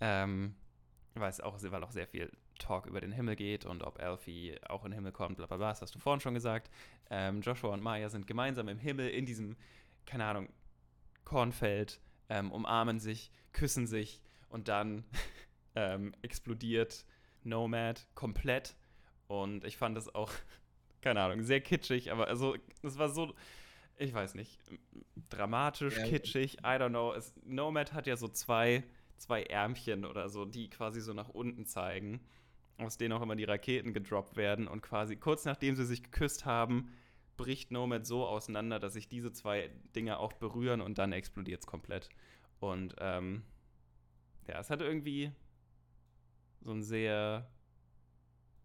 ähm, 0.01 0.55
weil 1.15 1.31
es 1.31 1.41
auch, 1.41 1.61
weil 1.63 1.83
auch 1.83 1.93
sehr 1.93 2.07
viel 2.07 2.31
Talk 2.59 2.87
über 2.87 3.01
den 3.01 3.13
Himmel 3.13 3.37
geht 3.37 3.65
und 3.65 3.83
ob 3.83 4.01
Alfie 4.01 4.57
auch 4.69 4.85
in 4.85 4.91
den 4.91 4.97
Himmel 4.97 5.13
kommt, 5.13 5.37
bla 5.37 5.47
bla 5.47 5.57
bla, 5.57 5.71
das 5.71 5.83
hast 5.83 5.95
du 5.95 5.99
vorhin 5.99 6.21
schon 6.21 6.35
gesagt. 6.35 6.71
Ähm, 7.11 7.41
Joshua 7.41 7.73
und 7.73 7.83
Maya 7.83 8.09
sind 8.09 8.27
gemeinsam 8.27 8.69
im 8.69 8.79
Himmel 8.79 9.09
in 9.09 9.27
diesem, 9.27 9.57
keine 10.07 10.25
Ahnung, 10.25 10.49
Kornfeld, 11.25 12.01
ähm, 12.29 12.53
umarmen 12.53 13.01
sich, 13.01 13.31
küssen 13.53 13.87
sich 13.87 14.23
und 14.49 14.69
dann 14.69 15.05
ähm, 15.75 16.15
explodiert 16.23 17.05
Nomad 17.43 18.07
komplett. 18.15 18.77
Und 19.27 19.65
ich 19.65 19.77
fand 19.77 19.97
es 19.97 20.15
auch 20.15 20.31
keine 21.05 21.21
Ahnung, 21.21 21.43
sehr 21.43 21.61
kitschig, 21.61 22.11
aber 22.11 22.29
also, 22.29 22.57
es 22.83 22.97
war 22.97 23.11
so, 23.11 23.35
ich 23.99 24.15
weiß 24.15 24.35
nicht, 24.35 24.59
dramatisch, 25.29 25.99
ja. 25.99 26.07
kitschig, 26.07 26.59
I 26.61 26.79
don't 26.79 26.89
know. 26.89 27.13
Es, 27.13 27.35
Nomad 27.45 27.93
hat 27.93 28.07
ja 28.07 28.17
so 28.17 28.27
zwei, 28.27 28.83
zwei 29.19 29.43
Ärmchen 29.43 30.07
oder 30.07 30.31
so, 30.31 30.47
die 30.47 30.71
quasi 30.71 31.03
so 31.03 31.13
nach 31.13 31.29
unten 31.29 31.67
zeigen, 31.67 32.21
aus 32.79 32.97
denen 32.97 33.13
auch 33.13 33.21
immer 33.21 33.37
die 33.37 33.45
Raketen 33.45 33.93
gedroppt 33.93 34.39
werden 34.39 34.67
und 34.67 34.81
quasi 34.81 35.17
kurz 35.17 35.45
nachdem 35.45 35.77
sie 35.77 35.85
sich 35.85 36.03
geküsst 36.03 36.47
haben, 36.47 36.91
bricht 37.37 37.71
Nomad 37.71 38.07
so 38.07 38.27
auseinander, 38.27 38.79
dass 38.79 38.95
sich 38.95 39.07
diese 39.07 39.31
zwei 39.31 39.71
Dinge 39.95 40.19
auch 40.19 40.33
berühren 40.33 40.81
und 40.81 40.97
dann 40.97 41.13
explodiert 41.13 41.61
es 41.61 41.67
komplett. 41.67 42.09
Und 42.61 42.97
ähm, 42.99 43.43
ja, 44.49 44.59
es 44.59 44.71
hat 44.71 44.81
irgendwie 44.81 45.33
so 46.63 46.73
ein 46.73 46.83
sehr 46.83 47.47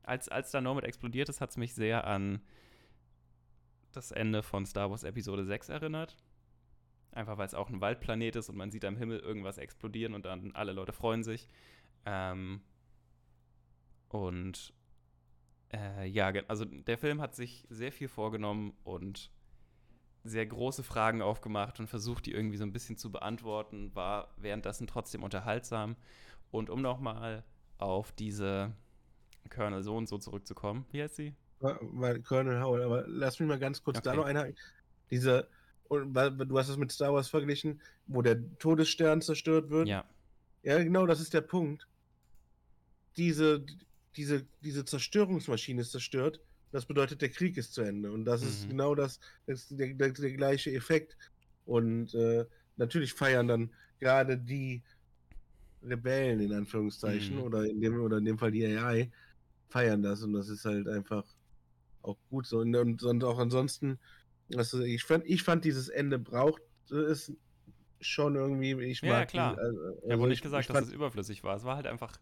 als, 0.03 0.29
als 0.29 0.51
da 0.51 0.61
Nomad 0.61 0.83
explodiert 0.83 1.29
ist, 1.29 1.41
hat 1.41 1.51
es 1.51 1.57
mich 1.57 1.73
sehr 1.73 2.05
an 2.05 2.41
das 3.91 4.11
Ende 4.11 4.43
von 4.43 4.65
Star 4.65 4.89
Wars 4.89 5.03
Episode 5.03 5.45
6 5.45 5.69
erinnert. 5.69 6.17
Einfach 7.11 7.37
weil 7.37 7.47
es 7.47 7.55
auch 7.55 7.69
ein 7.69 7.81
Waldplanet 7.81 8.35
ist 8.35 8.49
und 8.49 8.57
man 8.57 8.71
sieht 8.71 8.85
am 8.85 8.97
Himmel 8.97 9.19
irgendwas 9.19 9.57
explodieren 9.57 10.13
und 10.13 10.25
dann 10.25 10.51
alle 10.53 10.73
Leute 10.73 10.93
freuen 10.93 11.23
sich. 11.23 11.47
Ähm, 12.05 12.61
und 14.09 14.73
äh, 15.73 16.05
ja, 16.07 16.27
also 16.47 16.65
der 16.65 16.97
Film 16.97 17.21
hat 17.21 17.35
sich 17.35 17.65
sehr 17.69 17.91
viel 17.91 18.07
vorgenommen 18.07 18.73
und 18.83 19.31
sehr 20.23 20.45
große 20.45 20.83
Fragen 20.83 21.21
aufgemacht 21.21 21.79
und 21.79 21.87
versucht, 21.87 22.25
die 22.25 22.33
irgendwie 22.33 22.57
so 22.57 22.63
ein 22.63 22.73
bisschen 22.73 22.97
zu 22.97 23.11
beantworten, 23.11 23.93
war 23.95 24.33
währenddessen 24.37 24.87
trotzdem 24.87 25.23
unterhaltsam. 25.23 25.95
Und 26.51 26.69
um 26.69 26.81
nochmal 26.81 27.43
auf 27.77 28.11
diese 28.11 28.73
Colonel 29.49 29.83
so 29.83 29.95
und 29.95 30.07
so 30.07 30.17
zurückzukommen. 30.17 30.85
Wie 30.91 31.01
heißt 31.01 31.15
sie? 31.15 31.33
Weil 31.59 32.21
Colonel 32.21 32.61
Howell, 32.61 32.83
aber 32.83 33.05
lass 33.07 33.39
mich 33.39 33.47
mal 33.47 33.59
ganz 33.59 33.83
kurz 33.83 33.97
okay. 33.97 34.09
da 34.09 34.15
noch 34.15 34.25
einer. 34.25 34.47
Diese, 35.11 35.47
weil 35.89 36.31
du 36.31 36.57
hast 36.57 36.69
es 36.69 36.77
mit 36.77 36.91
Star 36.91 37.13
Wars 37.13 37.27
verglichen, 37.27 37.81
wo 38.07 38.21
der 38.21 38.39
Todesstern 38.59 39.21
zerstört 39.21 39.69
wird. 39.69 39.87
Ja. 39.87 40.05
Ja, 40.63 40.81
genau, 40.83 41.05
das 41.05 41.19
ist 41.19 41.33
der 41.33 41.41
Punkt. 41.41 41.87
Diese, 43.17 43.65
diese, 44.15 44.45
diese 44.61 44.85
Zerstörungsmaschine 44.85 45.81
ist 45.81 45.91
zerstört. 45.91 46.41
Das 46.71 46.85
bedeutet, 46.85 47.21
der 47.21 47.29
Krieg 47.29 47.57
ist 47.57 47.73
zu 47.73 47.81
Ende. 47.81 48.11
Und 48.11 48.25
das 48.25 48.41
mhm. 48.41 48.47
ist 48.47 48.69
genau 48.69 48.95
das, 48.95 49.19
das 49.47 49.61
ist 49.61 49.79
der, 49.79 49.93
der, 49.93 50.11
der, 50.11 50.31
gleiche 50.33 50.71
Effekt. 50.71 51.17
Und 51.65 52.13
äh, 52.13 52.45
natürlich 52.77 53.13
feiern 53.13 53.47
dann 53.47 53.71
gerade 53.99 54.37
die 54.37 54.83
Rebellen 55.83 56.39
in 56.39 56.53
Anführungszeichen 56.53 57.37
mhm. 57.37 57.43
oder 57.43 57.65
in 57.65 57.81
dem 57.81 57.99
oder 57.99 58.17
in 58.17 58.25
dem 58.25 58.37
Fall 58.37 58.51
die 58.51 58.65
AI 58.65 59.09
feiern 59.70 60.01
das 60.01 60.24
und 60.24 60.34
das 60.34 60.49
ist 60.49 60.65
halt 60.65 60.88
einfach 60.88 61.24
auch 62.01 62.17
gut 62.30 62.47
so. 62.47 62.59
Und, 62.59 62.76
und, 62.76 63.03
und 63.03 63.24
auch 63.24 63.39
ansonsten, 63.39 63.99
also 64.55 64.82
ich 64.82 65.03
fand, 65.03 65.26
ich 65.26 65.43
fand 65.43 65.65
dieses 65.65 65.89
Ende 65.89 66.20
braucht 66.20 66.61
es 66.91 67.32
schon 68.01 68.36
irgendwie. 68.36 68.74
Ich 68.84 69.01
ja, 69.01 69.26
klar. 69.26 69.55
Die, 69.55 69.61
also, 69.61 69.80
ich 70.05 70.11
habe 70.11 70.28
nicht 70.28 70.41
gesagt, 70.41 70.70
dass 70.70 70.88
es 70.88 70.91
überflüssig 70.91 71.43
war. 71.43 71.55
Es 71.55 71.63
war 71.63 71.76
halt 71.76 71.88
einfach 71.88 72.13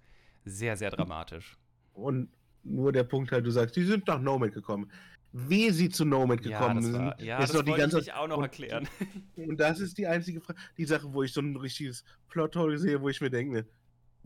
sehr, 0.46 0.78
sehr 0.78 0.92
dramatisch. 0.92 1.58
Und 1.94 2.30
nur 2.64 2.92
der 2.92 3.04
Punkt 3.04 3.32
halt, 3.32 3.46
du 3.46 3.52
sagst, 3.52 3.76
die 3.76 3.84
sind 3.84 4.08
nach 4.08 4.20
Nomad 4.20 4.54
gekommen. 4.54 4.92
Wie 5.34 5.70
sie 5.72 5.90
zu 5.90 6.06
Nomad 6.06 6.42
gekommen 6.42 6.82
ja, 6.82 6.94
war, 6.94 7.16
sind, 7.18 7.26
ja, 7.26 7.38
ist 7.40 7.50
das 7.50 7.58
doch 7.58 7.64
die 7.64 7.74
ganze 7.74 8.00
ich 8.00 8.14
auch 8.14 8.28
noch 8.28 8.38
und, 8.38 8.44
erklären. 8.44 8.88
Und 9.36 9.60
das 9.60 9.80
ist 9.80 9.98
die 9.98 10.08
einzige 10.08 10.42
Frage, 10.42 10.60
die 10.78 10.86
Sache, 10.86 11.14
wo 11.14 11.22
ich 11.22 11.34
so 11.34 11.42
ein 11.42 11.56
richtiges 11.58 12.04
Plothole 12.30 12.78
sehe, 12.78 13.02
wo 13.02 13.10
ich 13.10 13.22
mir 13.22 13.30
denke, 13.30 13.68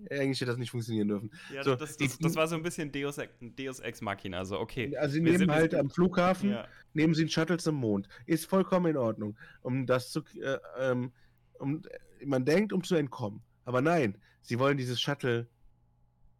eigentlich 0.09 0.41
hätte 0.41 0.51
das 0.51 0.57
nicht 0.57 0.71
funktionieren 0.71 1.07
dürfen. 1.07 1.31
Ja, 1.53 1.63
so, 1.63 1.75
das, 1.75 1.97
das, 1.97 2.17
das, 2.17 2.35
war 2.35 2.47
so 2.47 2.55
ein 2.55 2.63
bisschen 2.63 2.91
Deus, 2.91 3.17
Deus 3.39 3.79
Ex 3.79 4.01
Machina, 4.01 4.39
also 4.39 4.59
okay. 4.59 4.95
Also 4.97 5.13
sie 5.13 5.21
nehmen 5.21 5.51
halt 5.51 5.75
am 5.75 5.89
Flughafen, 5.89 6.51
ja. 6.51 6.67
nehmen 6.93 7.13
sie 7.13 7.21
einen 7.21 7.29
Shuttle 7.29 7.57
zum 7.57 7.75
Mond. 7.75 8.07
Ist 8.25 8.45
vollkommen 8.45 8.87
in 8.87 8.97
Ordnung, 8.97 9.37
um 9.61 9.85
das 9.85 10.11
zu, 10.11 10.21
äh, 10.41 10.57
ähm, 10.79 11.11
um, 11.59 11.81
man 12.25 12.45
denkt, 12.45 12.73
um 12.73 12.83
zu 12.83 12.95
entkommen. 12.95 13.41
Aber 13.65 13.81
nein, 13.81 14.17
sie 14.41 14.59
wollen 14.59 14.77
dieses 14.77 14.99
Shuttle 14.99 15.47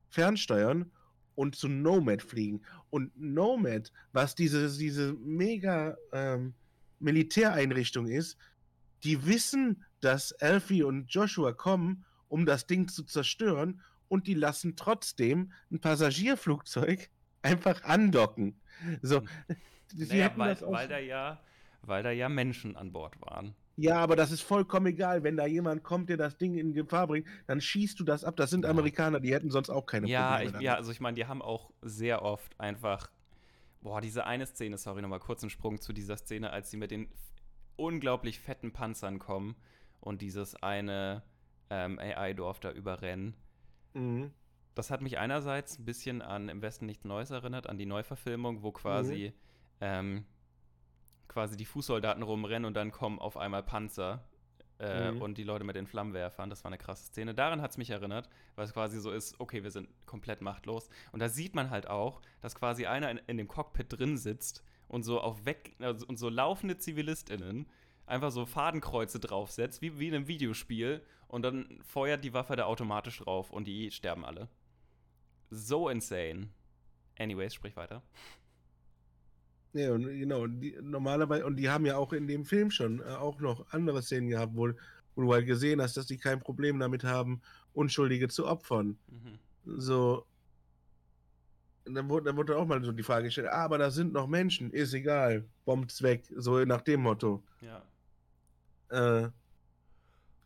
fernsteuern 0.09 0.91
und 1.35 1.55
zu 1.55 1.67
Nomad 1.67 2.21
fliegen. 2.21 2.61
Und 2.89 3.11
Nomad, 3.19 3.91
was 4.11 4.35
diese, 4.35 4.75
diese 4.77 5.13
mega 5.13 5.97
ähm, 6.11 6.53
Militäreinrichtung 6.99 8.07
ist, 8.07 8.37
die 9.03 9.25
wissen, 9.25 9.83
dass 10.01 10.33
Alfie 10.33 10.83
und 10.83 11.11
Joshua 11.11 11.53
kommen 11.53 12.05
um 12.31 12.45
das 12.45 12.65
Ding 12.65 12.87
zu 12.87 13.03
zerstören 13.03 13.81
und 14.07 14.25
die 14.27 14.33
lassen 14.33 14.75
trotzdem 14.75 15.51
ein 15.69 15.79
Passagierflugzeug 15.79 17.09
einfach 17.41 17.83
andocken. 17.83 18.59
So, 19.01 19.21
hm. 19.21 19.27
naja, 20.07 20.31
weil, 20.35 20.57
weil, 20.61 20.87
da 20.87 20.97
ja, 20.97 21.41
weil 21.81 22.03
da 22.03 22.11
ja 22.11 22.29
Menschen 22.29 22.77
an 22.77 22.93
Bord 22.93 23.19
waren. 23.21 23.53
Ja, 23.75 23.97
aber 23.97 24.15
das 24.15 24.31
ist 24.31 24.41
vollkommen 24.41 24.87
egal. 24.87 25.23
Wenn 25.23 25.37
da 25.37 25.45
jemand 25.45 25.83
kommt, 25.83 26.09
der 26.09 26.17
das 26.17 26.37
Ding 26.37 26.55
in 26.55 26.73
Gefahr 26.73 27.07
bringt, 27.07 27.27
dann 27.47 27.59
schießt 27.59 27.99
du 27.99 28.03
das 28.03 28.23
ab. 28.23 28.35
Das 28.37 28.49
sind 28.49 28.63
ja. 28.63 28.69
Amerikaner, 28.69 29.19
die 29.19 29.33
hätten 29.33 29.49
sonst 29.49 29.69
auch 29.69 29.85
keine 29.85 30.07
ja, 30.07 30.35
Probleme. 30.35 30.57
Ich, 30.57 30.63
ja, 30.63 30.75
also 30.75 30.91
ich 30.91 30.99
meine, 30.99 31.15
die 31.15 31.25
haben 31.25 31.41
auch 31.41 31.71
sehr 31.81 32.21
oft 32.21 32.57
einfach. 32.59 33.09
Boah, 33.81 33.99
diese 33.99 34.25
eine 34.25 34.45
Szene, 34.45 34.77
sorry, 34.77 35.01
nochmal 35.01 35.19
kurz 35.19 35.41
einen 35.41 35.49
Sprung 35.49 35.81
zu 35.81 35.91
dieser 35.91 36.15
Szene, 36.15 36.51
als 36.51 36.69
sie 36.69 36.77
mit 36.77 36.91
den 36.91 37.09
unglaublich 37.75 38.39
fetten 38.39 38.71
Panzern 38.71 39.17
kommen 39.17 39.55
und 39.99 40.21
dieses 40.21 40.55
eine 40.61 41.23
ähm, 41.71 41.97
AI-Dorf 41.97 42.59
da 42.59 42.71
überrennen. 42.71 43.33
Mhm. 43.93 44.31
Das 44.75 44.91
hat 44.91 45.01
mich 45.01 45.17
einerseits 45.17 45.79
ein 45.79 45.85
bisschen 45.85 46.21
an 46.21 46.49
Im 46.49 46.61
Westen 46.61 46.85
nichts 46.85 47.05
Neues 47.05 47.31
erinnert, 47.31 47.67
an 47.67 47.77
die 47.77 47.85
Neuverfilmung, 47.85 48.61
wo 48.61 48.71
quasi, 48.71 49.33
mhm. 49.33 49.77
ähm, 49.79 50.25
quasi 51.29 51.55
die 51.55 51.65
Fußsoldaten 51.65 52.23
rumrennen 52.23 52.65
und 52.65 52.73
dann 52.75 52.91
kommen 52.91 53.19
auf 53.19 53.37
einmal 53.37 53.63
Panzer 53.63 54.25
Äh, 54.79 55.11
Mhm. 55.11 55.21
Und 55.21 55.37
die 55.37 55.43
Leute 55.43 55.63
mit 55.63 55.75
den 55.75 55.85
Flammenwerfern, 55.85 56.49
das 56.49 56.63
war 56.63 56.69
eine 56.69 56.79
krasse 56.79 57.05
Szene. 57.05 57.35
Daran 57.35 57.61
hat 57.61 57.71
es 57.71 57.77
mich 57.77 57.91
erinnert, 57.91 58.27
weil 58.55 58.65
es 58.65 58.73
quasi 58.73 58.99
so 58.99 59.11
ist, 59.11 59.39
okay, 59.39 59.61
wir 59.61 59.69
sind 59.69 59.87
komplett 60.07 60.41
machtlos. 60.41 60.89
Und 61.11 61.19
da 61.19 61.29
sieht 61.29 61.53
man 61.53 61.69
halt 61.69 61.87
auch, 61.87 62.19
dass 62.41 62.55
quasi 62.55 62.87
einer 62.87 63.11
in, 63.11 63.19
in 63.27 63.37
dem 63.37 63.47
Cockpit 63.47 63.87
drin 63.89 64.17
sitzt 64.17 64.63
und 64.87 65.03
so 65.03 65.21
auf 65.21 65.45
weg 65.45 65.75
also, 65.79 66.05
und 66.07 66.17
so 66.17 66.29
laufende 66.29 66.77
ZivilistInnen 66.77 67.67
einfach 68.07 68.31
so 68.31 68.45
Fadenkreuze 68.45 69.19
draufsetzt, 69.19 69.81
wie, 69.81 69.99
wie 69.99 70.07
in 70.07 70.15
einem 70.15 70.27
Videospiel, 70.27 71.01
und 71.31 71.43
dann 71.43 71.79
feuert 71.81 72.25
die 72.25 72.33
Waffe 72.33 72.57
da 72.57 72.65
automatisch 72.65 73.19
drauf 73.19 73.51
und 73.51 73.65
die 73.65 73.89
sterben 73.91 74.25
alle. 74.25 74.49
So 75.49 75.87
insane. 75.87 76.49
Anyways, 77.17 77.53
sprich 77.53 77.77
weiter. 77.77 78.03
Ja, 79.71 79.93
und 79.93 80.03
genau, 80.03 80.41
und 80.41 80.59
die, 80.59 80.77
normalerweise, 80.81 81.45
und 81.45 81.55
die 81.55 81.69
haben 81.69 81.85
ja 81.85 81.95
auch 81.95 82.11
in 82.11 82.27
dem 82.27 82.43
Film 82.43 82.69
schon 82.69 82.99
äh, 82.99 83.03
auch 83.03 83.39
noch 83.39 83.65
andere 83.71 84.01
Szenen 84.01 84.27
gehabt, 84.27 84.53
wo, 84.55 84.71
wo 85.15 85.21
du 85.21 85.33
halt 85.33 85.45
gesehen 85.45 85.81
hast, 85.81 85.95
dass 85.95 86.05
die 86.05 86.17
kein 86.17 86.41
Problem 86.41 86.79
damit 86.79 87.05
haben, 87.05 87.41
Unschuldige 87.73 88.27
zu 88.27 88.45
opfern. 88.45 88.97
Mhm. 89.07 89.39
So. 89.79 90.25
Und 91.85 91.95
dann 91.95 92.09
wurde, 92.09 92.25
dann 92.25 92.35
wurde 92.35 92.57
auch 92.57 92.67
mal 92.67 92.83
so 92.83 92.91
die 92.91 93.03
Frage 93.03 93.25
gestellt, 93.25 93.47
ah, 93.49 93.63
aber 93.63 93.77
da 93.77 93.89
sind 93.89 94.11
noch 94.11 94.27
Menschen, 94.27 94.71
ist 94.71 94.93
egal, 94.93 95.45
bombt's 95.63 96.01
weg, 96.01 96.25
so 96.35 96.65
nach 96.65 96.81
dem 96.81 97.03
Motto. 97.03 97.41
Ja. 97.61 99.23
Äh, 99.23 99.31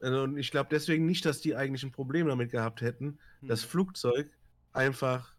und 0.01 0.37
ich 0.37 0.51
glaube 0.51 0.69
deswegen 0.71 1.05
nicht, 1.05 1.25
dass 1.25 1.41
die 1.41 1.55
eigentlich 1.55 1.83
ein 1.83 1.91
Problem 1.91 2.27
damit 2.27 2.51
gehabt 2.51 2.81
hätten, 2.81 3.17
Mhm. 3.41 3.47
das 3.47 3.63
Flugzeug 3.63 4.29
einfach 4.73 5.35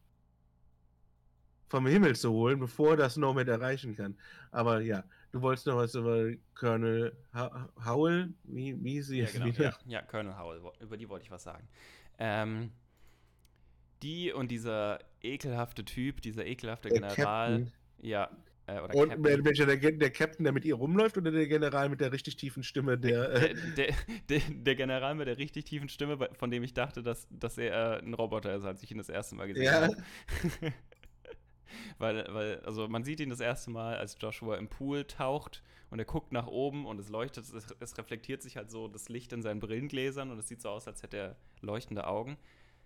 vom 1.69 1.87
Himmel 1.87 2.15
zu 2.17 2.31
holen, 2.33 2.61
bevor 2.61 2.97
das 2.97 3.17
Nomad 3.17 3.49
erreichen 3.49 3.97
kann. 3.97 4.17
Aber 4.53 4.81
ja, 4.81 5.05
du 5.33 5.43
wolltest 5.43 5.67
noch 5.67 5.77
was 5.77 5.95
über 5.95 6.31
Colonel 6.55 7.17
ha 7.35 7.69
Howell? 7.85 8.33
Wie, 8.45 8.83
wie 8.83 9.03
sie 9.03 9.21
Ja, 9.21 9.31
genau. 9.31 9.47
Ja, 9.47 9.77
ja, 9.87 10.03
Colonel 10.03 10.39
Howell, 10.39 10.63
über 10.81 10.97
die 10.97 11.09
wollte 11.09 11.25
ich 11.25 11.31
was 11.31 11.43
sagen. 11.43 11.69
Ähm, 12.19 12.71
die 14.03 14.33
und 14.33 14.51
dieser 14.51 15.01
ekelhafte 15.23 15.85
Typ, 15.85 16.21
dieser 16.23 16.47
ekelhafte 16.47 16.89
Der 16.89 17.01
General. 17.01 17.17
Captain. 17.59 17.73
Ja, 17.99 18.31
äh, 18.67 18.81
oder 18.81 18.95
Und 18.95 19.09
Captain. 19.11 19.25
wel- 19.25 19.45
welcher 19.45 19.67
der, 19.67 19.77
der 19.93 20.11
Captain, 20.11 20.45
der 20.45 20.53
mit 20.53 20.65
ihr 20.65 20.75
rumläuft, 20.75 21.17
oder 21.17 21.31
der 21.31 21.47
General 21.47 21.89
mit 21.89 22.01
der 22.01 22.13
richtig 22.13 22.37
tiefen 22.37 22.63
Stimme, 22.63 22.99
der. 22.99 23.29
der, 23.29 23.51
Äh, 23.51 23.55
der, 23.77 23.95
der, 24.29 24.41
der 24.51 24.75
General 24.77 25.15
mit 25.15 25.29
der 25.29 25.39
richtig 25.39 25.65
tiefen 25.67 25.89
Stimme, 25.89 26.19
von 26.35 26.51
dem 26.51 26.63
ich 26.63 26.75
dachte, 26.75 27.03
dass, 27.03 27.27
dass 27.31 27.59
er 27.59 27.99
äh, 27.99 28.03
ein 28.05 28.15
Roboter 28.15 28.55
ist, 28.57 28.65
als 28.65 28.83
ich 28.83 28.91
ihn 28.91 28.99
das 28.99 29.09
erste 29.09 29.35
Mal 29.37 29.47
gesehen 29.49 29.65
Ja. 29.65 29.83
habe. 29.83 29.97
weil, 31.99 32.27
weil, 32.33 32.61
also 32.61 32.89
man 32.89 33.05
sieht 33.05 33.21
ihn 33.21 33.31
das 33.31 33.41
erste 33.41 33.71
Mal, 33.71 33.97
als 33.97 34.17
Joshua 34.21 34.57
im 34.57 34.69
Pool 34.69 35.05
taucht 35.05 35.63
und 35.91 35.99
er 35.99 36.05
guckt 36.05 36.33
nach 36.33 36.47
oben 36.47 36.87
und 36.87 36.99
es 36.99 37.09
leuchtet, 37.09 37.45
es, 37.53 37.67
es 37.81 37.99
reflektiert 37.99 38.43
sich 38.43 38.57
halt 38.57 38.71
so 38.71 38.89
das 38.89 39.09
Licht 39.09 39.33
in 39.33 39.43
seinen 39.43 39.61
Brillengläsern 39.61 40.31
und 40.31 40.39
es 40.39 40.49
sieht 40.49 40.61
so 40.63 40.69
aus, 40.71 40.87
als 40.87 41.03
hätte 41.03 41.17
er 41.17 41.37
leuchtende 41.61 42.07
Augen. 42.07 42.37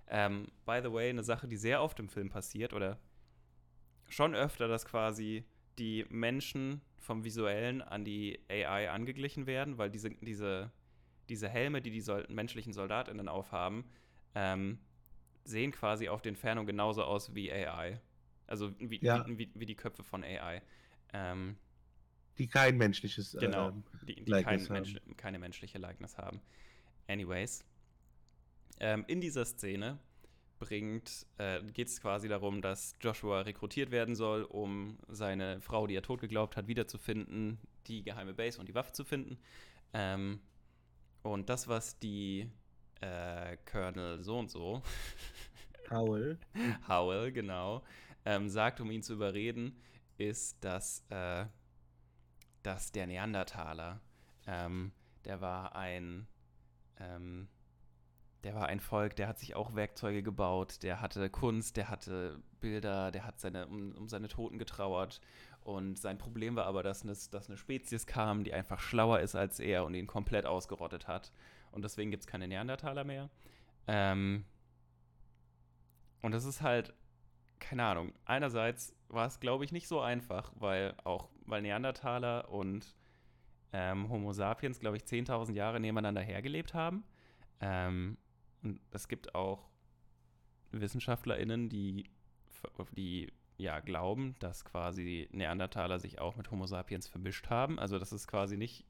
Ähm, 0.08 0.48
by 0.66 0.80
the 0.82 0.92
way, 0.92 1.08
eine 1.10 1.22
Sache, 1.22 1.46
die 1.48 1.56
sehr 1.56 1.82
oft 1.82 1.98
im 2.00 2.08
Film 2.08 2.28
passiert 2.30 2.72
oder 2.72 2.98
schon 4.08 4.34
öfter, 4.34 4.66
dass 4.68 4.84
quasi 4.84 5.44
die 5.80 6.04
Menschen 6.10 6.82
vom 6.98 7.24
Visuellen 7.24 7.82
an 7.82 8.04
die 8.04 8.38
AI 8.48 8.90
angeglichen 8.90 9.46
werden, 9.46 9.78
weil 9.78 9.90
diese, 9.90 10.10
diese, 10.10 10.70
diese 11.28 11.48
Helme, 11.48 11.80
die 11.80 11.90
die 11.90 12.02
Sol 12.02 12.26
menschlichen 12.28 12.72
SoldatInnen 12.72 13.28
aufhaben, 13.28 13.84
ähm, 14.34 14.78
sehen 15.44 15.72
quasi 15.72 16.08
auf 16.08 16.20
den 16.22 16.34
Entfernung 16.34 16.66
genauso 16.66 17.02
aus 17.02 17.34
wie 17.34 17.50
AI. 17.50 18.00
Also 18.46 18.72
wie, 18.78 19.00
Ja. 19.02 19.26
wie, 19.26 19.38
wie, 19.38 19.50
wie 19.54 19.66
die 19.66 19.74
Köpfe 19.74 20.04
von 20.04 20.22
AI. 20.22 20.62
Ähm, 21.12 21.56
die 22.38 22.46
kein 22.46 22.76
menschliches. 22.76 23.36
Genau, 23.40 23.70
ähm, 23.70 23.84
die, 24.02 24.22
die 24.24 24.30
kein 24.30 24.60
haben. 24.60 24.72
Mensch, 24.72 24.96
keine 25.16 25.38
menschliche 25.38 25.78
Likeness 25.78 26.16
haben. 26.18 26.40
Anyways, 27.08 27.64
ähm, 28.78 29.04
in 29.08 29.20
dieser 29.20 29.44
Szene 29.44 29.98
bringt, 30.60 31.26
äh, 31.38 31.60
geht 31.72 31.88
es 31.88 32.00
quasi 32.00 32.28
darum, 32.28 32.62
dass 32.62 32.94
Joshua 33.00 33.40
rekrutiert 33.40 33.90
werden 33.90 34.14
soll, 34.14 34.44
um 34.44 34.98
seine 35.08 35.60
Frau, 35.60 35.88
die 35.88 35.96
er 35.96 36.02
tot 36.02 36.20
geglaubt 36.20 36.56
hat, 36.56 36.68
wiederzufinden, 36.68 37.58
die 37.88 38.04
geheime 38.04 38.34
Base 38.34 38.60
und 38.60 38.68
die 38.68 38.74
Waffe 38.74 38.92
zu 38.92 39.04
finden. 39.04 39.38
Ähm, 39.92 40.40
und 41.22 41.48
das, 41.48 41.66
was 41.66 41.98
die 41.98 42.48
äh, 43.00 43.56
Colonel 43.70 44.22
so 44.22 44.38
und 44.38 44.50
so 44.50 44.82
Howell. 45.90 46.38
Howell, 46.86 47.32
genau, 47.32 47.82
ähm, 48.24 48.48
sagt, 48.48 48.80
um 48.80 48.90
ihn 48.92 49.02
zu 49.02 49.14
überreden, 49.14 49.76
ist, 50.18 50.62
dass, 50.62 51.04
äh, 51.10 51.46
dass 52.62 52.92
der 52.92 53.06
Neandertaler, 53.06 54.00
ähm, 54.46 54.92
der 55.24 55.40
war 55.40 55.74
ein, 55.74 56.28
ähm, 56.98 57.48
der 58.44 58.54
war 58.54 58.66
ein 58.66 58.80
Volk, 58.80 59.16
der 59.16 59.28
hat 59.28 59.38
sich 59.38 59.54
auch 59.54 59.74
Werkzeuge 59.74 60.22
gebaut, 60.22 60.82
der 60.82 61.00
hatte 61.00 61.28
Kunst, 61.28 61.76
der 61.76 61.90
hatte 61.90 62.42
Bilder, 62.60 63.10
der 63.10 63.26
hat 63.26 63.40
seine, 63.40 63.66
um, 63.66 63.92
um 63.92 64.08
seine 64.08 64.28
Toten 64.28 64.58
getrauert. 64.58 65.20
Und 65.62 65.98
sein 65.98 66.16
Problem 66.16 66.56
war 66.56 66.64
aber, 66.66 66.82
dass 66.82 67.02
eine, 67.02 67.12
dass 67.12 67.48
eine 67.48 67.58
Spezies 67.58 68.06
kam, 68.06 68.44
die 68.44 68.54
einfach 68.54 68.80
schlauer 68.80 69.20
ist 69.20 69.34
als 69.34 69.60
er 69.60 69.84
und 69.84 69.94
ihn 69.94 70.06
komplett 70.06 70.46
ausgerottet 70.46 71.06
hat. 71.06 71.32
Und 71.70 71.84
deswegen 71.84 72.10
gibt 72.10 72.22
es 72.22 72.26
keine 72.26 72.48
Neandertaler 72.48 73.04
mehr. 73.04 73.28
Ähm, 73.86 74.44
und 76.22 76.32
das 76.32 76.44
ist 76.44 76.62
halt, 76.62 76.94
keine 77.58 77.84
Ahnung. 77.84 78.14
Einerseits 78.24 78.94
war 79.08 79.26
es, 79.26 79.38
glaube 79.38 79.64
ich, 79.64 79.72
nicht 79.72 79.86
so 79.86 80.00
einfach, 80.00 80.52
weil 80.56 80.94
auch, 81.04 81.28
weil 81.44 81.62
Neandertaler 81.62 82.48
und 82.50 82.94
ähm, 83.72 84.08
Homo 84.08 84.32
sapiens, 84.32 84.80
glaube 84.80 84.96
ich, 84.96 85.04
10.000 85.04 85.52
Jahre 85.52 85.78
nebeneinander 85.78 86.22
hergelebt 86.22 86.74
haben. 86.74 87.04
Ähm, 87.60 88.16
und 88.62 88.80
es 88.90 89.08
gibt 89.08 89.34
auch 89.34 89.68
WissenschaftlerInnen, 90.72 91.68
die, 91.68 92.04
die 92.96 93.32
ja 93.56 93.80
glauben, 93.80 94.36
dass 94.38 94.64
quasi 94.64 95.28
Neandertaler 95.32 95.98
sich 95.98 96.20
auch 96.20 96.36
mit 96.36 96.50
Homo 96.50 96.66
sapiens 96.66 97.08
vermischt 97.08 97.50
haben. 97.50 97.78
Also 97.78 97.98
das 97.98 98.12
ist 98.12 98.26
quasi 98.26 98.56
nicht. 98.56 98.84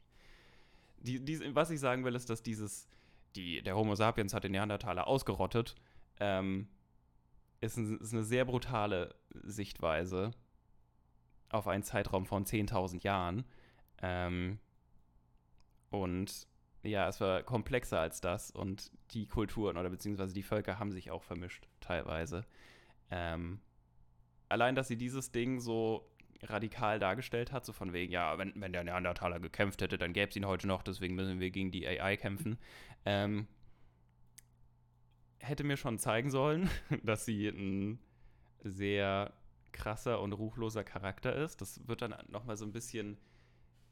Die, 0.98 1.24
die, 1.24 1.54
was 1.54 1.70
ich 1.70 1.80
sagen 1.80 2.04
will, 2.04 2.14
ist, 2.14 2.30
dass 2.30 2.42
dieses, 2.42 2.88
die, 3.34 3.62
der 3.62 3.76
Homo 3.76 3.94
sapiens 3.94 4.34
hat 4.34 4.44
den 4.44 4.52
Neandertaler 4.52 5.06
ausgerottet, 5.06 5.74
ähm, 6.18 6.68
ist, 7.60 7.76
ein, 7.76 7.98
ist 7.98 8.12
eine 8.12 8.24
sehr 8.24 8.44
brutale 8.44 9.14
Sichtweise 9.30 10.32
auf 11.48 11.66
einen 11.66 11.82
Zeitraum 11.82 12.26
von 12.26 12.44
10.000 12.44 13.02
Jahren. 13.02 13.44
Ähm, 14.02 14.58
und 15.90 16.46
ja, 16.82 17.08
es 17.08 17.20
war 17.20 17.42
komplexer 17.42 18.00
als 18.00 18.20
das 18.20 18.50
und 18.50 18.90
die 19.12 19.26
Kulturen 19.26 19.76
oder 19.76 19.90
beziehungsweise 19.90 20.34
die 20.34 20.42
Völker 20.42 20.78
haben 20.78 20.92
sich 20.92 21.10
auch 21.10 21.22
vermischt, 21.22 21.68
teilweise. 21.80 22.44
Ähm, 23.10 23.60
allein, 24.48 24.74
dass 24.74 24.88
sie 24.88 24.96
dieses 24.96 25.30
Ding 25.30 25.60
so 25.60 26.10
radikal 26.42 26.98
dargestellt 26.98 27.52
hat, 27.52 27.66
so 27.66 27.72
von 27.72 27.92
wegen, 27.92 28.12
ja, 28.12 28.38
wenn, 28.38 28.52
wenn 28.56 28.72
der 28.72 28.84
Neandertaler 28.84 29.40
gekämpft 29.40 29.82
hätte, 29.82 29.98
dann 29.98 30.12
gäbe 30.12 30.30
es 30.30 30.36
ihn 30.36 30.46
heute 30.46 30.66
noch, 30.66 30.82
deswegen 30.82 31.14
müssen 31.14 31.40
wir 31.40 31.50
gegen 31.50 31.70
die 31.70 31.86
AI 31.86 32.16
kämpfen. 32.16 32.58
Ähm, 33.04 33.46
hätte 35.38 35.64
mir 35.64 35.76
schon 35.76 35.98
zeigen 35.98 36.30
sollen, 36.30 36.70
dass 37.02 37.24
sie 37.24 37.48
ein 37.48 37.98
sehr 38.62 39.32
krasser 39.72 40.20
und 40.20 40.32
ruchloser 40.32 40.84
Charakter 40.84 41.34
ist. 41.34 41.60
Das 41.60 41.86
wird 41.86 42.02
dann 42.02 42.14
nochmal 42.28 42.56
so 42.56 42.64
ein 42.64 42.72
bisschen 42.72 43.18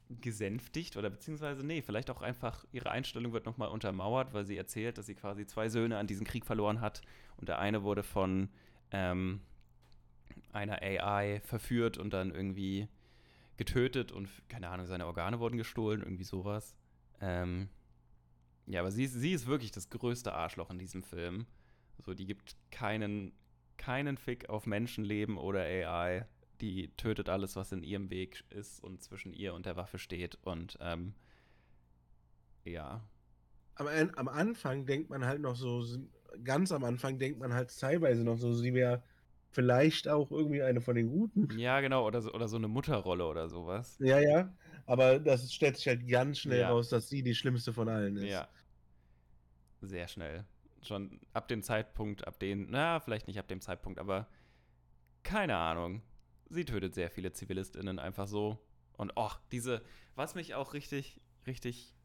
gesänftigt 0.09 0.97
oder 0.97 1.09
beziehungsweise, 1.09 1.65
nee, 1.65 1.81
vielleicht 1.81 2.09
auch 2.09 2.21
einfach 2.21 2.65
ihre 2.71 2.89
Einstellung 2.89 3.31
wird 3.31 3.45
nochmal 3.45 3.69
untermauert, 3.69 4.33
weil 4.33 4.45
sie 4.45 4.57
erzählt, 4.57 4.97
dass 4.97 5.05
sie 5.05 5.15
quasi 5.15 5.45
zwei 5.45 5.69
Söhne 5.69 5.97
an 5.97 6.07
diesem 6.07 6.25
Krieg 6.25 6.45
verloren 6.45 6.81
hat 6.81 7.01
und 7.37 7.47
der 7.47 7.59
eine 7.59 7.83
wurde 7.83 8.01
von 8.03 8.49
ähm, 8.91 9.41
einer 10.51 10.81
AI 10.81 11.41
verführt 11.45 11.97
und 11.97 12.11
dann 12.11 12.31
irgendwie 12.31 12.87
getötet 13.57 14.11
und, 14.11 14.29
keine 14.47 14.69
Ahnung, 14.69 14.87
seine 14.87 15.05
Organe 15.05 15.39
wurden 15.39 15.57
gestohlen, 15.57 16.01
irgendwie 16.01 16.23
sowas. 16.23 16.75
Ähm, 17.21 17.69
ja, 18.65 18.79
aber 18.79 18.91
sie, 18.91 19.05
sie 19.07 19.33
ist 19.33 19.47
wirklich 19.47 19.71
das 19.71 19.89
größte 19.89 20.33
Arschloch 20.33 20.69
in 20.69 20.79
diesem 20.79 21.03
Film. 21.03 21.45
So, 21.99 22.13
die 22.13 22.25
gibt 22.25 22.55
keinen, 22.71 23.33
keinen 23.77 24.17
Fick 24.17 24.49
auf 24.49 24.65
Menschenleben 24.65 25.37
oder 25.37 25.61
AI. 25.61 26.25
Die 26.61 26.89
tötet 26.97 27.29
alles, 27.29 27.55
was 27.55 27.71
in 27.71 27.83
ihrem 27.83 28.09
Weg 28.09 28.43
ist 28.49 28.83
und 28.83 29.01
zwischen 29.01 29.33
ihr 29.33 29.53
und 29.53 29.65
der 29.65 29.75
Waffe 29.75 29.97
steht. 29.97 30.37
Und 30.41 30.77
ähm, 30.81 31.13
ja. 32.65 33.03
Am, 33.75 33.87
am 33.87 34.27
Anfang 34.27 34.85
denkt 34.85 35.09
man 35.09 35.25
halt 35.25 35.41
noch 35.41 35.55
so, 35.55 35.83
ganz 36.43 36.71
am 36.71 36.83
Anfang 36.83 37.17
denkt 37.17 37.39
man 37.39 37.53
halt 37.53 37.77
teilweise 37.77 38.23
noch 38.23 38.37
so, 38.37 38.53
sie 38.53 38.73
wäre 38.73 39.03
vielleicht 39.51 40.07
auch 40.07 40.31
irgendwie 40.31 40.61
eine 40.61 40.81
von 40.81 40.95
den 40.95 41.09
Guten. 41.09 41.57
Ja, 41.57 41.79
genau, 41.81 42.05
oder 42.05 42.21
so, 42.21 42.33
oder 42.33 42.47
so 42.47 42.57
eine 42.57 42.67
Mutterrolle 42.67 43.25
oder 43.25 43.49
sowas. 43.49 43.97
Ja, 43.99 44.19
ja. 44.19 44.53
Aber 44.85 45.19
das 45.19 45.53
stellt 45.53 45.77
sich 45.77 45.87
halt 45.87 46.07
ganz 46.07 46.39
schnell 46.39 46.61
ja. 46.61 46.69
raus, 46.69 46.89
dass 46.89 47.09
sie 47.09 47.23
die 47.23 47.35
schlimmste 47.35 47.73
von 47.73 47.89
allen 47.89 48.17
ist. 48.17 48.25
Ja. 48.25 48.47
Sehr 49.81 50.07
schnell. 50.07 50.45
Schon 50.81 51.19
ab 51.33 51.47
dem 51.47 51.61
Zeitpunkt, 51.61 52.27
ab 52.27 52.39
dem, 52.39 52.67
na, 52.69 52.99
vielleicht 52.99 53.27
nicht 53.27 53.39
ab 53.39 53.47
dem 53.47 53.61
Zeitpunkt, 53.61 53.99
aber 53.99 54.27
keine 55.23 55.57
Ahnung. 55.57 56.01
Sie 56.49 56.65
tötet 56.65 56.95
sehr 56.95 57.09
viele 57.09 57.31
ZivilistInnen 57.31 57.99
einfach 57.99 58.27
so. 58.27 58.57
Und 58.97 59.15
och, 59.15 59.39
diese, 59.51 59.81
was 60.15 60.35
mich 60.35 60.55
auch 60.55 60.73
richtig, 60.73 61.21
richtig 61.47 61.95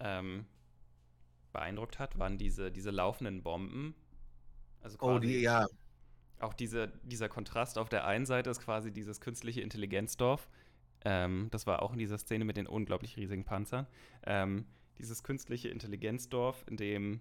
ähm, 0.00 0.46
beeindruckt 1.52 1.98
hat, 1.98 2.18
waren 2.18 2.38
diese, 2.38 2.70
diese 2.70 2.90
laufenden 2.90 3.42
Bomben. 3.42 3.94
Also 4.80 4.96
Oh, 5.00 5.18
die, 5.18 5.40
ja. 5.40 5.66
auch 6.38 6.54
diese, 6.54 6.88
dieser 7.02 7.28
Kontrast 7.28 7.78
auf 7.78 7.88
der 7.88 8.06
einen 8.06 8.26
Seite 8.26 8.50
ist 8.50 8.60
quasi 8.60 8.92
dieses 8.92 9.20
künstliche 9.20 9.60
Intelligenzdorf. 9.60 10.48
Ähm, 11.04 11.48
das 11.50 11.66
war 11.66 11.82
auch 11.82 11.92
in 11.92 11.98
dieser 11.98 12.18
Szene 12.18 12.44
mit 12.44 12.56
den 12.56 12.66
unglaublich 12.66 13.16
riesigen 13.16 13.44
Panzern. 13.44 13.86
Ähm, 14.24 14.66
dieses 14.98 15.22
künstliche 15.22 15.68
Intelligenzdorf, 15.68 16.64
in 16.66 16.76
dem 16.76 17.20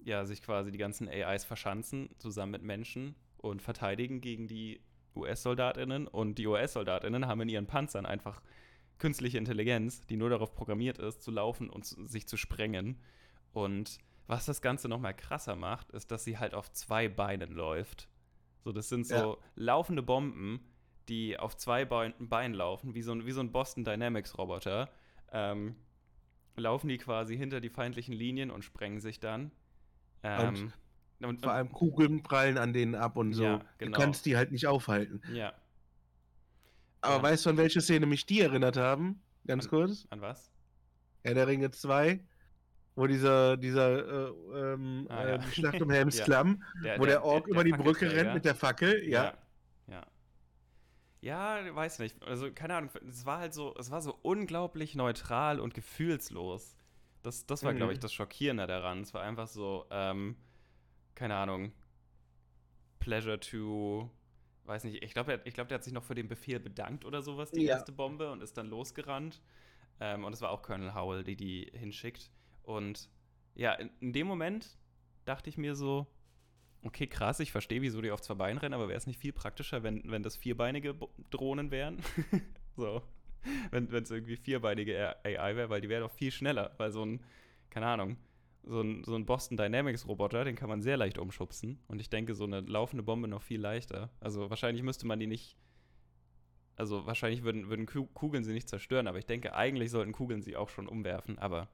ja, 0.00 0.26
sich 0.26 0.42
quasi 0.42 0.70
die 0.70 0.78
ganzen 0.78 1.08
AIs 1.08 1.44
verschanzen, 1.44 2.10
zusammen 2.18 2.52
mit 2.52 2.62
Menschen 2.62 3.14
und 3.38 3.62
verteidigen 3.62 4.20
gegen 4.20 4.48
die 4.48 4.80
US-SoldatInnen. 5.16 6.06
Und 6.06 6.38
die 6.38 6.46
US-SoldatInnen 6.46 7.26
haben 7.26 7.40
in 7.42 7.48
ihren 7.48 7.66
Panzern 7.66 8.06
einfach 8.06 8.42
künstliche 8.98 9.38
Intelligenz, 9.38 10.06
die 10.06 10.16
nur 10.16 10.30
darauf 10.30 10.54
programmiert 10.54 10.98
ist, 10.98 11.22
zu 11.22 11.30
laufen 11.30 11.68
und 11.70 11.84
zu, 11.84 12.04
sich 12.06 12.26
zu 12.28 12.36
sprengen. 12.36 13.00
Und 13.52 13.98
was 14.26 14.46
das 14.46 14.62
Ganze 14.62 14.88
nochmal 14.88 15.14
krasser 15.14 15.56
macht, 15.56 15.90
ist, 15.90 16.10
dass 16.10 16.24
sie 16.24 16.38
halt 16.38 16.54
auf 16.54 16.70
zwei 16.72 17.08
Beinen 17.08 17.52
läuft. 17.52 18.08
So, 18.62 18.72
das 18.72 18.88
sind 18.88 19.06
so 19.06 19.14
Ja. 19.14 19.36
laufende 19.56 20.02
Bomben, 20.02 20.60
die 21.08 21.38
auf 21.38 21.56
zwei 21.56 21.84
Bein, 21.84 22.14
Beinen 22.18 22.54
laufen, 22.54 22.94
wie 22.94 23.02
so 23.02 23.12
ein, 23.12 23.26
wie 23.26 23.32
so 23.32 23.40
ein 23.40 23.52
Boston 23.52 23.84
Dynamics-Roboter. 23.84 24.88
Ähm, 25.32 25.76
laufen 26.56 26.88
die 26.88 26.98
quasi 26.98 27.36
hinter 27.36 27.60
die 27.60 27.68
feindlichen 27.68 28.14
Linien 28.14 28.50
und 28.50 28.64
sprengen 28.64 29.00
sich 29.00 29.20
dann. 29.20 29.50
Ähm, 30.22 30.48
und, 30.48 30.72
Vor 31.20 31.52
allem 31.52 31.72
Kugeln 31.72 32.22
prallen 32.22 32.58
an 32.58 32.72
denen 32.72 32.94
ab 32.94 33.16
und 33.16 33.32
so. 33.32 33.44
Ja, 33.44 33.58
Du 33.58 33.64
genau. 33.78 33.98
kannst 33.98 34.26
die 34.26 34.36
halt 34.36 34.52
nicht 34.52 34.66
aufhalten. 34.66 35.22
ja, 35.32 35.52
Aber 37.00 37.16
Ja. 37.16 37.22
weißt 37.22 37.46
du, 37.46 37.50
an 37.50 37.56
welche 37.56 37.80
Szene 37.80 38.06
mich 38.06 38.26
die 38.26 38.40
erinnert 38.40 38.76
haben? 38.76 39.22
Ganz 39.46 39.64
An- 39.64 39.70
kurz. 39.70 40.06
an 40.10 40.20
was? 40.20 40.50
Herr 41.22 41.34
der 41.34 41.46
Ringe 41.46 41.70
2, 41.70 42.20
wo 42.96 43.06
dieser, 43.06 43.56
dieser 43.56 44.28
äh, 44.28 44.32
ähm, 44.54 45.06
Ah, 45.10 45.28
ja. 45.28 45.38
die 45.38 45.50
Schlacht 45.50 45.80
um 45.82 45.90
Helms 45.90 46.18
Ja. 46.18 46.24
Klamm, 46.24 46.62
wo 46.98 47.04
der, 47.06 47.24
Ork 47.24 47.46
über 47.46 47.64
die 47.64 47.72
Brücke 47.72 48.10
rennt 48.12 48.34
mit 48.34 48.44
der 48.44 48.54
Fackel. 48.54 49.02
Ja. 49.08 49.24
Ja. 49.24 49.34
Ja. 49.86 50.06
Ja, 51.20 51.74
weiß 51.74 52.00
nicht. 52.00 52.22
Also, 52.24 52.52
keine 52.52 52.74
Ahnung, 52.76 52.90
es 53.08 53.24
war 53.24 53.38
halt 53.38 53.54
so, 53.54 53.74
es 53.78 53.90
war 53.90 54.02
so 54.02 54.14
unglaublich 54.22 54.94
neutral 54.94 55.58
und 55.60 55.72
gefühlslos. 55.72 56.76
Das, 57.22 57.46
das 57.46 57.64
war, 57.64 57.72
Mhm. 57.72 57.76
glaube 57.78 57.92
ich, 57.94 57.98
das 57.98 58.12
Schockierende 58.12 58.66
daran. 58.66 59.00
Es 59.00 59.14
war 59.14 59.22
einfach 59.22 59.46
so, 59.46 59.86
ähm, 59.90 60.36
keine 61.14 61.36
Ahnung, 61.36 61.72
Pleasure 62.98 63.38
to, 63.38 64.10
weiß 64.64 64.84
nicht, 64.84 65.02
ich 65.02 65.12
glaube, 65.12 65.40
ich 65.44 65.54
glaub, 65.54 65.68
der 65.68 65.76
hat 65.76 65.84
sich 65.84 65.92
noch 65.92 66.04
für 66.04 66.14
den 66.14 66.28
Befehl 66.28 66.58
bedankt 66.58 67.04
oder 67.04 67.22
sowas, 67.22 67.50
die 67.50 67.62
Ja. 67.62 67.74
erste 67.74 67.92
Bombe, 67.92 68.30
und 68.32 68.42
ist 68.42 68.56
dann 68.56 68.68
losgerannt. 68.68 69.42
Ähm, 70.00 70.24
und 70.24 70.32
es 70.32 70.40
war 70.40 70.50
auch 70.50 70.62
Colonel 70.62 70.94
Howell, 70.94 71.22
die 71.24 71.36
die 71.36 71.70
hinschickt. 71.74 72.30
Und 72.62 73.08
ja, 73.54 73.72
in, 73.74 73.90
in 74.00 74.12
dem 74.12 74.26
Moment 74.26 74.76
dachte 75.24 75.50
ich 75.50 75.58
mir 75.58 75.74
so, 75.74 76.06
okay, 76.82 77.06
krass, 77.06 77.40
ich 77.40 77.52
verstehe, 77.52 77.82
wieso 77.82 78.00
die 78.00 78.10
auf 78.10 78.20
zwei 78.20 78.34
Beinen 78.34 78.58
rennen, 78.58 78.74
aber 78.74 78.88
wäre 78.88 78.98
es 78.98 79.06
nicht 79.06 79.20
viel 79.20 79.32
praktischer, 79.32 79.82
wenn, 79.82 80.02
wenn 80.10 80.22
das 80.22 80.36
vierbeinige 80.36 80.94
Drohnen 81.30 81.70
wären? 81.70 82.02
so. 82.76 83.02
Wenn 83.70 83.92
es 83.92 84.10
irgendwie 84.10 84.36
vierbeinige 84.36 85.16
AI 85.24 85.54
wäre, 85.56 85.68
weil 85.68 85.82
die 85.82 85.90
wäre 85.90 86.00
doch 86.02 86.10
viel 86.10 86.30
schneller, 86.32 86.74
weil 86.78 86.90
so 86.92 87.04
ein, 87.04 87.22
keine 87.68 87.86
Ahnung, 87.86 88.16
so 88.66 88.80
ein, 88.80 89.04
so 89.04 89.14
ein 89.14 89.26
Boston 89.26 89.56
Dynamics 89.56 90.06
Roboter, 90.06 90.44
den 90.44 90.56
kann 90.56 90.68
man 90.68 90.80
sehr 90.82 90.96
leicht 90.96 91.18
umschubsen. 91.18 91.78
Und 91.86 92.00
ich 92.00 92.08
denke, 92.10 92.34
so 92.34 92.44
eine 92.44 92.60
laufende 92.60 93.02
Bombe 93.02 93.28
noch 93.28 93.42
viel 93.42 93.60
leichter. 93.60 94.10
Also 94.20 94.50
wahrscheinlich 94.50 94.82
müsste 94.82 95.06
man 95.06 95.18
die 95.20 95.26
nicht. 95.26 95.56
Also 96.76 97.06
wahrscheinlich 97.06 97.44
würden, 97.44 97.68
würden 97.68 97.86
Ku- 97.86 98.06
Kugeln 98.06 98.42
sie 98.42 98.52
nicht 98.52 98.68
zerstören, 98.68 99.06
aber 99.06 99.18
ich 99.18 99.26
denke, 99.26 99.54
eigentlich 99.54 99.90
sollten 99.92 100.10
Kugeln 100.12 100.42
sie 100.42 100.56
auch 100.56 100.68
schon 100.68 100.88
umwerfen. 100.88 101.38
Aber 101.38 101.68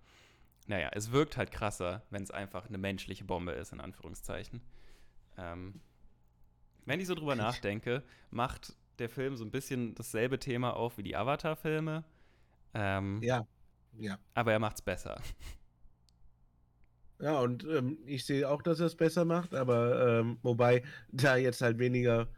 naja, 0.67 0.91
es 0.93 1.11
wirkt 1.11 1.37
halt 1.39 1.51
krasser, 1.53 2.03
wenn 2.11 2.23
es 2.23 2.31
einfach 2.31 2.69
eine 2.69 2.77
menschliche 2.77 3.25
Bombe 3.25 3.53
ist, 3.53 3.73
in 3.73 3.81
Anführungszeichen. 3.81 4.61
Ähm, 5.39 5.81
wenn 6.85 7.01
ich 7.01 7.07
so 7.07 7.15
drüber 7.15 7.35
nachdenke, 7.35 8.03
macht 8.31 8.77
der 8.99 9.09
Film 9.09 9.37
so 9.37 9.45
ein 9.45 9.51
bisschen 9.51 9.95
dasselbe 9.95 10.39
Thema 10.39 10.77
auf 10.77 10.99
wie 10.99 11.03
die 11.03 11.17
Avatar-Filme. 11.17 12.05
Ähm, 12.75 13.21
Ja. 13.23 13.47
Ja. 13.99 14.19
Aber 14.35 14.53
er 14.53 14.59
macht's 14.59 14.83
besser. 14.83 15.21
Ja, 17.21 17.41
und 17.41 17.65
ähm, 17.65 17.99
ich 18.07 18.25
sehe 18.25 18.49
auch, 18.49 18.63
dass 18.63 18.81
er 18.81 18.87
es 18.87 18.97
besser 18.97 19.25
macht, 19.25 19.55
aber 19.55 20.21
ähm, 20.21 20.39
wobei 20.43 20.83
da 21.13 21.37
jetzt 21.37 21.61
halt 21.61 21.79
weniger 21.79 22.29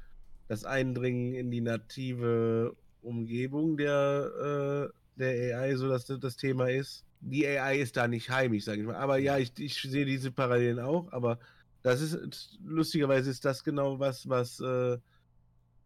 das 0.49 0.65
Eindringen 0.65 1.35
in 1.35 1.51
die 1.51 1.61
native 1.61 2.77
Umgebung 3.01 3.77
der, 3.77 4.91
äh, 4.91 5.21
der 5.21 5.59
AI 5.59 5.77
so 5.77 5.89
dass 5.89 6.07
das, 6.07 6.37
Thema 6.37 6.69
ist. 6.69 7.05
Die 7.21 7.47
AI 7.47 7.79
ist 7.79 7.97
da 7.97 8.09
nicht 8.09 8.31
heimisch, 8.31 8.65
sage 8.65 8.81
ich 8.81 8.87
mal. 8.87 8.97
Aber 8.97 9.19
ja, 9.19 9.39
ich, 9.39 9.53
ich 9.59 9.81
sehe 9.81 10.05
diese 10.05 10.33
Parallelen 10.33 10.81
auch, 10.81 11.13
aber 11.13 11.39
das 11.83 12.01
ist 12.01 12.59
lustigerweise 12.65 13.31
ist 13.31 13.45
das 13.45 13.63
genau 13.63 14.01
was, 14.01 14.29
was 14.29 14.59
äh, 14.61 14.99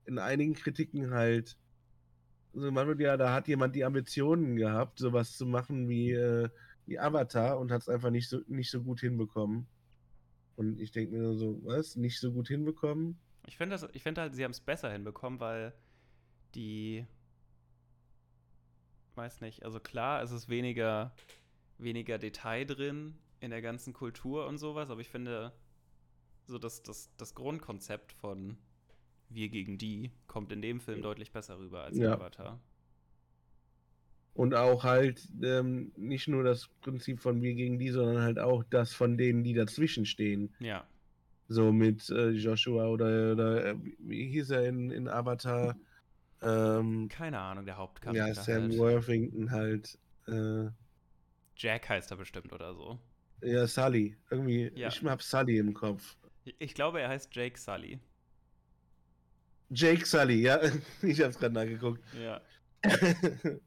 in 0.07 0.19
einigen 0.19 0.55
Kritiken 0.55 1.11
halt 1.11 1.57
so 2.55 2.71
man 2.73 2.89
wird 2.89 3.01
ja, 3.01 3.17
da 3.19 3.35
hat 3.35 3.49
jemand 3.49 3.75
die 3.75 3.85
Ambitionen 3.85 4.57
gehabt, 4.57 4.99
sowas 4.99 5.37
zu 5.37 5.45
machen 5.45 5.89
wie 5.91 6.13
äh, 6.13 6.49
wie 6.87 6.99
Avatar 6.99 7.59
und 7.59 7.71
hat 7.73 7.83
es 7.83 7.89
einfach 7.89 8.11
nicht 8.11 8.29
so, 8.29 8.41
nicht 8.47 8.71
so 8.71 8.83
gut 8.83 9.01
hinbekommen. 9.01 9.67
Und 10.57 10.81
ich 10.81 10.91
denke 10.93 11.15
mir 11.15 11.23
nur 11.23 11.37
so, 11.37 11.61
was? 11.65 11.97
Nicht 11.97 12.19
so 12.19 12.33
gut 12.33 12.49
hinbekommen? 12.49 13.19
Ich 13.47 13.57
finde 13.57 13.75
das- 13.77 13.89
ich 13.93 14.03
finde 14.03 14.23
halt, 14.23 14.35
sie 14.35 14.43
haben 14.45 14.53
es 14.53 14.61
besser 14.61 14.91
hinbekommen, 14.91 15.39
weil 15.41 15.75
die, 16.55 17.07
weiß 19.15 19.41
nicht, 19.41 19.65
also 19.65 19.81
klar, 19.81 20.23
es 20.23 20.31
ist 20.31 20.49
weniger, 20.49 21.15
weniger 21.79 22.19
Detail 22.19 22.65
drin 22.65 23.19
in 23.41 23.51
der 23.51 23.63
ganzen 23.63 23.93
Kultur 23.93 24.47
und 24.47 24.59
sowas, 24.59 24.91
aber 24.91 25.01
ich 25.01 25.09
finde, 25.11 25.53
so 26.47 26.59
das, 26.59 26.83
das, 26.83 27.11
das 27.17 27.35
Grundkonzept 27.35 28.13
von 28.13 28.57
wir 29.29 29.49
gegen 29.49 29.77
die 29.79 30.13
kommt 30.29 30.53
in 30.53 30.63
dem 30.63 30.81
Film 30.81 31.03
deutlich 31.03 31.33
besser 31.33 31.59
rüber 31.59 31.83
als 31.83 31.97
in 31.97 32.05
Ja. 32.05 32.13
Avatar. 32.15 32.61
Und 34.37 34.55
auch 34.55 34.85
halt 34.85 35.27
ähm, 35.43 35.93
nicht 35.97 36.29
nur 36.29 36.45
das 36.45 36.69
Prinzip 36.83 37.21
von 37.21 37.41
wir 37.41 37.55
gegen 37.55 37.79
die, 37.79 37.91
sondern 37.91 38.23
halt 38.23 38.39
auch 38.39 38.63
das 38.65 38.93
von 38.93 39.17
denen, 39.17 39.43
die 39.45 39.55
dazwischen 39.55 40.05
stehen. 40.05 40.55
Ja, 40.61 40.87
So 41.49 41.73
mit 41.73 42.09
äh, 42.11 42.31
Joshua 42.31 42.87
oder, 42.89 43.33
oder 43.33 43.65
äh, 43.67 43.77
wie 43.99 44.29
hieß 44.29 44.51
er 44.51 44.67
in, 44.67 44.91
in 44.91 45.09
Avatar? 45.09 45.77
Ähm, 46.43 47.09
keine 47.09 47.39
Ahnung, 47.41 47.65
der 47.65 47.79
Hauptcharakter 47.79 48.27
ja, 48.29 48.35
Sam 48.35 48.63
halt. 48.65 48.79
Worthington 48.79 49.51
halt. 49.51 49.99
Äh, 50.29 50.69
Jack 51.57 51.89
heißt 51.89 52.11
er 52.11 52.19
bestimmt 52.19 52.53
oder 52.53 52.75
so. 52.75 52.99
ja, 53.41 53.67
Sully. 53.67 54.17
Irgendwie, 54.31 54.71
Ja. 54.75 54.89
ich 54.89 55.03
hab 55.03 55.23
Sully 55.23 55.57
im 55.57 55.73
Kopf. 55.73 56.17
Ich 56.59 56.75
glaube, 56.75 57.01
er 57.01 57.09
heißt 57.09 57.35
Jake 57.35 57.59
Sully. 57.59 57.99
Jake 59.71 60.05
Sully, 60.05 60.43
ja. 60.43 60.61
ich 61.03 61.23
hab's 61.23 61.39
gerade 61.39 61.55
nachgeguckt. 61.55 62.03
Ja. 62.23 62.41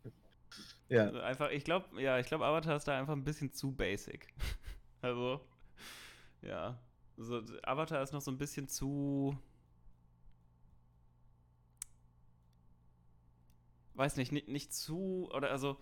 ja. 0.90 1.06
Also 1.06 1.20
einfach, 1.22 1.50
ich 1.52 1.64
glaube, 1.64 2.02
ja, 2.02 2.20
ich 2.20 2.28
glaube, 2.28 2.46
Avatar 2.46 2.76
ist 2.76 2.88
da 2.88 3.00
einfach 3.00 3.14
ein 3.14 3.24
bisschen 3.24 3.52
zu 3.54 3.72
basic. 3.72 4.34
also, 5.02 5.42
ja. 6.42 6.80
So, 7.18 7.42
Avatar 7.64 8.02
ist 8.02 8.14
noch 8.14 8.22
so 8.22 8.32
ein 8.32 8.38
bisschen 8.38 8.68
zu. 8.68 9.38
Weiß 13.94 14.16
nicht, 14.16 14.32
nicht, 14.32 14.48
nicht 14.48 14.74
zu. 14.74 15.30
Oder 15.32 15.52
also. 15.52 15.80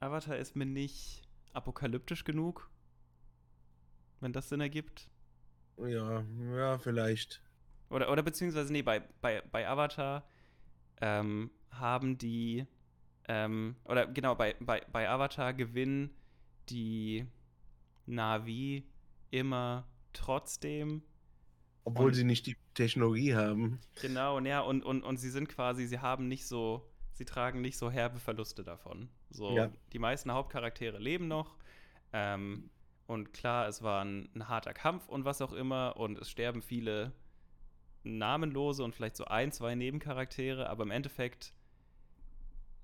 Avatar 0.00 0.36
ist 0.36 0.56
mir 0.56 0.66
nicht 0.66 1.22
apokalyptisch 1.52 2.24
genug. 2.24 2.68
Wenn 4.20 4.32
das 4.32 4.48
Sinn 4.48 4.60
ergibt. 4.60 5.08
Ja, 5.78 6.24
ja, 6.54 6.78
vielleicht. 6.78 7.42
Oder, 7.88 8.10
oder 8.10 8.22
beziehungsweise, 8.22 8.72
nee, 8.72 8.82
bei, 8.82 9.00
bei, 9.20 9.42
bei 9.50 9.68
Avatar 9.68 10.24
ähm, 11.00 11.50
haben 11.70 12.18
die, 12.18 12.66
ähm, 13.28 13.76
oder 13.84 14.06
genau, 14.06 14.34
bei, 14.34 14.54
bei, 14.60 14.82
bei 14.92 15.08
Avatar 15.08 15.52
gewinnen 15.54 16.10
die 16.68 17.26
Navi 18.06 18.84
immer 19.30 19.86
trotzdem. 20.12 21.02
Obwohl 21.84 22.08
Und- 22.08 22.14
sie 22.14 22.24
nicht 22.24 22.46
die 22.46 22.56
Technologie 22.74 23.34
haben. 23.34 23.80
Genau, 24.00 24.36
und 24.36 24.46
ja, 24.46 24.60
und, 24.60 24.84
und, 24.84 25.02
und 25.02 25.16
sie 25.18 25.30
sind 25.30 25.48
quasi, 25.48 25.86
sie 25.86 25.98
haben 25.98 26.28
nicht 26.28 26.46
so, 26.46 26.88
sie 27.12 27.24
tragen 27.24 27.60
nicht 27.60 27.76
so 27.76 27.90
herbe 27.90 28.18
Verluste 28.18 28.62
davon. 28.64 29.08
So, 29.30 29.56
Ja. 29.56 29.70
die 29.92 29.98
meisten 29.98 30.32
Hauptcharaktere 30.32 30.98
leben 30.98 31.28
noch. 31.28 31.56
Ähm, 32.12 32.70
und 33.06 33.32
klar, 33.32 33.66
es 33.68 33.82
war 33.82 34.04
ein, 34.04 34.28
ein 34.34 34.48
harter 34.48 34.72
Kampf 34.74 35.08
und 35.08 35.24
was 35.24 35.42
auch 35.42 35.52
immer. 35.52 35.96
Und 35.96 36.18
es 36.18 36.30
sterben 36.30 36.62
viele 36.62 37.12
namenlose 38.04 38.82
und 38.84 38.94
vielleicht 38.94 39.16
so 39.16 39.24
ein, 39.26 39.52
zwei 39.52 39.74
Nebencharaktere, 39.74 40.68
aber 40.68 40.82
im 40.84 40.90
Endeffekt 40.90 41.52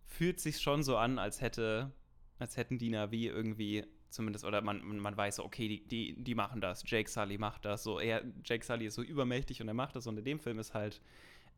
fühlt 0.08 0.40
sich 0.40 0.60
schon 0.60 0.82
so 0.82 0.96
an, 0.96 1.18
als 1.18 1.40
hätte, 1.40 1.92
als 2.38 2.56
hätten 2.56 2.78
die 2.78 2.90
Navi 2.90 3.26
irgendwie 3.28 3.84
zumindest, 4.10 4.44
oder 4.44 4.62
man, 4.62 4.82
man- 5.00 5.16
weiß 5.16 5.36
so, 5.36 5.44
okay, 5.44 5.68
die, 5.68 5.86
die, 5.86 6.24
die 6.24 6.34
machen 6.34 6.60
das, 6.60 6.82
Jake 6.86 7.08
Sully 7.10 7.38
macht 7.38 7.64
das, 7.64 7.82
so 7.84 8.00
er, 8.00 8.24
Jake 8.44 8.64
Sully 8.64 8.86
ist 8.86 8.94
so 8.94 9.02
übermächtig 9.02 9.60
und 9.60 9.68
er 9.68 9.74
macht 9.74 9.96
das 9.96 10.06
und 10.06 10.18
in 10.18 10.24
dem 10.24 10.40
Film 10.40 10.58
ist 10.58 10.74
halt 10.74 11.00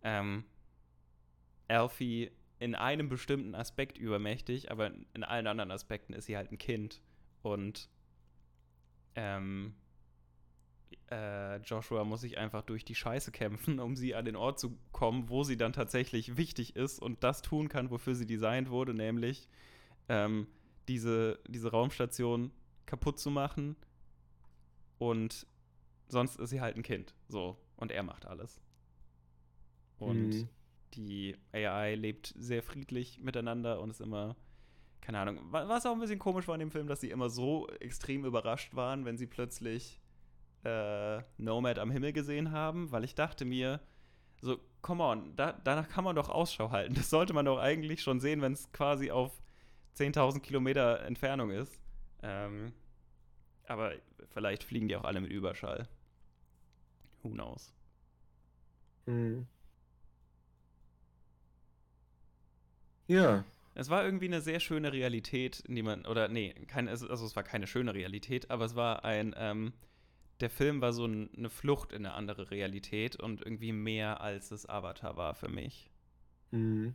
ähm, 0.02 0.44
Alfie 1.68 2.30
in 2.58 2.74
einem 2.74 3.08
bestimmten 3.08 3.54
Aspekt 3.54 3.96
übermächtig, 3.96 4.70
aber 4.70 4.90
in 5.14 5.24
allen 5.24 5.46
anderen 5.46 5.70
Aspekten 5.70 6.12
ist 6.12 6.26
sie 6.26 6.36
halt 6.36 6.52
ein 6.52 6.58
Kind. 6.58 7.00
Und 7.42 7.88
ähm, 9.14 9.74
äh, 11.10 11.56
Joshua 11.58 12.04
muss 12.04 12.20
sich 12.20 12.38
einfach 12.38 12.62
durch 12.62 12.84
die 12.84 12.94
Scheiße 12.94 13.32
kämpfen, 13.32 13.80
um 13.80 13.96
sie 13.96 14.14
an 14.14 14.24
den 14.24 14.36
Ort 14.36 14.58
zu 14.58 14.78
kommen, 14.92 15.28
wo 15.28 15.42
sie 15.42 15.56
dann 15.56 15.72
tatsächlich 15.72 16.36
wichtig 16.36 16.76
ist 16.76 17.00
und 17.00 17.22
das 17.24 17.42
tun 17.42 17.68
kann, 17.68 17.90
wofür 17.90 18.14
sie 18.14 18.26
designt 18.26 18.70
wurde, 18.70 18.94
nämlich 18.94 19.48
ähm, 20.08 20.46
diese, 20.88 21.38
diese 21.48 21.70
Raumstation 21.70 22.52
kaputt 22.86 23.18
zu 23.18 23.30
machen. 23.30 23.76
Und 24.98 25.46
sonst 26.08 26.38
ist 26.38 26.50
sie 26.50 26.60
halt 26.60 26.76
ein 26.76 26.82
Kind. 26.82 27.14
So. 27.28 27.56
Und 27.76 27.90
er 27.90 28.02
macht 28.02 28.26
alles. 28.26 28.60
Und 29.98 30.30
mhm. 30.30 30.48
die 30.94 31.36
AI 31.52 31.94
lebt 31.94 32.34
sehr 32.38 32.62
friedlich 32.62 33.18
miteinander 33.18 33.80
und 33.80 33.90
ist 33.90 34.00
immer, 34.00 34.36
keine 35.00 35.18
Ahnung, 35.18 35.38
was 35.50 35.86
auch 35.86 35.92
ein 35.92 36.00
bisschen 36.00 36.18
komisch 36.18 36.46
war 36.48 36.54
in 36.54 36.60
dem 36.60 36.70
Film, 36.70 36.86
dass 36.86 37.00
sie 37.00 37.10
immer 37.10 37.30
so 37.30 37.68
extrem 37.80 38.24
überrascht 38.24 38.74
waren, 38.74 39.04
wenn 39.04 39.16
sie 39.16 39.26
plötzlich 39.26 39.99
äh, 40.64 41.22
Nomad 41.38 41.78
am 41.78 41.90
Himmel 41.90 42.12
gesehen 42.12 42.52
haben, 42.52 42.90
weil 42.92 43.04
ich 43.04 43.14
dachte 43.14 43.44
mir, 43.44 43.80
so, 44.40 44.58
come 44.82 45.02
on, 45.02 45.36
da, 45.36 45.52
danach 45.64 45.88
kann 45.88 46.04
man 46.04 46.16
doch 46.16 46.28
Ausschau 46.28 46.70
halten. 46.70 46.94
Das 46.94 47.10
sollte 47.10 47.32
man 47.32 47.44
doch 47.44 47.58
eigentlich 47.58 48.02
schon 48.02 48.20
sehen, 48.20 48.40
wenn 48.42 48.52
es 48.52 48.70
quasi 48.72 49.10
auf 49.10 49.32
10.000 49.96 50.40
Kilometer 50.40 51.00
Entfernung 51.02 51.50
ist. 51.50 51.78
Ähm, 52.22 52.72
aber 53.66 53.92
vielleicht 54.30 54.64
fliegen 54.64 54.88
die 54.88 54.96
auch 54.96 55.04
alle 55.04 55.20
mit 55.20 55.30
Überschall. 55.30 55.88
Who 57.22 57.30
knows? 57.30 57.72
Hm. 59.06 59.46
Ja. 63.06 63.44
Es 63.74 63.88
war 63.88 64.04
irgendwie 64.04 64.26
eine 64.26 64.40
sehr 64.40 64.60
schöne 64.60 64.92
Realität, 64.92 65.60
in 65.60 65.74
die 65.74 65.82
man, 65.82 66.04
oder 66.06 66.28
nee, 66.28 66.52
keine, 66.66 66.90
also 66.90 67.06
es 67.06 67.36
war 67.36 67.42
keine 67.42 67.66
schöne 67.66 67.94
Realität, 67.94 68.50
aber 68.50 68.64
es 68.64 68.74
war 68.74 69.04
ein, 69.04 69.34
ähm, 69.38 69.72
der 70.40 70.50
Film 70.50 70.80
war 70.80 70.92
so 70.92 71.06
ein, 71.06 71.30
eine 71.36 71.50
Flucht 71.50 71.92
in 71.92 72.04
eine 72.06 72.14
andere 72.14 72.50
Realität 72.50 73.16
und 73.16 73.42
irgendwie 73.42 73.72
mehr 73.72 74.20
als 74.20 74.50
es 74.50 74.68
Avatar 74.68 75.16
war 75.16 75.34
für 75.34 75.48
mich. 75.48 75.90
Mhm. 76.50 76.94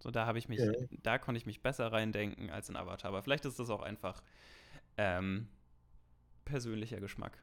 So, 0.00 0.10
da 0.10 0.26
habe 0.26 0.38
ich 0.38 0.48
mich, 0.48 0.60
ja. 0.60 0.72
da 1.02 1.18
konnte 1.18 1.38
ich 1.38 1.46
mich 1.46 1.62
besser 1.62 1.92
reindenken 1.92 2.50
als 2.50 2.68
in 2.68 2.76
Avatar. 2.76 3.10
Aber 3.10 3.22
vielleicht 3.22 3.44
ist 3.44 3.58
das 3.58 3.70
auch 3.70 3.82
einfach 3.82 4.22
ähm, 4.96 5.48
persönlicher 6.44 7.00
Geschmack. 7.00 7.42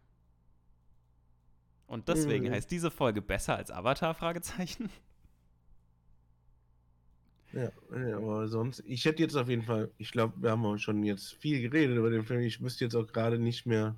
Und 1.85 2.09
deswegen 2.09 2.47
mhm. 2.47 2.51
heißt 2.51 2.69
diese 2.69 2.91
Folge 2.91 3.21
besser 3.21 3.55
als 3.55 3.71
Avatar? 3.71 4.13
Fragezeichen. 4.13 4.89
Ja, 7.53 7.71
aber 8.17 8.47
sonst, 8.47 8.83
ich 8.85 9.05
hätte 9.05 9.23
jetzt 9.23 9.35
auf 9.35 9.47
jeden 9.47 9.63
Fall, 9.63 9.89
ich 9.97 10.11
glaube, 10.11 10.33
wir 10.41 10.51
haben 10.51 10.65
auch 10.65 10.77
schon 10.77 11.01
jetzt 11.03 11.33
viel 11.35 11.61
geredet 11.61 11.97
über 11.97 12.09
den 12.09 12.23
Film. 12.23 12.41
Ich 12.41 12.61
wüsste 12.61 12.83
jetzt 12.83 12.95
auch 12.95 13.07
gerade 13.07 13.39
nicht 13.39 13.65
mehr, 13.65 13.95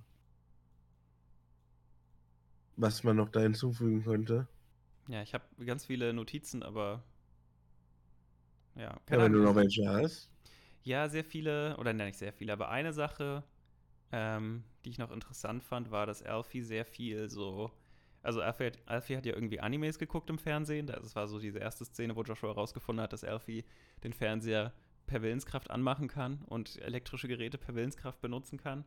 was 2.80 3.04
man 3.04 3.18
noch 3.18 3.30
da 3.30 3.42
hinzufügen 3.42 4.04
könnte. 4.04 4.48
Ja, 5.08 5.22
ich 5.22 5.34
habe 5.34 5.44
ganz 5.66 5.86
viele 5.86 6.14
Notizen, 6.14 6.64
aber 6.64 7.04
ja. 8.76 9.00
ja 9.10 9.18
wenn 9.18 9.34
du 9.34 9.40
noch 9.40 9.56
welche 9.56 9.88
hast. 9.88 10.30
Ja, 10.84 11.10
sehr 11.10 11.26
viele, 11.26 11.76
oder 11.78 11.94
nenne 11.94 12.10
ich 12.10 12.18
sehr 12.18 12.32
viele, 12.32 12.54
aber 12.54 12.70
eine 12.70 12.94
Sache, 12.94 13.44
ähm, 14.12 14.64
die 14.86 14.92
ich 14.92 14.98
noch 14.98 15.12
interessant 15.12 15.64
fand, 15.64 15.92
war, 15.92 16.06
dass 16.06 16.24
Alfie 16.24 16.62
sehr 16.62 16.86
viel 16.86 17.30
so. 17.30 17.72
Also 18.22 18.42
Alfie 18.42 18.68
hat, 18.68 18.80
Alfie 18.86 19.18
hat 19.18 19.26
ja 19.26 19.34
irgendwie 19.34 19.60
Animes 19.60 20.00
geguckt 20.00 20.30
im 20.30 20.40
Fernsehen. 20.40 20.88
Das 20.88 21.16
war 21.16 21.28
so 21.28 21.40
diese 21.40 21.60
erste 21.60 21.86
Szene, 21.86 22.16
wo 22.16 22.24
Joshua 22.24 22.50
herausgefunden 22.50 23.04
hat, 23.04 23.14
dass 23.14 23.24
Alfie 23.24 23.66
den 24.04 24.14
Fernseher 24.14 24.74
per 25.06 25.22
Willenskraft 25.22 25.70
anmachen 25.70 26.08
kann 26.08 26.44
und 26.46 26.82
elektrische 26.82 27.28
Geräte 27.28 27.58
per 27.58 27.76
Willenskraft 27.76 28.22
benutzen 28.22 28.58
kann. 28.58 28.86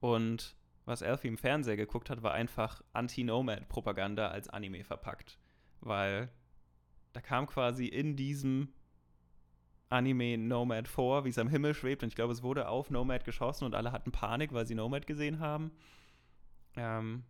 Und 0.00 0.56
was 0.84 1.02
Alfie 1.02 1.28
im 1.28 1.38
Fernseher 1.38 1.76
geguckt 1.76 2.10
hat, 2.10 2.22
war 2.22 2.32
einfach 2.32 2.82
Anti-Nomad-Propaganda 2.92 4.28
als 4.28 4.48
Anime 4.48 4.84
verpackt. 4.84 5.38
Weil 5.80 6.30
da 7.12 7.20
kam 7.20 7.46
quasi 7.46 7.86
in 7.86 8.16
diesem 8.16 8.72
Anime 9.90 10.38
Nomad 10.38 10.88
vor, 10.88 11.24
wie 11.24 11.28
es 11.28 11.38
am 11.38 11.48
Himmel 11.48 11.74
schwebt. 11.74 12.02
Und 12.02 12.08
ich 12.08 12.14
glaube, 12.14 12.32
es 12.32 12.42
wurde 12.42 12.68
auf 12.68 12.90
Nomad 12.90 13.24
geschossen 13.24 13.64
und 13.64 13.74
alle 13.74 13.92
hatten 13.92 14.10
Panik, 14.10 14.52
weil 14.52 14.66
sie 14.66 14.74
Nomad 14.74 15.06
gesehen 15.06 15.38
haben. 15.38 15.70
Ähm, 16.76 17.24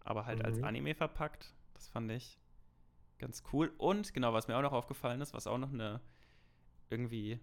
aber 0.00 0.26
halt 0.26 0.40
mhm. 0.40 0.44
als 0.44 0.62
Anime 0.62 0.94
verpackt. 0.94 1.54
Das 1.74 1.88
fand 1.88 2.10
ich 2.10 2.38
ganz 3.18 3.42
cool. 3.52 3.72
Und 3.78 4.12
genau, 4.12 4.32
was 4.32 4.48
mir 4.48 4.56
auch 4.56 4.62
noch 4.62 4.72
aufgefallen 4.72 5.20
ist, 5.20 5.32
was 5.32 5.46
auch 5.46 5.58
noch 5.58 5.72
eine 5.72 6.00
irgendwie 6.90 7.38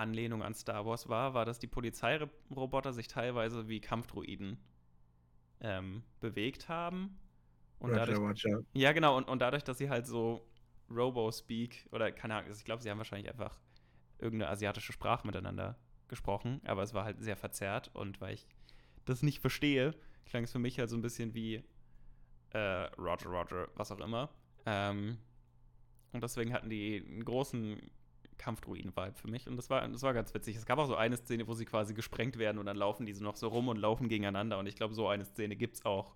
Anlehnung 0.00 0.42
an 0.42 0.54
Star 0.54 0.84
Wars 0.86 1.08
war, 1.08 1.34
war, 1.34 1.44
dass 1.44 1.58
die 1.58 1.66
Polizeiroboter 1.66 2.92
sich 2.92 3.08
teilweise 3.08 3.68
wie 3.68 3.80
Kampfdruiden 3.80 4.58
ähm, 5.60 6.02
bewegt 6.20 6.68
haben. 6.68 7.18
Und 7.78 7.90
Roger, 7.90 8.06
dadurch, 8.06 8.18
Roger. 8.18 8.62
Ja, 8.74 8.92
genau, 8.92 9.16
und, 9.16 9.28
und 9.28 9.40
dadurch, 9.40 9.64
dass 9.64 9.78
sie 9.78 9.88
halt 9.88 10.06
so 10.06 10.46
Robo-Speak 10.90 11.88
oder 11.92 12.10
keine 12.12 12.34
Ahnung, 12.36 12.50
ich 12.50 12.64
glaube, 12.64 12.82
sie 12.82 12.90
haben 12.90 12.98
wahrscheinlich 12.98 13.30
einfach 13.30 13.58
irgendeine 14.18 14.50
asiatische 14.50 14.92
Sprache 14.92 15.26
miteinander 15.26 15.78
gesprochen, 16.08 16.60
aber 16.64 16.82
es 16.82 16.92
war 16.92 17.04
halt 17.04 17.22
sehr 17.22 17.36
verzerrt 17.36 17.90
und 17.94 18.20
weil 18.20 18.34
ich 18.34 18.46
das 19.04 19.22
nicht 19.22 19.40
verstehe, 19.40 19.94
klang 20.26 20.44
es 20.44 20.52
für 20.52 20.58
mich 20.58 20.78
halt 20.78 20.90
so 20.90 20.96
ein 20.96 21.02
bisschen 21.02 21.34
wie 21.34 21.64
äh, 22.50 22.58
Roger, 22.98 23.30
Roger, 23.30 23.68
was 23.76 23.92
auch 23.92 24.00
immer. 24.00 24.30
Ähm, 24.66 25.18
und 26.12 26.22
deswegen 26.22 26.52
hatten 26.52 26.68
die 26.68 27.04
einen 27.06 27.24
großen 27.24 27.80
Kampfdruiden-Vibe 28.40 29.14
für 29.14 29.28
mich 29.28 29.46
und 29.46 29.56
das 29.56 29.70
war, 29.70 29.86
das 29.86 30.02
war 30.02 30.14
ganz 30.14 30.32
witzig. 30.34 30.56
Es 30.56 30.66
gab 30.66 30.78
auch 30.78 30.86
so 30.86 30.96
eine 30.96 31.16
Szene, 31.16 31.46
wo 31.46 31.54
sie 31.54 31.66
quasi 31.66 31.94
gesprengt 31.94 32.38
werden 32.38 32.58
und 32.58 32.66
dann 32.66 32.76
laufen 32.76 33.06
die 33.06 33.12
so 33.12 33.22
noch 33.22 33.36
so 33.36 33.48
rum 33.48 33.68
und 33.68 33.76
laufen 33.76 34.08
gegeneinander 34.08 34.58
und 34.58 34.66
ich 34.66 34.76
glaube, 34.76 34.94
so 34.94 35.08
eine 35.08 35.24
Szene 35.24 35.56
gibt 35.56 35.76
es 35.76 35.84
auch 35.84 36.14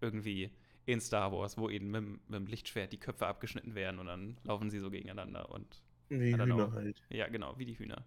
irgendwie 0.00 0.50
in 0.86 1.00
Star 1.00 1.32
Wars, 1.32 1.58
wo 1.58 1.68
ihnen 1.68 1.90
mit, 1.90 2.02
mit, 2.02 2.40
dem 2.40 2.46
Lichtschwert 2.46 2.92
die 2.92 2.98
Köpfe 2.98 3.26
abgeschnitten 3.26 3.74
werden 3.74 4.00
und 4.00 4.06
dann 4.06 4.38
laufen 4.44 4.70
sie 4.70 4.78
so 4.78 4.90
gegeneinander 4.90 5.50
und 5.50 5.82
wie 6.08 6.36
Hühner 6.36 6.72
halt. 6.72 7.02
Ja, 7.10 7.28
genau, 7.28 7.58
wie 7.58 7.66
die 7.66 7.78
Hühner. 7.78 8.06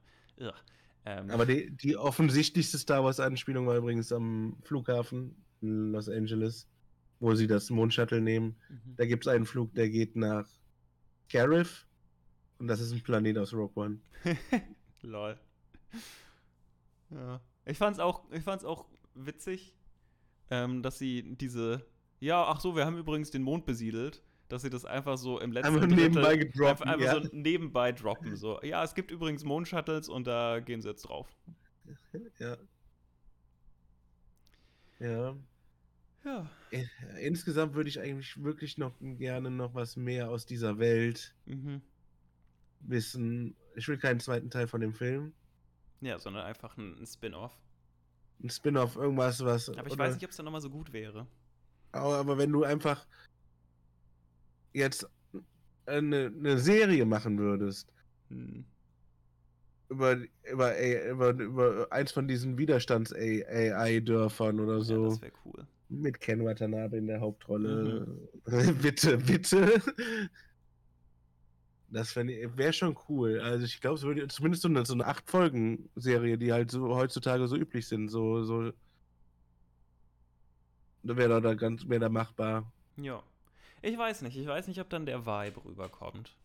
Ähm, 1.05 1.29
Aber 1.29 1.45
die, 1.45 1.69
die 1.71 1.97
offensichtlichste 1.97 2.77
Star 2.77 3.03
Wars-Anspielung 3.03 3.67
war 3.67 3.77
übrigens 3.77 4.11
am 4.11 4.57
Flughafen 4.63 5.35
in 5.61 5.91
Los 5.91 6.09
Angeles, 6.09 6.67
wo 7.19 7.35
sie 7.35 7.47
das 7.47 7.69
Mondshuttle 7.69 8.21
nehmen. 8.21 8.55
Mhm. 8.69 8.95
Da 8.95 9.05
gibt 9.05 9.25
es 9.25 9.33
einen 9.33 9.45
Flug, 9.45 9.73
der 9.73 9.89
geht 9.89 10.15
nach 10.15 10.47
Gareth 11.29 11.85
und 12.59 12.67
das 12.67 12.79
ist 12.79 12.91
ein 12.91 13.01
Planet 13.01 13.37
aus 13.37 13.53
Rogue 13.53 13.71
One. 13.75 13.99
Lol. 15.01 15.37
Ja. 17.09 17.41
Ich 17.65 17.77
fand's 17.77 17.99
auch, 17.99 18.23
ich 18.31 18.43
fand's 18.43 18.63
auch 18.63 18.85
witzig, 19.15 19.73
ähm, 20.51 20.83
dass 20.83 20.99
sie 20.99 21.35
diese 21.35 21.85
ja, 22.19 22.43
ach 22.45 22.59
so, 22.59 22.75
wir 22.75 22.85
haben 22.85 22.97
übrigens 22.97 23.31
den 23.31 23.43
Mond 23.43 23.65
besiedelt, 23.65 24.21
dass 24.49 24.63
sie 24.63 24.69
das 24.69 24.83
einfach 24.83 25.17
so 25.17 25.39
im 25.39 25.51
letzten 25.51 25.75
einfach 25.75 25.87
nebenbei 25.87 26.35
gedroppt, 26.35 26.81
einfach, 26.81 26.85
einfach 26.85 27.05
ja. 27.05 27.21
so 27.21 27.29
nebenbei 27.31 27.91
droppen. 27.91 28.35
So, 28.35 28.61
ja, 28.61 28.83
es 28.83 28.93
gibt 28.93 29.11
übrigens 29.11 29.43
Mondshuttles 29.43 30.09
und 30.09 30.27
da 30.27 30.59
gehen 30.59 30.81
sie 30.81 30.89
jetzt 30.89 31.03
drauf. 31.03 31.27
Ja. 32.39 32.57
Ja. 34.99 35.35
Ja. 36.25 36.49
Insgesamt 37.21 37.73
würde 37.75 37.89
ich 37.89 37.99
eigentlich 38.01 38.43
wirklich 38.43 38.77
noch 38.77 38.93
gerne 38.99 39.49
noch 39.49 39.73
was 39.73 39.95
mehr 39.95 40.29
aus 40.29 40.45
dieser 40.45 40.77
Welt 40.77 41.33
mhm. 41.45 41.81
Wissen. 42.79 43.55
Ich 43.75 43.87
will 43.87 43.97
keinen 43.97 44.19
zweiten 44.19 44.49
Teil 44.49 44.67
von 44.67 44.81
dem 44.81 44.93
Film. 44.93 45.33
Ja, 46.01 46.17
sondern 46.17 46.45
einfach 46.45 46.77
ein, 46.77 46.97
ein 46.99 47.05
Spin-off. 47.05 47.57
Ein 48.41 48.49
Spin-off, 48.49 48.95
irgendwas, 48.95 49.43
was. 49.43 49.69
Aber 49.69 49.87
ich 49.87 49.97
weiß 49.97 50.15
nicht, 50.15 50.23
ob 50.23 50.31
es 50.31 50.37
dann 50.37 50.45
nochmal 50.45 50.61
so 50.61 50.69
gut 50.69 50.93
wäre. 50.93 51.27
Aber 51.91 52.37
wenn 52.37 52.51
du 52.51 52.63
einfach 52.63 53.05
jetzt 54.73 55.07
eine, 55.85 56.27
eine 56.27 56.57
Serie 56.59 57.05
machen 57.05 57.37
würdest, 57.37 57.91
hm. 58.29 58.65
über, 59.89 60.17
über, 60.49 60.79
über, 60.79 61.29
über 61.31 61.87
eins 61.91 62.11
von 62.11 62.27
diesen 62.27 62.57
Widerstands-AI-Dörfern 62.57 64.59
oder 64.59 64.81
so. 64.81 65.03
Ja, 65.03 65.09
das 65.09 65.21
wäre 65.21 65.33
cool. 65.45 65.67
Mit 65.89 66.19
Ken 66.19 66.45
Watanabe 66.45 66.97
in 66.97 67.07
der 67.07 67.19
Hauptrolle. 67.19 68.07
Mhm. 68.45 68.75
bitte, 68.81 69.17
bitte. 69.17 69.81
Das 71.91 72.15
wäre 72.15 72.73
schon 72.73 72.97
cool. 73.09 73.39
Also 73.39 73.65
ich 73.65 73.81
glaube, 73.81 73.95
es 73.95 74.03
würde 74.03 74.27
zumindest 74.27 74.61
so 74.61 74.67
eine, 74.67 74.85
so 74.85 74.93
eine 74.93 75.07
Acht-Folgen-Serie, 75.07 76.37
die 76.37 76.53
halt 76.53 76.69
so 76.71 76.95
heutzutage 76.95 77.47
so 77.47 77.55
üblich 77.55 77.87
sind, 77.87 78.09
so, 78.09 78.43
so 78.43 78.71
Wäre 81.03 81.41
da 81.41 81.53
ganz, 81.53 81.87
wäre 81.87 82.01
da 82.01 82.09
machbar. 82.09 82.71
Ja. 82.97 83.23
Ich 83.81 83.97
weiß 83.97 84.21
nicht. 84.23 84.37
Ich 84.37 84.47
weiß 84.47 84.67
nicht, 84.67 84.79
ob 84.81 84.89
dann 84.89 85.05
der 85.05 85.25
Vibe 85.25 85.63
rüberkommt. 85.63 86.35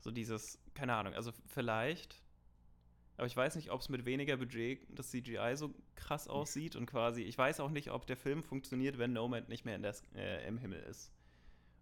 So 0.00 0.10
dieses, 0.10 0.58
keine 0.74 0.94
Ahnung, 0.94 1.14
also 1.14 1.32
vielleicht. 1.46 2.22
Aber 3.16 3.26
ich 3.26 3.36
weiß 3.36 3.56
nicht, 3.56 3.70
ob 3.70 3.80
es 3.80 3.88
mit 3.88 4.06
weniger 4.06 4.36
Budget 4.36 4.80
das 4.88 5.10
CGI 5.10 5.52
so 5.54 5.72
krass 5.94 6.26
aussieht 6.26 6.74
und 6.74 6.86
quasi, 6.86 7.22
ich 7.22 7.38
weiß 7.38 7.60
auch 7.60 7.70
nicht, 7.70 7.90
ob 7.92 8.06
der 8.06 8.16
Film 8.16 8.42
funktioniert, 8.42 8.98
wenn 8.98 9.12
Nomad 9.12 9.48
nicht 9.48 9.64
mehr 9.64 9.76
in 9.76 9.82
der, 9.82 9.94
äh, 10.16 10.48
im 10.48 10.58
Himmel 10.58 10.80
ist. 10.82 11.12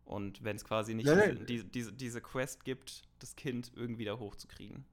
Und 0.04 0.42
wenn 0.44 0.56
es 0.56 0.64
quasi 0.64 0.94
nicht 0.94 1.06
Nein, 1.06 1.44
diese, 1.46 1.64
diese, 1.64 1.92
diese 1.92 2.20
Quest 2.20 2.64
gibt, 2.64 3.02
das 3.20 3.36
Kind 3.36 3.72
irgendwie 3.74 4.04
da 4.04 4.18
hochzukriegen. 4.18 4.84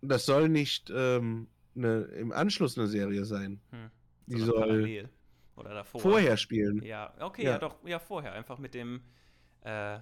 Das 0.00 0.24
soll 0.26 0.48
nicht 0.48 0.90
ähm, 0.94 1.48
ne, 1.74 2.02
im 2.16 2.32
Anschluss 2.32 2.78
eine 2.78 2.86
Serie 2.86 3.24
sein. 3.24 3.60
Hm. 3.70 3.90
Die 4.26 4.40
soll 4.40 4.60
parallel. 4.60 5.08
Oder 5.56 5.74
davor. 5.74 6.00
vorher 6.00 6.36
spielen. 6.36 6.82
Ja, 6.82 7.12
okay, 7.20 7.44
ja. 7.44 7.50
Ja. 7.52 7.58
doch, 7.58 7.76
ja, 7.86 7.98
vorher. 7.98 8.32
Einfach 8.32 8.58
mit 8.58 8.72
dem, 8.74 9.02
äh, 9.62 9.98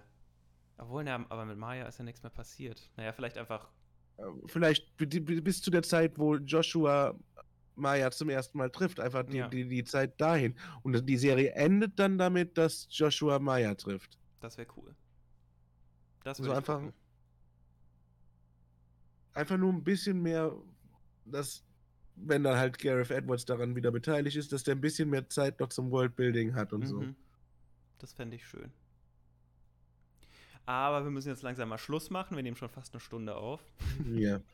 obwohl, 0.78 1.02
na, 1.04 1.24
aber 1.28 1.44
mit 1.44 1.58
Maya 1.58 1.86
ist 1.86 1.98
ja 1.98 2.04
nichts 2.04 2.22
mehr 2.22 2.30
passiert. 2.30 2.90
Naja, 2.96 3.12
vielleicht 3.12 3.36
einfach, 3.38 3.68
Äh, 4.18 4.22
Vielleicht 4.46 4.96
bi- 4.96 5.06
bi- 5.06 5.40
bis 5.40 5.60
zu 5.62 5.70
der 5.70 5.82
Zeit, 5.82 6.18
wo 6.18 6.36
Joshua 6.36 7.18
Maya 7.74 8.10
zum 8.10 8.28
ersten 8.28 8.58
Mal 8.58 8.70
trifft. 8.70 9.00
Einfach 9.00 9.24
die, 9.24 9.38
Ja. 9.38 9.48
die, 9.48 9.66
die 9.66 9.84
Zeit 9.84 10.20
dahin. 10.20 10.54
Und 10.82 11.08
die 11.08 11.16
Serie 11.16 11.52
endet 11.52 11.98
dann 11.98 12.18
damit, 12.18 12.56
dass 12.58 12.86
Joshua 12.90 13.38
Maya 13.38 13.74
trifft. 13.74 14.18
Das 14.40 14.56
wäre 14.58 14.68
cool. 14.76 14.94
Das 16.24 16.38
So 16.38 16.44
würde 16.44 16.52
ich 16.54 16.58
einfach- 16.58 16.74
gucken. 16.80 16.92
Einfach 19.32 19.56
nur 19.56 19.72
ein 19.72 19.84
bisschen 19.84 20.20
mehr, 20.20 20.52
dass, 21.24 21.62
wenn 22.16 22.42
dann 22.42 22.56
halt 22.58 22.78
Gareth 22.78 23.10
Edwards 23.10 23.44
daran 23.44 23.76
wieder 23.76 23.90
beteiligt 23.92 24.36
ist, 24.36 24.52
dass 24.52 24.64
der 24.64 24.74
ein 24.74 24.80
bisschen 24.80 25.08
mehr 25.08 25.28
Zeit 25.28 25.60
noch 25.60 25.68
zum 25.68 25.90
Worldbuilding 25.90 26.54
hat 26.54 26.72
und 26.72 26.86
so. 26.86 27.00
Mhm. 27.00 27.14
Das 27.98 28.12
fände 28.12 28.36
ich 28.36 28.46
schön. 28.46 28.72
Aber 30.66 31.04
wir 31.04 31.10
müssen 31.10 31.28
jetzt 31.28 31.42
langsam 31.42 31.68
mal 31.68 31.78
Schluss 31.78 32.10
machen. 32.10 32.36
Wir 32.36 32.42
nehmen 32.42 32.56
schon 32.56 32.68
fast 32.68 32.92
eine 32.92 33.00
Stunde 33.00 33.36
auf. 33.36 33.60
Ja. 34.06 34.40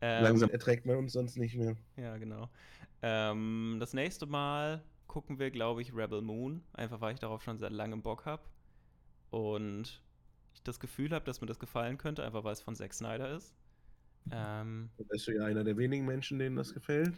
Ähm, 0.00 0.24
Langsam 0.24 0.50
erträgt 0.50 0.84
man 0.84 0.96
uns 0.96 1.12
sonst 1.14 1.36
nicht 1.38 1.54
mehr. 1.54 1.76
Ja, 1.96 2.18
genau. 2.18 2.50
Ähm, 3.00 3.78
das 3.80 3.94
nächste 3.94 4.26
Mal 4.26 4.82
gucken 5.06 5.38
wir, 5.38 5.50
glaube 5.50 5.80
ich, 5.80 5.94
Rebel 5.94 6.20
Moon. 6.20 6.62
Einfach 6.74 7.00
weil 7.00 7.14
ich 7.14 7.20
darauf 7.20 7.42
schon 7.42 7.56
seit 7.58 7.72
langem 7.72 8.02
Bock 8.02 8.26
habe. 8.26 8.42
Und 9.34 10.00
ich 10.54 10.62
das 10.62 10.78
Gefühl 10.78 11.10
habe, 11.10 11.24
dass 11.24 11.40
mir 11.40 11.48
das 11.48 11.58
gefallen 11.58 11.98
könnte, 11.98 12.22
einfach 12.24 12.44
weil 12.44 12.52
es 12.52 12.60
von 12.62 12.76
Zack 12.76 12.94
Snyder 12.94 13.34
ist. 13.34 13.52
Ähm, 14.30 14.90
bist 15.08 15.26
du 15.26 15.32
ja 15.32 15.44
einer 15.44 15.64
der 15.64 15.76
wenigen 15.76 16.06
Menschen, 16.06 16.38
denen 16.38 16.54
das 16.54 16.72
gefällt. 16.72 17.12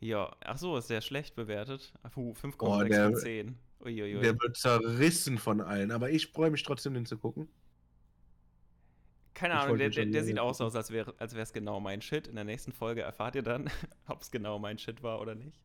ja, 0.00 0.36
ach 0.44 0.58
so, 0.58 0.76
ist 0.76 0.88
sehr 0.88 1.00
schlecht 1.00 1.34
bewertet. 1.34 1.94
Puh, 2.12 2.34
5,6 2.34 2.56
Oh, 2.60 2.84
der- 2.84 3.04
von 3.04 3.16
10. 3.16 3.58
Uiuiui. 3.80 4.20
Der 4.20 4.38
wird 4.38 4.56
zerrissen 4.56 5.38
von 5.38 5.60
allen. 5.62 5.90
Aber 5.90 6.10
ich 6.10 6.26
freue 6.28 6.50
mich 6.50 6.62
trotzdem, 6.62 6.92
den 6.94 7.06
zu 7.06 7.16
gucken. 7.16 7.48
Keine 9.34 9.54
Ich 9.54 9.60
Ahnung, 9.60 9.78
der, 9.78 9.88
der, 9.88 10.06
der 10.06 10.24
sieht 10.24 10.38
aus, 10.38 10.60
aus 10.60 10.76
als 10.76 10.92
wäre 10.92 11.14
es 11.18 11.52
genau 11.54 11.80
mein 11.80 12.02
Shit. 12.02 12.28
In 12.28 12.34
der 12.36 12.44
nächsten 12.44 12.72
Folge 12.72 13.00
erfahrt 13.00 13.34
ihr 13.34 13.42
dann, 13.42 13.70
ob 14.06 14.20
es 14.20 14.30
genau 14.30 14.58
mein 14.58 14.78
Shit 14.78 15.02
war 15.02 15.20
oder 15.22 15.34
nicht. 15.34 15.58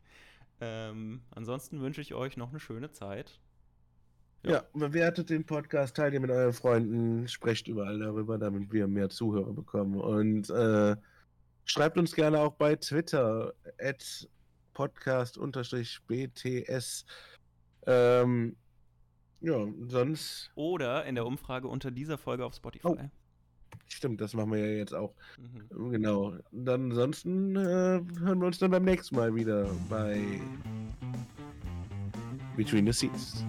Ähm, 0.62 1.22
ansonsten 1.32 1.82
wünsche 1.82 2.02
ich 2.02 2.14
euch 2.14 2.38
noch 2.38 2.50
eine 2.50 2.60
schöne 2.62 2.92
Zeit. 2.92 3.40
Ja. 4.48 4.64
Bewertet 4.74 5.30
den 5.30 5.46
Podcast, 5.46 5.96
teilt 5.96 6.14
ihn 6.14 6.22
mit 6.22 6.32
euren 6.32 6.54
Freunden, 6.54 7.28
sprecht 7.28 7.68
überall 7.68 8.00
darüber, 8.00 8.38
damit 8.38 8.72
wir 8.72 8.88
mehr 8.88 9.10
Zuhörer 9.10 9.52
bekommen. 9.54 10.00
Und 10.00 10.50
äh, 10.50 10.96
schreibt 11.66 11.98
uns 11.98 12.16
gerne 12.16 12.40
auch 12.40 12.54
bei 12.54 12.76
Twitter, 12.76 13.54
at 13.80 14.30
podcast-bts. 14.74 17.06
Ähm, 17.88 18.56
ja, 19.42 19.68
sonst, 19.88 20.52
Oder 20.56 21.06
in 21.06 21.16
der 21.16 21.26
Umfrage 21.26 21.68
unter 21.68 21.92
dieser 21.92 22.18
Folge 22.18 22.46
auf 22.46 22.56
Spotify. 22.56 22.88
Oh. 22.88 22.98
stimmt, 23.88 24.22
das 24.22 24.34
machen 24.34 24.52
wir 24.52 24.60
ja 24.60 24.78
jetzt 24.78 24.94
auch. 24.94 25.14
Mhm. 25.72 25.92
Genau. 25.92 26.34
Dann 26.52 26.92
ansonsten 26.92 27.56
äh, 27.56 28.02
hören 28.20 28.40
wir 28.40 28.48
uns 28.48 28.60
dann 28.60 28.72
beim 28.72 28.84
nächsten 28.84 29.16
Mal 29.16 29.34
wieder 29.36 29.70
bei 29.90 30.22
Between 32.56 32.86
the 32.86 32.94
Seats. 32.94 33.46